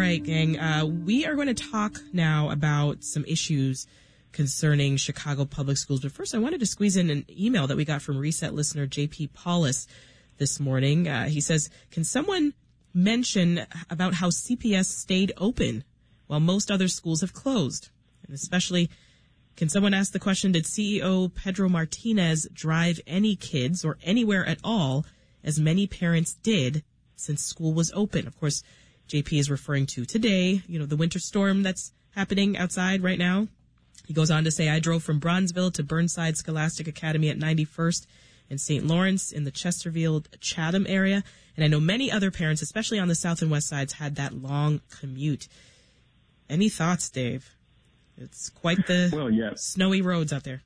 Right, 0.06 0.22
gang. 0.22 0.58
Uh, 0.58 0.86
we 0.86 1.26
are 1.26 1.34
going 1.34 1.52
to 1.52 1.70
talk 1.70 2.00
now 2.12 2.50
about 2.50 3.02
some 3.02 3.24
issues 3.24 3.88
concerning 4.30 4.96
Chicago 4.96 5.44
public 5.44 5.76
schools. 5.76 6.00
But 6.00 6.12
first, 6.12 6.32
I 6.32 6.38
wanted 6.38 6.60
to 6.60 6.66
squeeze 6.66 6.96
in 6.96 7.10
an 7.10 7.24
email 7.28 7.66
that 7.66 7.76
we 7.76 7.84
got 7.84 8.02
from 8.02 8.16
Reset 8.16 8.54
listener 8.54 8.86
JP 8.86 9.32
Paulus 9.32 9.88
this 10.38 10.60
morning. 10.60 11.08
Uh, 11.08 11.28
he 11.28 11.40
says, 11.40 11.70
"Can 11.90 12.04
someone 12.04 12.54
mention 12.94 13.66
about 13.90 14.14
how 14.14 14.30
CPS 14.30 14.86
stayed 14.86 15.32
open 15.38 15.82
while 16.28 16.40
most 16.40 16.70
other 16.70 16.86
schools 16.86 17.20
have 17.20 17.32
closed, 17.32 17.88
and 18.24 18.34
especially." 18.34 18.88
Can 19.56 19.70
someone 19.70 19.94
ask 19.94 20.12
the 20.12 20.18
question, 20.18 20.52
did 20.52 20.66
CEO 20.66 21.34
Pedro 21.34 21.70
Martinez 21.70 22.46
drive 22.52 23.00
any 23.06 23.36
kids 23.36 23.86
or 23.86 23.96
anywhere 24.02 24.44
at 24.44 24.58
all 24.62 25.06
as 25.42 25.58
many 25.58 25.86
parents 25.86 26.34
did 26.42 26.84
since 27.14 27.42
school 27.42 27.72
was 27.72 27.90
open? 27.94 28.26
Of 28.26 28.38
course, 28.38 28.62
JP 29.08 29.38
is 29.38 29.50
referring 29.50 29.86
to 29.86 30.04
today, 30.04 30.62
you 30.66 30.78
know, 30.78 30.86
the 30.86 30.96
winter 30.96 31.18
storm 31.18 31.62
that's 31.62 31.92
happening 32.14 32.56
outside 32.56 33.02
right 33.02 33.18
now. 33.18 33.48
He 34.06 34.14
goes 34.14 34.30
on 34.30 34.44
to 34.44 34.50
say, 34.50 34.68
I 34.68 34.78
drove 34.78 35.02
from 35.02 35.20
Bronzeville 35.20 35.72
to 35.74 35.82
Burnside 35.82 36.36
Scholastic 36.36 36.86
Academy 36.86 37.28
at 37.28 37.38
91st 37.38 38.06
and 38.48 38.60
St. 38.60 38.86
Lawrence 38.86 39.32
in 39.32 39.44
the 39.44 39.50
Chesterfield 39.50 40.28
Chatham 40.40 40.86
area. 40.88 41.24
And 41.56 41.64
I 41.64 41.68
know 41.68 41.80
many 41.80 42.10
other 42.10 42.30
parents, 42.30 42.62
especially 42.62 42.98
on 42.98 43.08
the 43.08 43.14
south 43.14 43.42
and 43.42 43.50
west 43.50 43.68
sides, 43.68 43.94
had 43.94 44.16
that 44.16 44.34
long 44.34 44.80
commute. 45.00 45.48
Any 46.48 46.68
thoughts, 46.68 47.08
Dave? 47.08 47.50
It's 48.16 48.48
quite 48.48 48.86
the 48.86 49.10
well, 49.12 49.30
yeah. 49.30 49.50
snowy 49.56 50.02
roads 50.02 50.32
out 50.32 50.44
there. 50.44 50.62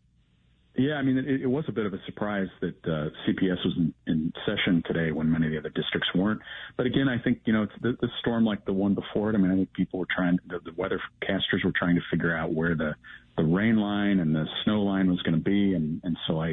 Yeah, 0.77 0.95
I 0.95 1.03
mean, 1.03 1.19
it, 1.19 1.43
it 1.43 1.47
was 1.47 1.65
a 1.69 1.73
bit 1.73 1.85
of 1.85 1.93
a 1.95 1.99
surprise 2.07 2.47
that 2.61 2.77
uh, 2.85 3.11
CPS 3.27 3.65
was 3.65 3.75
in, 3.77 3.95
in, 4.07 4.33
session 4.47 4.83
today 4.87 5.11
when 5.11 5.31
many 5.31 5.47
of 5.47 5.53
the 5.53 5.59
other 5.59 5.69
districts 5.69 6.09
weren't. 6.15 6.41
But 6.77 6.87
again, 6.87 7.09
I 7.09 7.19
think 7.19 7.41
you 7.45 7.53
know 7.53 7.65
it's 7.65 7.73
the, 7.83 7.97
the 8.01 8.09
storm 8.21 8.45
like 8.45 8.65
the 8.65 8.73
one 8.73 8.95
before 8.95 9.31
it. 9.31 9.35
I 9.35 9.39
mean, 9.39 9.51
I 9.51 9.57
think 9.57 9.73
people 9.73 9.99
were 9.99 10.07
trying, 10.15 10.39
the, 10.47 10.61
the 10.61 10.71
weathercasters 10.71 11.65
were 11.65 11.73
trying 11.77 11.97
to 11.97 12.03
figure 12.11 12.35
out 12.37 12.53
where 12.53 12.77
the 12.77 12.95
the 13.37 13.43
rain 13.43 13.77
line 13.77 14.21
and 14.21 14.35
the 14.35 14.47
snow 14.65 14.83
line 14.83 15.11
was 15.11 15.21
going 15.23 15.35
to 15.35 15.45
be, 15.45 15.75
and 15.75 16.01
and 16.05 16.17
so 16.29 16.41
I, 16.41 16.51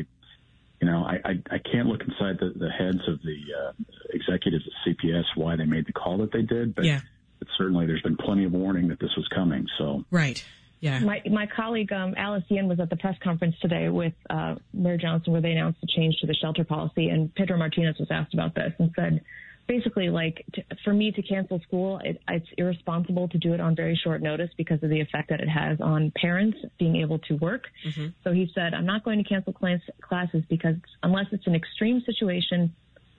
you 0.81 0.87
know, 0.87 1.03
I 1.03 1.19
I, 1.23 1.31
I 1.51 1.57
can't 1.59 1.87
look 1.87 2.01
inside 2.01 2.39
the, 2.39 2.53
the 2.57 2.69
heads 2.69 3.07
of 3.07 3.19
the 3.21 3.37
uh, 3.55 3.71
executives 4.09 4.65
at 4.65 4.93
CPS 4.93 5.25
why 5.35 5.55
they 5.55 5.65
made 5.65 5.85
the 5.85 5.93
call 5.93 6.17
that 6.19 6.31
they 6.31 6.41
did, 6.41 6.75
but. 6.75 6.85
Yeah. 6.85 7.01
But 7.39 7.49
certainly, 7.55 7.85
there's 7.85 8.01
been 8.01 8.17
plenty 8.17 8.45
of 8.45 8.51
warning 8.51 8.87
that 8.87 8.99
this 8.99 9.11
was 9.15 9.27
coming. 9.27 9.67
So 9.77 10.05
right, 10.09 10.43
yeah. 10.79 10.99
My 10.99 11.21
my 11.29 11.47
colleague 11.47 11.91
um, 11.91 12.13
Alice 12.17 12.43
Yin 12.49 12.67
was 12.67 12.79
at 12.79 12.89
the 12.89 12.97
press 12.97 13.15
conference 13.23 13.55
today 13.61 13.89
with 13.89 14.13
uh, 14.29 14.55
Mayor 14.73 14.97
Johnson, 14.97 15.33
where 15.33 15.41
they 15.41 15.51
announced 15.51 15.81
the 15.81 15.87
change 15.87 16.17
to 16.21 16.27
the 16.27 16.35
shelter 16.35 16.63
policy, 16.63 17.09
and 17.09 17.33
Pedro 17.33 17.57
Martinez 17.57 17.95
was 17.99 18.09
asked 18.11 18.33
about 18.33 18.53
this 18.53 18.73
and 18.77 18.91
said, 18.95 19.21
basically, 19.67 20.09
like 20.09 20.45
to, 20.53 20.63
for 20.83 20.93
me 20.93 21.11
to 21.11 21.21
cancel 21.23 21.59
school, 21.61 21.99
it, 22.03 22.21
it's 22.29 22.47
irresponsible 22.57 23.27
to 23.29 23.37
do 23.37 23.53
it 23.53 23.59
on 23.59 23.75
very 23.75 23.99
short 24.01 24.21
notice 24.21 24.49
because 24.55 24.81
of 24.83 24.89
the 24.89 25.01
effect 25.01 25.29
that 25.29 25.39
it 25.39 25.49
has 25.49 25.81
on 25.81 26.11
parents 26.19 26.57
being 26.77 26.97
able 26.97 27.19
to 27.19 27.33
work. 27.35 27.65
Mm-hmm. 27.85 28.07
So 28.23 28.31
he 28.31 28.49
said, 28.53 28.73
I'm 28.73 28.85
not 28.85 29.03
going 29.03 29.21
to 29.21 29.27
cancel 29.27 29.53
class, 29.53 29.79
classes 30.01 30.43
because 30.49 30.75
unless 31.01 31.25
it's 31.31 31.47
an 31.47 31.55
extreme 31.55 32.01
situation, 32.05 32.73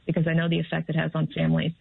because 0.06 0.26
I 0.26 0.32
know 0.32 0.48
the 0.48 0.60
effect 0.60 0.88
it 0.88 0.96
has 0.96 1.10
on 1.14 1.28
families. 1.36 1.72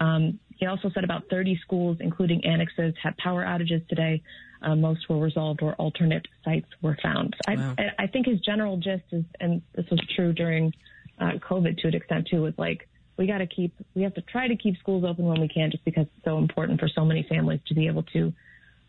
Um, 0.00 0.38
he 0.56 0.66
also 0.66 0.90
said 0.94 1.04
about 1.04 1.24
30 1.30 1.58
schools, 1.62 1.98
including 2.00 2.44
annexes, 2.44 2.94
had 3.02 3.16
power 3.18 3.44
outages 3.44 3.86
today. 3.88 4.22
Uh, 4.64 4.74
most 4.74 5.08
were 5.08 5.18
resolved 5.18 5.62
or 5.62 5.74
alternate 5.74 6.26
sites 6.44 6.68
were 6.80 6.96
found. 7.02 7.36
Wow. 7.46 7.74
I, 7.78 8.04
I, 8.04 8.06
think 8.06 8.26
his 8.26 8.40
general 8.40 8.78
gist 8.78 9.04
is, 9.12 9.24
and 9.40 9.60
this 9.74 9.84
was 9.90 10.00
true 10.16 10.32
during 10.32 10.72
uh, 11.20 11.32
COVID 11.48 11.78
to 11.78 11.88
an 11.88 11.94
extent 11.94 12.28
too, 12.30 12.42
was 12.42 12.54
like, 12.56 12.88
we 13.18 13.26
got 13.26 13.38
to 13.38 13.46
keep, 13.46 13.74
we 13.94 14.02
have 14.02 14.14
to 14.14 14.22
try 14.22 14.48
to 14.48 14.56
keep 14.56 14.78
schools 14.78 15.04
open 15.04 15.26
when 15.26 15.40
we 15.40 15.48
can 15.48 15.70
just 15.70 15.84
because 15.84 16.06
it's 16.06 16.24
so 16.24 16.38
important 16.38 16.80
for 16.80 16.88
so 16.88 17.04
many 17.04 17.24
families 17.28 17.60
to 17.66 17.74
be 17.74 17.86
able 17.86 18.02
to 18.04 18.32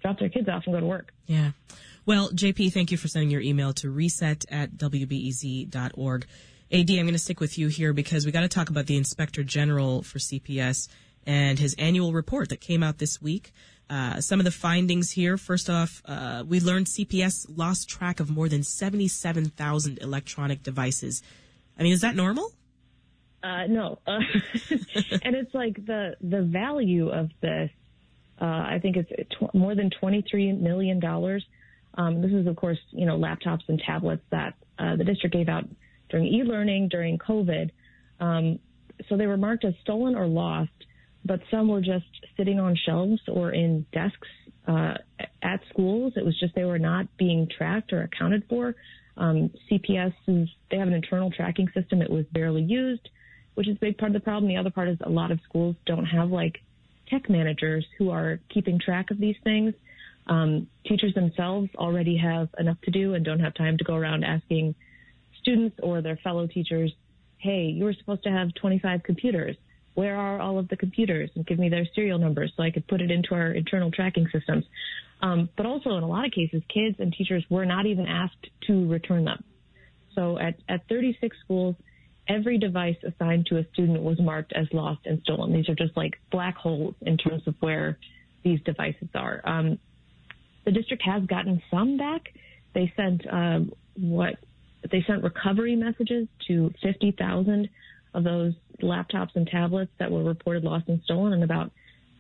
drop 0.02 0.20
their 0.20 0.30
kids 0.30 0.48
off 0.48 0.64
and 0.66 0.74
go 0.74 0.80
to 0.80 0.86
work. 0.86 1.12
Yeah. 1.26 1.52
Well, 2.06 2.30
JP, 2.30 2.72
thank 2.72 2.92
you 2.92 2.98
for 2.98 3.08
sending 3.08 3.30
your 3.30 3.42
email 3.42 3.74
to 3.74 3.90
reset 3.90 4.46
at 4.50 4.72
wbez.org. 4.78 6.26
AD, 6.72 6.90
I'm 6.90 7.06
going 7.06 7.14
to 7.14 7.20
stick 7.20 7.40
with 7.40 7.58
you 7.58 7.68
here 7.68 7.94
because 7.94 8.26
we 8.26 8.32
got 8.32 8.42
to 8.42 8.48
talk 8.48 8.70
about 8.70 8.86
the 8.86 8.98
Inspector 8.98 9.44
General 9.44 10.02
for 10.04 10.20
CPS 10.20 10.88
and 11.26 11.58
his 11.58 11.76
annual 11.78 12.14
report 12.14 12.50
that 12.50 12.62
came 12.62 12.84
out 12.84 12.98
this 12.98 13.22
week. 13.22 13.52
Uh, 13.90 14.20
some 14.20 14.40
of 14.40 14.46
the 14.46 14.52
findings 14.52 15.12
here. 15.12 15.38
First 15.38 15.70
off, 15.70 16.02
uh, 16.06 16.44
we 16.48 16.60
learned 16.60 16.88
CPS 16.88 17.46
lost 17.56 17.88
track 17.88 18.20
of 18.20 18.30
more 18.30 18.50
than 18.50 18.64
77,000 18.64 20.00
electronic 20.00 20.64
devices. 20.64 21.22
I 21.78 21.84
mean, 21.84 21.94
is 21.94 22.02
that 22.02 22.16
normal? 22.16 22.52
Uh, 23.44 23.68
no, 23.68 24.00
uh, 24.08 24.20
and 25.22 25.36
it's 25.36 25.54
like 25.54 25.86
the 25.86 26.16
the 26.20 26.42
value 26.42 27.10
of 27.10 27.30
this. 27.42 27.70
Uh, 28.42 28.46
I 28.46 28.80
think 28.82 28.98
it's 28.98 29.12
tw- 29.36 29.54
more 29.54 29.76
than 29.76 29.92
twenty 29.92 30.26
three 30.30 30.52
million 30.52 31.00
dollars. 31.00 31.46
Um, 31.94 32.22
this 32.22 32.32
is, 32.32 32.48
of 32.48 32.56
course, 32.56 32.80
you 32.90 33.06
know, 33.06 33.20
laptops 33.20 33.62
and 33.68 33.80
tablets 33.86 34.24
that 34.32 34.56
the 34.80 35.04
district 35.04 35.34
gave 35.36 35.48
out 35.48 35.66
during 36.10 36.26
e-learning 36.26 36.90
during 36.90 37.20
COVID. 37.20 37.70
Um, 38.20 38.60
so 39.08 39.18
they 39.18 39.28
were 39.28 39.38
marked 39.38 39.64
as 39.64 39.74
stolen 39.82 40.16
or 40.16 40.26
lost, 40.28 40.72
but 41.26 41.42
some 41.52 41.68
were 41.68 41.82
just 41.82 42.06
sitting 42.38 42.60
on 42.60 42.78
shelves 42.86 43.22
or 43.28 43.52
in 43.52 43.86
desks 43.92 44.28
uh, 44.68 44.94
at 45.42 45.60
schools. 45.70 46.14
It 46.16 46.24
was 46.24 46.40
just 46.40 46.56
they 46.56 46.64
were 46.64 46.80
not 46.80 47.08
being 47.18 47.48
tracked 47.58 47.92
or 47.92 48.04
accounted 48.04 48.44
for. 48.48 48.76
Um, 49.18 49.50
CPS 49.70 50.14
is 50.28 50.50
they 50.70 50.78
have 50.78 50.88
an 50.88 50.94
internal 50.94 51.32
tracking 51.32 51.68
system. 51.74 52.02
It 52.02 52.10
was 52.10 52.26
barely 52.32 52.62
used 52.62 53.10
which 53.56 53.68
is 53.68 53.78
a 53.78 53.80
big 53.80 53.98
part 53.98 54.12
of 54.12 54.14
the 54.14 54.20
problem. 54.24 54.48
The 54.48 54.58
other 54.58 54.70
part 54.70 54.90
is 54.90 54.98
a 55.02 55.10
lot 55.10 55.32
of 55.32 55.40
schools 55.48 55.76
don't 55.86 56.06
have 56.06 56.30
like 56.30 56.60
tech 57.10 57.30
managers 57.30 57.86
who 57.98 58.12
are 58.12 58.40
keeping 58.54 58.80
track 58.80 59.12
of 59.12 59.18
these 59.18 59.36
things. 59.44 59.74
Um, 60.28 60.68
teachers 60.86 61.14
themselves 61.14 61.70
already 61.76 62.18
have 62.18 62.50
enough 62.60 62.78
to 62.84 62.92
do 62.92 63.14
and 63.14 63.24
don't 63.24 63.40
have 63.40 63.54
time 63.56 63.78
to 63.78 63.84
go 63.84 63.96
around 63.96 64.24
asking 64.24 64.76
students 65.42 65.78
or 65.82 66.02
their 66.02 66.18
fellow 66.18 66.48
teachers, 66.48 66.92
hey, 67.38 67.66
you 67.66 67.84
were 67.84 67.94
supposed 67.94 68.24
to 68.24 68.30
have 68.30 68.54
25 68.56 69.04
computers. 69.04 69.56
Where 69.96 70.16
are 70.16 70.40
all 70.40 70.60
of 70.60 70.68
the 70.68 70.78
computers? 70.78 71.30
And 71.36 71.46
give 71.46 71.58
me 71.58 71.70
their 71.70 71.88
serial 71.96 72.20
numbers 72.20 72.54
so 72.56 72.64
I 72.64 72.72
could 72.72 72.88
put 72.88 73.02
it 73.02 73.12
into 73.12 73.34
our 73.34 73.52
internal 73.52 73.92
tracking 73.92 74.28
systems. 74.32 74.66
Um, 75.22 75.50
but 75.58 75.66
also, 75.66 75.96
in 75.96 76.04
a 76.04 76.08
lot 76.08 76.26
of 76.26 76.32
cases, 76.32 76.62
kids 76.74 76.98
and 77.00 77.14
teachers 77.14 77.44
were 77.50 77.66
not 77.66 77.86
even 77.86 78.06
asked 78.06 78.48
to 78.68 78.88
return 78.88 79.26
them. 79.26 79.44
So 80.14 80.38
at, 80.38 80.56
at 80.70 80.88
36 80.88 81.36
schools, 81.44 81.76
every 82.28 82.58
device 82.58 82.98
assigned 83.04 83.46
to 83.48 83.58
a 83.58 83.66
student 83.74 84.02
was 84.02 84.20
marked 84.20 84.54
as 84.54 84.68
lost 84.74 85.02
and 85.06 85.22
stolen. 85.24 85.54
These 85.54 85.70
are 85.70 85.76
just 85.76 85.96
like 85.96 86.20
black 86.32 86.56
holes 86.56 86.96
in 87.02 87.18
terms 87.18 87.44
of 87.48 87.56
where 87.60 87.98
these 88.44 88.60
devices 88.62 89.10
are. 89.14 89.42
Um, 89.46 89.80
the 90.66 90.72
district 90.72 91.04
has 91.06 91.24
gotten 91.24 91.62
some 91.72 91.98
back. 91.98 92.24
They 92.74 92.92
sent 92.96 93.22
um, 93.32 93.72
what 93.96 94.36
they 94.92 95.04
sent 95.08 95.24
recovery 95.24 95.76
messages 95.76 96.28
to 96.48 96.72
50,000 96.84 97.70
of 98.16 98.24
those 98.24 98.54
laptops 98.82 99.36
and 99.36 99.46
tablets 99.48 99.92
that 100.00 100.12
were 100.12 100.24
reported 100.24 100.64
lost 100.64 100.88
and 100.88 101.02
stolen, 101.04 101.34
and 101.34 101.44
about 101.44 101.72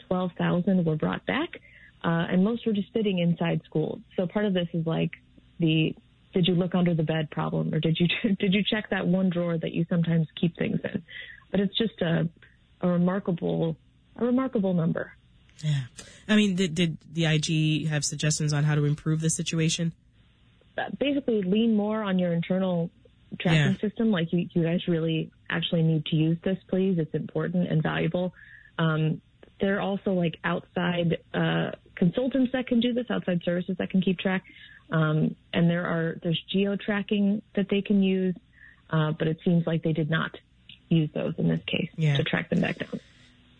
12,000 0.07 0.85
were 0.85 0.95
brought 0.95 1.25
back. 1.25 1.49
Uh, 2.03 2.27
and 2.29 2.43
most 2.43 2.65
were 2.67 2.73
just 2.73 2.93
sitting 2.93 3.17
inside 3.17 3.61
schools. 3.65 3.99
So 4.15 4.27
part 4.27 4.45
of 4.45 4.53
this 4.53 4.67
is 4.73 4.85
like 4.85 5.11
the 5.59 5.95
did 6.35 6.47
you 6.47 6.53
look 6.53 6.75
under 6.75 6.93
the 6.93 7.03
bed 7.03 7.31
problem 7.31 7.73
or 7.73 7.79
did 7.79 7.97
you 7.99 8.07
did 8.39 8.53
you 8.53 8.61
check 8.69 8.89
that 8.91 9.07
one 9.07 9.29
drawer 9.29 9.57
that 9.57 9.71
you 9.71 9.85
sometimes 9.89 10.27
keep 10.39 10.55
things 10.57 10.79
in 10.83 11.01
but 11.49 11.59
it's 11.59 11.75
just 11.77 11.99
a 12.01 12.27
a 12.81 12.87
remarkable 12.87 13.75
a 14.17 14.25
remarkable 14.25 14.73
number 14.73 15.13
yeah 15.63 15.83
i 16.27 16.35
mean 16.35 16.55
did, 16.55 16.75
did 16.75 16.97
the 17.11 17.25
ig 17.25 17.87
have 17.87 18.03
suggestions 18.03 18.51
on 18.51 18.65
how 18.65 18.75
to 18.75 18.83
improve 18.83 19.21
the 19.21 19.29
situation 19.29 19.93
uh, 20.77 20.83
basically 20.99 21.41
lean 21.41 21.73
more 21.73 22.03
on 22.03 22.19
your 22.19 22.33
internal 22.33 22.91
tracking 23.39 23.73
yeah. 23.73 23.77
system 23.89 24.11
like 24.11 24.31
you, 24.31 24.47
you 24.53 24.63
guys 24.63 24.81
really 24.87 25.31
actually 25.49 25.83
need 25.83 26.05
to 26.05 26.15
use 26.15 26.37
this 26.43 26.57
please 26.69 26.97
it's 26.97 27.13
important 27.13 27.67
and 27.69 27.81
valuable 27.83 28.33
um, 28.77 29.21
there 29.61 29.77
are 29.77 29.81
also 29.81 30.11
like 30.11 30.35
outside 30.43 31.17
uh, 31.33 31.71
consultants 31.95 32.51
that 32.51 32.67
can 32.67 32.79
do 32.79 32.93
this 32.93 33.05
outside 33.09 33.41
services 33.43 33.75
that 33.77 33.89
can 33.89 34.01
keep 34.01 34.19
track 34.19 34.43
um, 34.91 35.35
and 35.53 35.69
there 35.69 35.85
are 35.85 36.17
there's 36.21 36.41
geo 36.51 36.75
tracking 36.75 37.41
that 37.55 37.67
they 37.69 37.81
can 37.81 38.03
use, 38.03 38.35
uh, 38.89 39.11
but 39.17 39.27
it 39.27 39.37
seems 39.43 39.65
like 39.65 39.83
they 39.83 39.93
did 39.93 40.09
not 40.09 40.31
use 40.89 41.09
those 41.13 41.33
in 41.37 41.47
this 41.47 41.61
case 41.65 41.89
yeah. 41.97 42.17
to 42.17 42.23
track 42.23 42.49
them 42.49 42.61
back 42.61 42.77
down. 42.77 42.99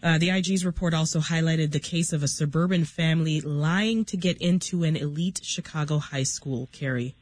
Uh, 0.04 0.18
the 0.20 0.30
IG's 0.30 0.64
report 0.64 0.94
also 0.94 1.20
highlighted 1.20 1.72
the 1.72 1.80
case 1.80 2.14
of 2.14 2.22
a 2.22 2.28
suburban 2.28 2.86
family 2.86 3.42
lying 3.42 4.06
to 4.06 4.18
get 4.18 4.40
into 4.40 4.84
an 4.84 4.96
elite 4.96 5.40
Chicago 5.44 5.98
high 5.98 6.24
school. 6.24 6.70
Carrie. 6.72 7.16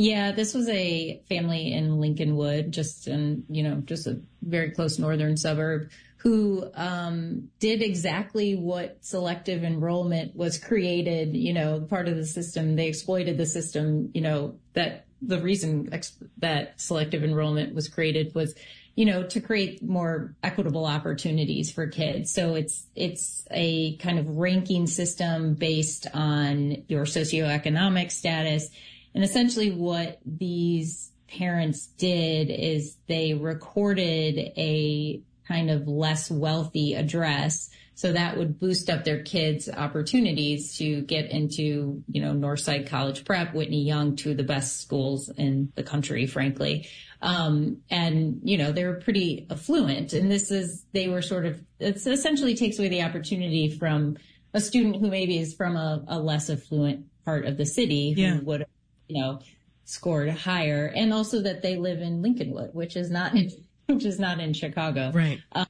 Yeah, 0.00 0.30
this 0.30 0.54
was 0.54 0.68
a 0.68 1.20
family 1.28 1.72
in 1.72 1.96
Lincolnwood, 1.96 2.70
just 2.70 3.08
in, 3.08 3.42
you 3.48 3.64
know, 3.64 3.82
just 3.84 4.06
a 4.06 4.20
very 4.42 4.70
close 4.70 4.96
northern 4.96 5.36
suburb 5.36 5.90
who 6.18 6.70
um, 6.74 7.48
did 7.58 7.82
exactly 7.82 8.54
what 8.54 8.98
selective 9.00 9.64
enrollment 9.64 10.36
was 10.36 10.56
created, 10.56 11.36
you 11.36 11.52
know, 11.52 11.80
part 11.80 12.06
of 12.06 12.14
the 12.14 12.24
system. 12.24 12.76
They 12.76 12.86
exploited 12.86 13.38
the 13.38 13.46
system, 13.46 14.12
you 14.14 14.20
know, 14.20 14.54
that 14.74 15.06
the 15.20 15.40
reason 15.40 15.88
ex- 15.90 16.16
that 16.36 16.80
selective 16.80 17.24
enrollment 17.24 17.74
was 17.74 17.88
created 17.88 18.36
was, 18.36 18.54
you 18.94 19.04
know, 19.04 19.24
to 19.24 19.40
create 19.40 19.82
more 19.82 20.32
equitable 20.44 20.86
opportunities 20.86 21.72
for 21.72 21.88
kids. 21.88 22.32
So 22.32 22.54
it's, 22.54 22.86
it's 22.94 23.48
a 23.50 23.96
kind 23.96 24.20
of 24.20 24.28
ranking 24.28 24.86
system 24.86 25.54
based 25.54 26.06
on 26.14 26.84
your 26.86 27.04
socioeconomic 27.04 28.12
status. 28.12 28.70
And 29.14 29.24
essentially 29.24 29.70
what 29.70 30.20
these 30.24 31.12
parents 31.28 31.86
did 31.98 32.50
is 32.50 32.96
they 33.06 33.34
recorded 33.34 34.38
a 34.56 35.20
kind 35.46 35.70
of 35.70 35.88
less 35.88 36.30
wealthy 36.30 36.94
address. 36.94 37.70
So 37.94 38.12
that 38.12 38.36
would 38.36 38.60
boost 38.60 38.88
up 38.90 39.04
their 39.04 39.22
kids' 39.22 39.68
opportunities 39.68 40.76
to 40.76 41.02
get 41.02 41.30
into, 41.30 42.02
you 42.06 42.22
know, 42.22 42.32
Northside 42.32 42.88
College 42.88 43.24
Prep, 43.24 43.54
Whitney 43.54 43.82
Young, 43.82 44.14
two 44.14 44.30
of 44.30 44.36
the 44.36 44.44
best 44.44 44.80
schools 44.80 45.30
in 45.30 45.72
the 45.74 45.82
country, 45.82 46.26
frankly. 46.26 46.86
Um, 47.20 47.78
and, 47.90 48.40
you 48.44 48.56
know, 48.56 48.70
they 48.70 48.84
were 48.84 49.00
pretty 49.00 49.48
affluent. 49.50 50.12
And 50.12 50.30
this 50.30 50.52
is, 50.52 50.84
they 50.92 51.08
were 51.08 51.22
sort 51.22 51.44
of, 51.44 51.60
it 51.80 52.06
essentially 52.06 52.54
takes 52.54 52.78
away 52.78 52.88
the 52.88 53.02
opportunity 53.02 53.68
from 53.68 54.16
a 54.54 54.60
student 54.60 54.96
who 54.96 55.08
maybe 55.08 55.38
is 55.38 55.54
from 55.54 55.76
a, 55.76 56.04
a 56.06 56.20
less 56.20 56.48
affluent 56.48 57.06
part 57.24 57.46
of 57.46 57.56
the 57.56 57.66
city 57.66 58.12
who 58.12 58.20
yeah. 58.20 58.40
would, 58.40 58.66
you 59.08 59.20
know, 59.20 59.40
scored 59.84 60.30
higher. 60.30 60.92
And 60.94 61.12
also 61.12 61.40
that 61.42 61.62
they 61.62 61.76
live 61.76 62.00
in 62.00 62.22
Lincolnwood, 62.22 62.74
which 62.74 62.96
is 62.96 63.10
not 63.10 63.32
which 63.86 64.04
is 64.04 64.18
not 64.18 64.40
in 64.40 64.52
Chicago. 64.52 65.10
Right. 65.12 65.40
Um, 65.52 65.66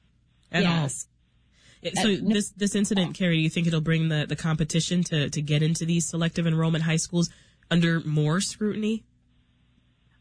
At 0.51 0.63
yes. 0.63 1.07
all. 1.07 1.09
So 1.93 2.15
this 2.15 2.49
this 2.49 2.75
incident, 2.75 3.15
Carrie, 3.15 3.37
do 3.37 3.41
you 3.41 3.49
think 3.49 3.65
it'll 3.65 3.79
bring 3.79 4.09
the, 4.09 4.25
the 4.27 4.35
competition 4.35 5.01
to, 5.05 5.29
to 5.29 5.41
get 5.41 5.63
into 5.63 5.85
these 5.85 6.05
selective 6.09 6.45
enrollment 6.45 6.83
high 6.83 6.97
schools 6.97 7.29
under 7.71 8.01
more 8.01 8.41
scrutiny? 8.41 9.05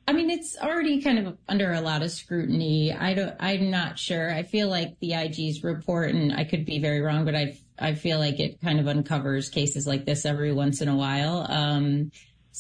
I 0.07 0.13
mean, 0.13 0.31
it's 0.31 0.57
already 0.57 1.03
kind 1.03 1.19
of 1.19 1.37
under 1.49 1.71
a 1.73 1.83
lot 1.83 2.03
of 2.03 2.11
scrutiny. 2.11 2.95
I 2.95 3.13
don't, 3.13 3.37
I'm 3.41 3.71
not 3.71 3.99
sure. 3.99 4.33
I 4.33 4.43
feel 4.43 4.71
like 4.71 4.99
the 5.01 5.13
IG's 5.13 5.63
report, 5.63 6.15
and 6.15 6.33
I 6.33 6.45
could 6.45 6.65
be 6.65 6.79
very 6.79 7.03
wrong, 7.03 7.27
but 7.27 7.35
I, 7.35 7.59
I 7.79 7.95
feel 7.95 8.19
like 8.19 8.41
it 8.41 8.59
kind 8.63 8.81
of 8.81 8.89
uncovers 8.89 9.51
cases 9.51 9.87
like 9.87 10.07
this 10.07 10.25
every 10.25 10.51
once 10.51 10.81
in 10.81 10.89
a 10.89 10.97
while. 10.97 11.45
Um, 11.47 12.11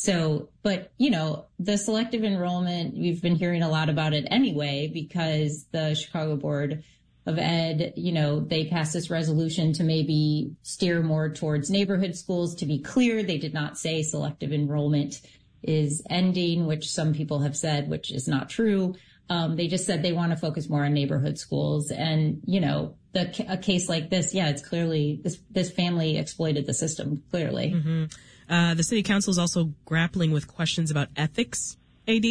so, 0.00 0.48
but 0.62 0.92
you 0.96 1.10
know, 1.10 1.46
the 1.58 1.76
selective 1.76 2.22
enrollment, 2.22 2.94
we've 2.94 3.20
been 3.20 3.34
hearing 3.34 3.64
a 3.64 3.68
lot 3.68 3.88
about 3.88 4.14
it 4.14 4.28
anyway, 4.30 4.86
because 4.86 5.66
the 5.72 5.96
Chicago 5.96 6.36
Board 6.36 6.84
of 7.26 7.36
Ed, 7.36 7.94
you 7.96 8.12
know, 8.12 8.38
they 8.38 8.66
passed 8.66 8.92
this 8.92 9.10
resolution 9.10 9.72
to 9.72 9.82
maybe 9.82 10.52
steer 10.62 11.02
more 11.02 11.28
towards 11.28 11.68
neighborhood 11.68 12.14
schools. 12.14 12.54
To 12.54 12.66
be 12.66 12.78
clear, 12.78 13.24
they 13.24 13.38
did 13.38 13.52
not 13.52 13.76
say 13.76 14.04
selective 14.04 14.52
enrollment 14.52 15.20
is 15.64 16.00
ending, 16.08 16.66
which 16.66 16.88
some 16.88 17.12
people 17.12 17.40
have 17.40 17.56
said, 17.56 17.90
which 17.90 18.12
is 18.12 18.28
not 18.28 18.48
true. 18.48 18.94
Um, 19.28 19.56
they 19.56 19.66
just 19.66 19.84
said 19.84 20.04
they 20.04 20.12
want 20.12 20.30
to 20.30 20.38
focus 20.38 20.68
more 20.68 20.84
on 20.84 20.94
neighborhood 20.94 21.38
schools. 21.38 21.90
And, 21.90 22.40
you 22.46 22.60
know, 22.60 22.94
the, 23.14 23.46
a 23.48 23.56
case 23.56 23.88
like 23.88 24.10
this, 24.10 24.32
yeah, 24.32 24.48
it's 24.48 24.64
clearly 24.64 25.20
this, 25.24 25.40
this 25.50 25.72
family 25.72 26.18
exploited 26.18 26.66
the 26.66 26.72
system, 26.72 27.24
clearly. 27.32 27.72
Mm-hmm. 27.72 28.04
Uh, 28.48 28.74
the 28.74 28.82
city 28.82 29.02
council 29.02 29.30
is 29.30 29.38
also 29.38 29.72
grappling 29.84 30.30
with 30.30 30.48
questions 30.48 30.90
about 30.90 31.08
ethics. 31.16 31.76
AD, 32.06 32.24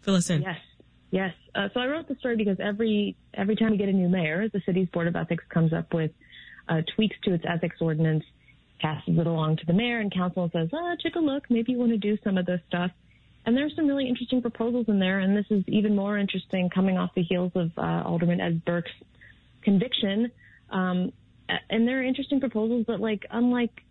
fill 0.00 0.14
us 0.14 0.30
in. 0.30 0.42
Yes, 0.42 0.58
yes. 1.10 1.34
Uh, 1.54 1.68
so 1.74 1.80
I 1.80 1.86
wrote 1.86 2.08
the 2.08 2.16
story 2.16 2.36
because 2.36 2.58
every 2.58 3.16
every 3.34 3.56
time 3.56 3.72
we 3.72 3.76
get 3.76 3.88
a 3.88 3.92
new 3.92 4.08
mayor, 4.08 4.48
the 4.48 4.62
city's 4.64 4.88
board 4.88 5.06
of 5.06 5.16
ethics 5.16 5.44
comes 5.50 5.72
up 5.72 5.92
with 5.92 6.12
uh, 6.68 6.80
tweaks 6.94 7.16
to 7.24 7.34
its 7.34 7.44
ethics 7.46 7.76
ordinance, 7.80 8.24
passes 8.80 9.18
it 9.18 9.26
along 9.26 9.58
to 9.58 9.66
the 9.66 9.74
mayor, 9.74 9.98
and 10.00 10.12
council 10.12 10.44
and 10.44 10.52
says, 10.52 10.68
"Ah, 10.72 10.94
take 11.02 11.16
a 11.16 11.20
look. 11.20 11.44
Maybe 11.50 11.72
you 11.72 11.78
want 11.78 11.92
to 11.92 11.98
do 11.98 12.16
some 12.24 12.38
of 12.38 12.46
this 12.46 12.60
stuff." 12.68 12.90
And 13.44 13.56
there's 13.56 13.74
some 13.74 13.86
really 13.86 14.08
interesting 14.08 14.40
proposals 14.42 14.86
in 14.88 14.98
there, 14.98 15.18
and 15.20 15.36
this 15.36 15.46
is 15.50 15.64
even 15.66 15.94
more 15.96 16.18
interesting 16.18 16.70
coming 16.70 16.98
off 16.98 17.10
the 17.14 17.22
heels 17.22 17.52
of 17.54 17.70
uh, 17.76 18.02
Alderman 18.04 18.40
Ed 18.40 18.64
Burke's 18.64 18.90
conviction. 19.62 20.30
Um, 20.70 21.12
and 21.68 21.88
there 21.88 22.00
are 22.00 22.02
interesting 22.02 22.38
proposals 22.38 22.86
that, 22.86 23.00
like, 23.00 23.26
unlike 23.30 23.82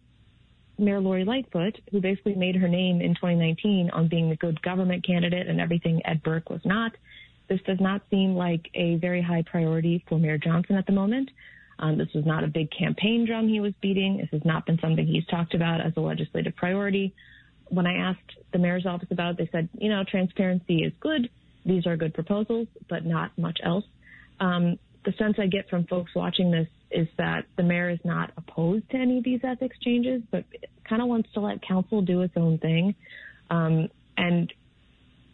Mayor 0.80 1.00
Lori 1.00 1.26
Lightfoot, 1.26 1.80
who 1.92 2.02
basically 2.02 2.36
made 2.36 2.56
her 2.56 2.68
name 2.68 3.02
in 3.02 3.14
2019 3.16 3.90
on 3.92 4.08
being 4.08 4.30
the 4.30 4.36
good 4.36 4.62
government 4.62 5.06
candidate 5.06 5.48
and 5.48 5.60
everything 5.60 6.02
Ed 6.06 6.24
Burke 6.24 6.50
was 6.50 6.62
not. 6.66 6.94
This 7.48 7.60
does 7.66 7.80
not 7.80 8.02
seem 8.10 8.36
like 8.36 8.70
a 8.76 8.96
very 8.98 9.22
high 9.22 9.44
priority 9.44 10.04
for 10.08 10.20
Mayor 10.20 10.38
Johnson 10.38 10.76
at 10.76 10.86
the 10.86 10.92
moment. 10.92 11.30
Um, 11.80 11.98
this 11.98 12.10
was 12.14 12.26
not 12.26 12.44
a 12.44 12.48
big 12.48 12.70
campaign 12.72 13.26
drum 13.26 13.48
he 13.48 13.60
was 13.60 13.74
beating. 13.82 14.18
This 14.18 14.30
has 14.32 14.46
not 14.46 14.66
been 14.66 14.80
something 14.80 15.06
he's 15.06 15.26
talked 15.28 15.54
about 15.54 15.82
as 15.82 15.94
a 15.98 16.02
legislative 16.02 16.56
priority. 16.56 17.14
When 17.70 17.88
I 17.88 17.96
asked 17.96 18.38
the 18.52 18.60
mayor's 18.60 18.86
office 18.86 19.10
about 19.12 19.32
it, 19.32 19.38
they 19.38 19.50
said, 19.52 19.70
you 19.74 19.90
know, 19.90 20.04
transparency 20.04 20.84
is 20.84 20.94
good. 21.00 21.30
These 21.66 21.88
are 21.88 21.98
good 21.98 22.14
proposals, 22.14 22.68
but 22.90 23.06
not 23.06 23.32
much 23.38 23.60
else. 23.64 23.86
Um, 24.40 24.78
the 25.06 25.14
sense 25.14 25.36
I 25.40 25.48
get 25.48 25.70
from 25.70 25.86
folks 25.86 26.14
watching 26.16 26.52
this 26.52 26.68
is 26.92 27.08
that 27.18 27.46
the 27.56 27.64
mayor 27.64 27.90
is 27.90 28.00
not 28.04 28.32
opposed 28.38 28.90
to 28.92 28.98
any 28.98 29.20
of 29.20 29.24
these 29.24 29.42
ethics 29.44 29.78
changes, 29.80 30.22
but 30.32 30.44
kind 30.88 31.02
of 31.02 31.08
wants 31.08 31.30
to 31.34 31.40
let 31.40 31.62
council 31.62 32.02
do 32.02 32.22
its 32.22 32.34
own 32.36 32.58
thing. 32.58 32.96
Um, 33.50 33.90
and 34.18 34.52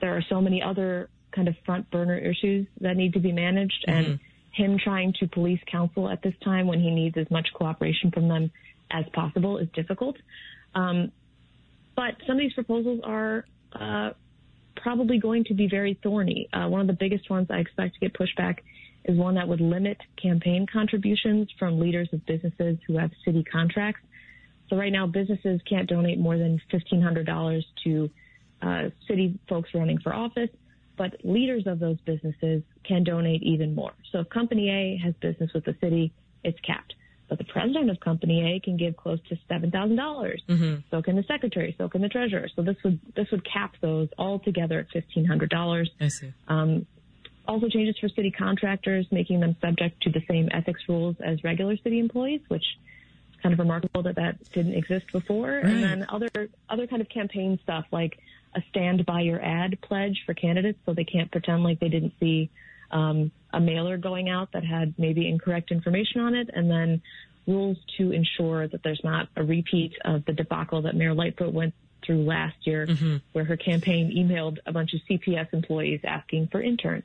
there 0.02 0.16
are 0.16 0.24
so 0.30 0.42
many 0.42 0.62
other 0.62 1.10
kind 1.32 1.48
of 1.48 1.56
front 1.66 1.90
burner 1.92 2.18
issues 2.18 2.68
that 2.82 2.96
need 2.96 3.14
to 3.14 3.20
be 3.20 3.32
managed. 3.32 3.86
Mm-hmm. 3.88 4.12
And 4.12 4.20
him 4.52 4.78
trying 4.82 5.14
to 5.20 5.28
police 5.28 5.60
council 5.70 6.10
at 6.10 6.22
this 6.22 6.34
time 6.44 6.68
when 6.68 6.80
he 6.80 6.90
needs 6.90 7.18
as 7.18 7.30
much 7.30 7.50
cooperation 7.54 8.10
from 8.12 8.28
them 8.30 8.52
as 8.90 9.06
possible 9.14 9.58
is 9.58 9.68
difficult. 9.74 10.16
Um, 10.74 11.12
but 11.96 12.16
some 12.26 12.38
of 12.38 12.40
these 12.40 12.54
proposals 12.54 13.02
are 13.04 13.46
uh, 13.74 14.12
probably 14.78 15.20
going 15.20 15.44
to 15.46 15.54
be 15.54 15.68
very 15.68 16.00
thorny. 16.02 16.48
Uh, 16.54 16.68
one 16.68 16.82
of 16.82 16.88
the 16.88 16.94
biggest 16.94 17.30
ones 17.30 17.48
I 17.50 17.58
expect 17.58 17.96
to 17.96 18.00
get 18.00 18.14
pushed 18.14 18.38
back 18.38 18.64
is 19.06 19.18
one 19.18 19.36
that 19.36 19.48
would 19.48 19.62
limit 19.62 19.98
campaign 20.22 20.66
contributions 20.72 21.50
from 21.58 21.80
leaders 21.80 22.10
of 22.12 22.26
businesses 22.26 22.78
who 22.88 22.98
have 22.98 23.12
city 23.24 23.44
contracts. 23.44 24.02
So 24.70 24.76
right 24.76 24.92
now, 24.92 25.06
businesses 25.08 25.62
can't 25.70 25.88
donate 25.88 26.20
more 26.20 26.38
than 26.38 26.60
$1,500 26.74 27.64
to 27.84 28.10
uh, 28.62 28.90
city 29.08 29.40
folks 29.48 29.70
running 29.74 30.00
for 30.00 30.14
office 30.14 30.50
but 30.98 31.14
leaders 31.24 31.64
of 31.68 31.80
those 31.80 31.98
businesses 32.06 32.64
can 32.84 33.04
donate 33.04 33.44
even 33.44 33.76
more. 33.76 33.94
So 34.12 34.20
if 34.20 34.30
Company 34.30 34.70
A 34.70 35.04
has 35.04 35.14
business 35.16 35.52
with 35.54 35.66
the 35.66 35.76
city, 35.82 36.14
it's 36.44 36.60
capped. 36.62 36.94
But 37.28 37.40
the 37.40 37.44
president 37.44 37.90
of 37.90 38.00
Company 38.00 38.56
A 38.56 38.60
can 38.60 38.78
give 38.78 38.96
close 38.96 39.20
to 39.30 39.38
seven 39.48 39.72
thousand 39.72 39.96
dollars. 39.96 40.44
Mm-hmm. 40.48 40.82
So 40.92 41.02
can 41.02 41.16
the 41.16 41.24
secretary. 41.24 41.76
So 41.78 41.90
can 41.90 42.02
the 42.02 42.10
treasurer. 42.10 42.48
So 42.56 42.62
this 42.62 42.76
would 42.84 43.00
this 43.16 43.28
would 43.32 43.44
cap 43.52 43.74
those 43.82 44.10
all 44.18 44.40
together 44.40 44.80
at 44.80 44.90
fifteen 44.90 45.26
hundred 45.26 45.50
dollars. 45.50 45.90
I 46.00 46.10
see. 46.10 46.34
Um, 46.48 46.86
also 47.48 47.68
changes 47.68 47.98
for 48.00 48.10
city 48.10 48.32
contractors, 48.32 49.06
making 49.12 49.40
them 49.40 49.56
subject 49.62 50.02
to 50.04 50.10
the 50.10 50.22
same 50.28 50.50
ethics 50.52 50.82
rules 50.88 51.16
as 51.24 51.44
regular 51.44 51.78
city 51.78 52.00
employees, 52.00 52.42
which 52.48 52.64
is 52.64 53.42
kind 53.42 53.54
of 53.54 53.60
remarkable 53.60 54.04
that 54.04 54.16
that 54.16 54.38
didn't 54.52 54.74
exist 54.74 55.06
before. 55.12 55.62
Right. 55.64 55.66
And 55.66 55.84
then 55.84 56.06
other 56.10 56.50
other 56.70 56.88
kind 56.88 57.02
of 57.02 57.10
campaign 57.10 57.60
stuff 57.64 57.86
like 57.92 58.18
a 58.56 58.62
stand 58.70 59.06
by 59.06 59.22
your 59.22 59.44
ad 59.44 59.78
pledge 59.82 60.24
for 60.26 60.34
candidates 60.34 60.80
so 60.86 60.94
they 60.94 61.04
can't 61.04 61.32
pretend 61.32 61.64
like 61.64 61.80
they 61.80 61.90
didn't 61.90 62.14
see 62.20 62.50
um, 62.92 63.32
a 63.54 63.60
mailer 63.60 63.98
going 63.98 64.30
out 64.30 64.52
that 64.54 64.64
had 64.64 64.94
maybe 64.98 65.28
incorrect 65.28 65.72
information 65.72 66.22
on 66.22 66.36
it, 66.36 66.50
and 66.54 66.70
then 66.70 67.02
rules 67.48 67.78
to 67.98 68.12
ensure 68.12 68.68
that 68.68 68.82
there's 68.84 69.02
not 69.04 69.28
a 69.36 69.44
repeat 69.44 69.94
of 70.04 70.26
the 70.26 70.34
debacle 70.34 70.84
that 70.84 70.96
Mayor 70.96 71.14
Lightfoot 71.14 71.54
went 71.54 71.74
through 72.06 72.24
last 72.24 72.56
year, 72.62 72.88
mm-hmm. 72.88 73.18
where 73.34 73.46
her 73.46 73.58
campaign 73.58 74.12
emailed 74.16 74.58
a 74.66 74.72
bunch 74.72 74.94
of 74.94 75.02
CPS 75.10 75.54
employees 75.54 76.02
asking 76.04 76.48
for 76.48 76.62
interns. 76.62 77.04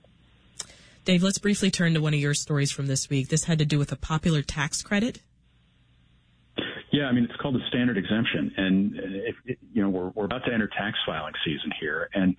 Dave, 1.05 1.23
let's 1.23 1.39
briefly 1.39 1.71
turn 1.71 1.95
to 1.95 2.01
one 2.01 2.15
of 2.15 2.21
your 2.21 2.35
stories 2.35 2.71
from 2.71 2.87
this 2.87 3.09
week. 3.09 3.29
This 3.29 3.45
had 3.45 3.59
to 3.59 3.65
do 3.65 3.79
with 3.79 3.91
a 3.93 3.97
popular 3.97 4.43
tax 4.43 4.83
credit. 4.83 5.23
Yeah, 6.93 7.05
I 7.05 7.13
mean 7.13 7.25
it's 7.25 7.37
called 7.41 7.55
the 7.55 7.67
standard 7.69 7.97
exemption, 7.97 8.53
and 8.57 8.93
if, 8.97 9.57
you 9.73 9.83
know 9.83 9.89
we're 9.89 10.09
we're 10.11 10.25
about 10.25 10.45
to 10.47 10.53
enter 10.53 10.69
tax 10.69 10.99
filing 11.07 11.35
season 11.45 11.71
here, 11.81 12.09
and 12.15 12.35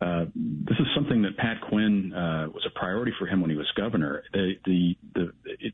uh, 0.00 0.26
this 0.34 0.76
is 0.78 0.86
something 0.94 1.22
that 1.22 1.36
Pat 1.38 1.60
Quinn 1.62 2.12
uh, 2.12 2.48
was 2.52 2.66
a 2.66 2.78
priority 2.78 3.12
for 3.18 3.26
him 3.26 3.40
when 3.40 3.48
he 3.48 3.56
was 3.56 3.70
governor. 3.76 4.22
The 4.32 4.54
the, 4.66 4.96
the 5.14 5.32
it, 5.46 5.72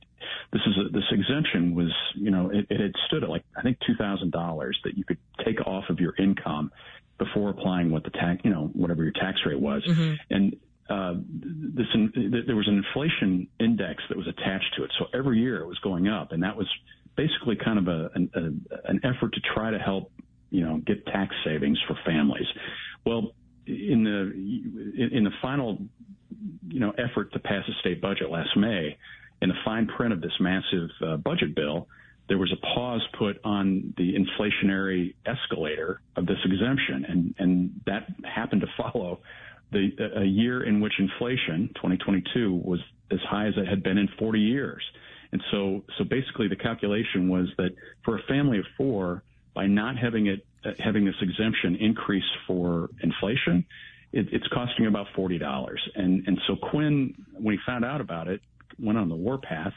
this 0.53 0.63
is 0.67 0.75
a, 0.79 0.91
this 0.91 1.05
exemption 1.11 1.75
was 1.75 1.93
you 2.15 2.31
know 2.31 2.51
it, 2.51 2.67
it 2.71 2.81
had 2.81 2.93
stood 3.09 3.25
at 3.25 3.31
like 3.31 3.43
I 3.57 3.63
think 3.63 3.79
two 3.85 3.97
thousand 3.97 4.31
dollars 4.31 4.79
that 4.85 4.97
you 4.97 5.05
could 5.05 5.19
take 5.45 5.61
off 5.67 5.85
of 5.89 5.99
your 5.99 6.15
income 6.17 6.71
before 7.19 7.51
applying 7.51 7.91
what 7.91 8.05
the 8.05 8.11
tax 8.11 8.43
you 8.45 8.51
know 8.51 8.71
whatever 8.75 9.03
your 9.03 9.13
tax 9.13 9.41
rate 9.45 9.59
was, 9.59 9.83
mm-hmm. 9.89 10.15
and 10.31 10.57
uh, 10.91 11.15
this 11.15 11.87
there 12.47 12.57
was 12.57 12.67
an 12.67 12.83
inflation 12.85 13.47
index 13.61 14.03
that 14.09 14.19
was 14.19 14.27
attached 14.27 14.75
to 14.77 14.85
it. 14.85 14.91
So 14.99 15.07
every 15.15 15.39
year 15.39 15.61
it 15.61 15.67
was 15.67 15.79
going 15.79 16.09
up, 16.09 16.33
and 16.33 16.43
that 16.43 16.57
was 16.57 16.67
basically 17.17 17.57
kind 17.57 17.79
of 17.79 17.87
a, 17.87 18.11
an, 18.15 18.31
a, 18.35 18.91
an 18.91 19.01
effort 19.05 19.33
to 19.35 19.41
try 19.55 19.71
to 19.71 19.79
help, 19.79 20.11
you 20.51 20.65
know, 20.67 20.79
get 20.79 21.07
tax 21.07 21.35
savings 21.45 21.79
for 21.87 21.97
families. 22.05 22.47
Well, 23.07 23.33
in 23.67 24.03
the 24.03 25.15
in 25.17 25.25
the 25.25 25.31
final, 25.41 25.79
you 26.69 26.81
know, 26.81 26.93
effort 26.99 27.33
to 27.35 27.39
pass 27.39 27.63
a 27.69 27.81
state 27.81 28.01
budget 28.01 28.29
last 28.29 28.57
May, 28.57 28.97
in 29.43 29.49
the 29.49 29.55
fine 29.65 29.87
print 29.87 30.13
of 30.13 30.21
this 30.21 30.33
massive 30.41 30.91
uh, 31.07 31.17
budget 31.19 31.55
bill, 31.55 31.87
there 32.29 32.39
was 32.39 32.53
a 32.53 32.67
pause 32.75 33.07
put 33.17 33.41
on 33.45 33.95
the 33.97 34.15
inflationary 34.15 35.15
escalator 35.25 36.01
of 36.17 36.27
this 36.27 36.39
exemption, 36.45 37.05
and 37.09 37.35
and 37.39 37.81
that 37.87 38.09
happened 38.25 38.63
to 38.63 38.69
follow 38.77 39.21
the 39.73 39.91
a 40.17 40.25
year 40.25 40.65
in 40.65 40.81
which 40.81 40.95
inflation, 40.99 41.69
2022, 41.77 42.55
was 42.65 42.81
as 43.11 43.21
high 43.29 43.47
as 43.47 43.55
it 43.57 43.67
had 43.67 43.83
been 43.83 43.99
in 43.99 44.09
40 44.19 44.39
years. 44.41 44.83
And 45.33 45.43
so, 45.51 45.85
so 45.97 46.05
basically 46.05 46.49
the 46.49 46.57
calculation 46.57 47.29
was 47.29 47.49
that 47.57 47.71
for 48.05 48.19
a 48.19 48.23
family 48.23 48.59
of 48.59 48.65
four, 48.77 49.23
by 49.55 49.67
not 49.67 49.97
having 49.97 50.27
it, 50.27 50.45
having 50.79 51.05
this 51.05 51.15
exemption 51.21 51.77
increase 51.77 52.25
for 52.47 52.91
inflation, 53.03 53.65
it, 54.13 54.27
it's 54.33 54.47
costing 54.49 54.87
about 54.87 55.07
$40. 55.17 55.77
And, 55.95 56.27
and 56.27 56.39
so 56.47 56.57
Quinn, 56.57 57.15
when 57.33 57.55
he 57.55 57.61
found 57.65 57.85
out 57.85 58.01
about 58.01 58.29
it, 58.29 58.41
went 58.79 58.99
on 58.99 59.09
the 59.09 59.15
warpath 59.15 59.73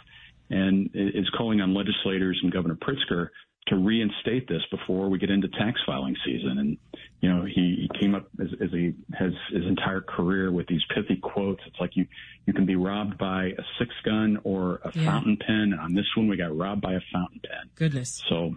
and 0.50 0.90
is 0.94 1.30
calling 1.38 1.62
on 1.62 1.74
legislators 1.74 2.40
and 2.44 2.52
Governor 2.52 2.76
Pritzker 2.76 3.30
to 3.68 3.78
reinstate 3.78 4.48
this 4.48 4.62
before 4.70 5.10
we 5.10 5.18
get 5.18 5.30
into 5.30 5.48
tax 5.48 5.80
filing 5.86 6.16
season. 6.26 6.58
And, 6.58 6.78
you 7.22 7.34
know, 7.34 7.46
he, 7.46 7.88
he 7.88 8.00
came 8.00 8.14
up 8.14 8.28
as, 8.42 8.48
as 8.62 8.72
he 8.72 8.94
has 9.18 9.32
his 9.52 9.66
entire 9.66 10.02
career 10.02 10.52
with 10.52 10.68
these 10.68 10.82
pithy 10.94 11.16
quotes. 11.16 11.62
It's 11.66 11.80
like 11.80 11.96
you, 11.96 12.06
you 12.46 12.54
can 12.54 12.66
be 12.66 12.76
robbed 12.76 13.18
by 13.18 13.46
a 13.46 13.64
six 13.80 13.92
gun 14.04 14.40
or 14.44 14.82
a 14.84 14.92
yeah. 14.94 15.06
fountain 15.06 15.38
pen. 15.38 15.72
And 15.72 15.80
on 15.80 15.94
this 15.94 16.06
one, 16.16 16.28
we 16.28 16.36
got 16.36 16.56
robbed 16.56 16.82
by 16.82 16.94
a 16.94 17.02
fountain 17.14 17.40
pen. 17.42 17.70
Goodness. 17.76 18.22
So, 18.28 18.56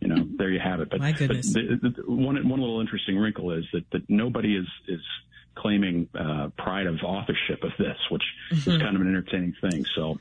you 0.00 0.08
know, 0.08 0.26
there 0.36 0.50
you 0.50 0.60
have 0.60 0.80
it. 0.80 0.88
But, 0.88 1.00
My 1.00 1.12
goodness. 1.12 1.52
But 1.52 1.62
the, 1.82 1.90
the, 1.90 2.10
one, 2.10 2.36
one 2.48 2.60
little 2.60 2.80
interesting 2.80 3.18
wrinkle 3.18 3.52
is 3.52 3.64
that, 3.72 3.84
that 3.90 4.08
nobody 4.08 4.56
is, 4.56 4.66
is, 4.88 5.00
claiming 5.56 6.06
uh, 6.14 6.50
pride 6.58 6.86
of 6.86 6.96
authorship 7.02 7.64
of 7.64 7.70
this, 7.78 7.96
which 8.10 8.22
mm-hmm. 8.52 8.72
is 8.72 8.76
kind 8.76 8.94
of 8.94 9.00
an 9.00 9.08
entertaining 9.08 9.54
thing. 9.58 9.86
So 9.94 10.18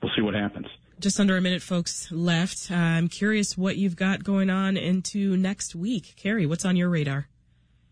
we'll 0.00 0.12
see 0.14 0.22
what 0.22 0.34
happens 0.34 0.66
just 1.00 1.18
under 1.18 1.36
a 1.36 1.40
minute, 1.40 1.62
folks, 1.62 2.10
left. 2.12 2.70
Uh, 2.70 2.74
I'm 2.74 3.08
curious 3.08 3.56
what 3.56 3.76
you've 3.76 3.96
got 3.96 4.22
going 4.22 4.50
on 4.50 4.76
into 4.76 5.36
next 5.36 5.74
week. 5.74 6.14
Carrie, 6.16 6.46
what's 6.46 6.64
on 6.64 6.76
your 6.76 6.88
radar? 6.88 7.28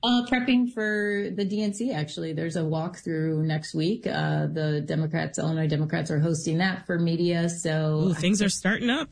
Uh, 0.03 0.25
prepping 0.27 0.73
for 0.73 1.29
the 1.35 1.45
DNC, 1.45 1.93
actually. 1.93 2.33
There's 2.33 2.55
a 2.55 2.61
walkthrough 2.61 3.43
next 3.45 3.75
week. 3.75 4.07
Uh, 4.07 4.47
the 4.47 4.81
Democrats, 4.87 5.39
Illinois 5.39 5.67
Democrats, 5.67 6.11
are 6.11 6.21
hosting 6.21 6.59
that 6.59 6.87
for 6.87 6.99
media. 6.99 7.49
So 7.49 8.09
Ooh, 8.09 8.15
things 8.15 8.41
are 8.41 8.49
starting 8.49 8.91
up. 8.91 9.09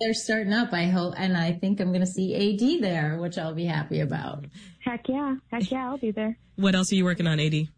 They're 0.00 0.14
starting 0.14 0.52
up, 0.52 0.72
I 0.72 0.84
hope. 0.84 1.14
And 1.16 1.36
I 1.36 1.52
think 1.52 1.80
I'm 1.80 1.88
going 1.88 2.00
to 2.00 2.06
see 2.06 2.34
AD 2.34 2.82
there, 2.82 3.18
which 3.18 3.38
I'll 3.38 3.54
be 3.54 3.64
happy 3.64 4.00
about. 4.00 4.44
Heck 4.80 5.08
yeah. 5.08 5.36
Heck 5.50 5.70
yeah, 5.70 5.88
I'll 5.88 5.98
be 5.98 6.10
there. 6.10 6.36
What 6.56 6.74
else 6.74 6.92
are 6.92 6.96
you 6.96 7.04
working 7.04 7.26
on, 7.26 7.40
AD? 7.40 7.68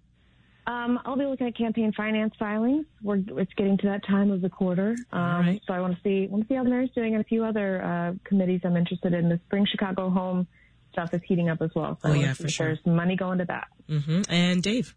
Um, 0.70 1.00
I'll 1.04 1.16
be 1.16 1.24
looking 1.24 1.48
at 1.48 1.56
campaign 1.56 1.92
finance 1.96 2.32
filings. 2.38 2.86
We're 3.02 3.16
it's 3.16 3.52
getting 3.54 3.76
to 3.78 3.88
that 3.88 4.06
time 4.06 4.30
of 4.30 4.40
the 4.40 4.48
quarter, 4.48 4.94
um, 5.10 5.58
so 5.66 5.74
I 5.74 5.80
want 5.80 5.96
to 5.96 6.00
see 6.02 6.28
want 6.28 6.44
to 6.44 6.48
see 6.48 6.54
how 6.54 6.62
the 6.62 6.70
mayor's 6.70 6.90
doing, 6.94 7.14
and 7.14 7.20
a 7.20 7.26
few 7.26 7.44
other 7.44 7.82
uh, 7.82 8.12
committees 8.24 8.60
I'm 8.62 8.76
interested 8.76 9.12
in. 9.12 9.28
The 9.28 9.40
Bring 9.50 9.66
Chicago 9.66 10.10
Home 10.10 10.46
stuff 10.92 11.12
is 11.12 11.22
heating 11.26 11.48
up 11.48 11.60
as 11.60 11.70
well. 11.74 11.98
So 12.02 12.10
oh 12.10 12.12
yeah, 12.12 12.34
for 12.34 12.48
sure. 12.48 12.66
There's 12.68 12.86
money 12.86 13.16
going 13.16 13.38
to 13.38 13.46
that. 13.46 13.66
Mm-hmm. 13.88 14.22
And 14.28 14.62
Dave. 14.62 14.94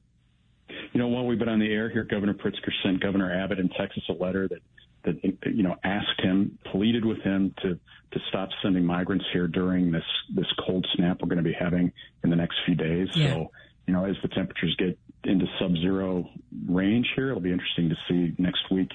You 0.93 0.99
know, 0.99 1.07
while 1.07 1.26
we've 1.26 1.39
been 1.39 1.49
on 1.49 1.59
the 1.59 1.71
air 1.71 1.89
here, 1.89 2.03
Governor 2.03 2.36
Pritzker 2.36 2.71
sent 2.84 3.01
Governor 3.01 3.34
Abbott 3.43 3.57
in 3.57 3.69
Texas 3.69 4.03
a 4.09 4.13
letter 4.13 4.47
that 4.47 4.61
that 5.05 5.53
you 5.55 5.63
know 5.63 5.76
asked 5.84 6.21
him, 6.21 6.59
pleaded 6.71 7.03
with 7.03 7.21
him 7.21 7.51
to 7.63 7.80
to 8.11 8.19
stop 8.30 8.49
sending 8.61 8.86
migrants 8.86 9.26
here 9.34 9.47
during 9.47 9.91
this 9.91 10.05
this 10.36 10.45
cold 10.67 10.86
snap 10.95 11.19
we're 11.21 11.30
going 11.30 11.43
to 11.43 11.43
be 11.43 11.55
having 11.59 11.91
in 12.24 12.30
the 12.30 12.36
next 12.36 12.57
few 12.67 12.76
days. 12.76 13.07
Yeah. 13.15 13.34
So 13.34 13.51
you 13.88 13.93
know, 13.93 14.05
as 14.05 14.15
the 14.21 14.30
temperatures 14.30 14.76
get 14.78 14.97
into 15.26 15.45
sub-zero 15.59 16.30
range 16.67 17.07
here, 17.15 17.30
it'll 17.30 17.41
be 17.41 17.51
interesting 17.51 17.89
to 17.89 17.95
see 18.07 18.34
next 18.38 18.69
week 18.71 18.91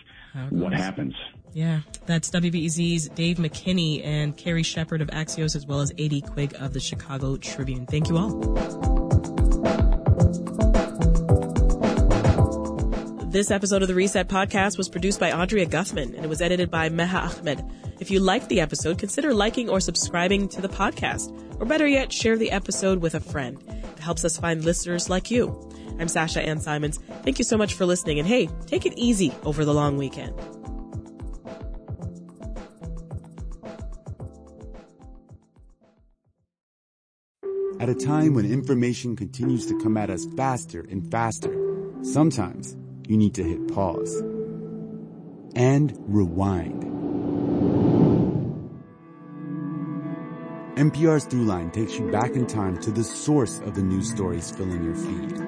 what 0.51 0.72
happens. 0.72 1.14
Yeah, 1.53 1.81
that's 2.07 2.31
WBEZ's 2.31 3.09
Dave 3.09 3.39
McKinney 3.39 4.05
and 4.05 4.37
Carrie 4.37 4.62
Shepherd 4.62 5.01
of 5.01 5.09
Axios, 5.09 5.57
as 5.57 5.66
well 5.66 5.81
as 5.81 5.91
AD 5.99 6.26
Quig 6.31 6.55
of 6.61 6.72
the 6.72 6.81
Chicago 6.81 7.37
Tribune. 7.37 7.87
Thank 7.87 8.09
you 8.09 8.18
all. 8.18 8.31
This 13.31 13.51
episode 13.51 13.83
of 13.83 13.89
the 13.89 13.95
Reset 13.95 14.29
Podcast 14.29 14.79
was 14.79 14.89
produced 14.89 15.20
by 15.20 15.31
Andrea 15.31 15.66
Guthmann 15.66 16.14
and 16.14 16.24
it 16.24 16.29
was 16.29 16.41
edited 16.41 16.70
by 16.70 16.89
Meha 16.89 17.39
Ahmed. 17.39 17.62
If 18.01 18.11
you 18.11 18.20
liked 18.20 18.49
the 18.49 18.61
episode, 18.61 18.99
consider 18.99 19.35
liking 19.35 19.68
or 19.68 19.81
subscribing 19.81 20.49
to 20.49 20.62
the 20.62 20.68
podcast. 20.68 21.31
Or 21.61 21.66
better 21.66 21.87
yet, 21.87 22.12
share 22.12 22.37
the 22.39 22.51
episode 22.51 23.01
with 23.01 23.14
a 23.14 23.20
friend. 23.20 23.62
It 23.68 23.99
helps 23.99 24.24
us 24.24 24.39
find 24.39 24.64
listeners 24.64 25.11
like 25.11 25.31
you. 25.31 25.68
I'm 25.99 26.09
Sasha 26.09 26.41
Ann 26.41 26.61
Simons. 26.61 26.99
Thank 27.23 27.39
you 27.39 27.45
so 27.45 27.57
much 27.57 27.75
for 27.75 27.87
listening. 27.87 28.19
And 28.19 28.29
hey, 28.29 28.49
take 28.67 28.87
it 28.87 28.95
easy 28.97 29.33
over 29.45 29.65
the 29.65 29.75
long 29.75 29.97
weekend. 29.97 30.39
At 37.81 37.89
a 37.89 37.95
time 37.95 38.35
when 38.35 38.45
information 38.45 39.15
continues 39.15 39.67
to 39.67 39.79
come 39.81 39.97
at 39.97 40.11
us 40.11 40.27
faster 40.37 40.85
and 40.91 41.09
faster, 41.11 41.55
sometimes 42.03 42.77
you 43.07 43.17
need 43.17 43.35
to 43.35 43.45
hit 43.45 43.73
pause 43.73 44.15
and 45.55 45.97
rewind. 46.07 46.83
NPR's 50.77 51.27
Throughline 51.27 51.73
takes 51.73 51.99
you 51.99 52.11
back 52.11 52.33
in 52.33 52.47
time 52.47 52.79
to 52.83 52.91
the 52.91 53.03
source 53.03 53.59
of 53.61 53.75
the 53.75 53.83
news 53.83 54.11
stories 54.11 54.51
filling 54.51 54.85
your 54.85 54.95
feed. 54.95 55.48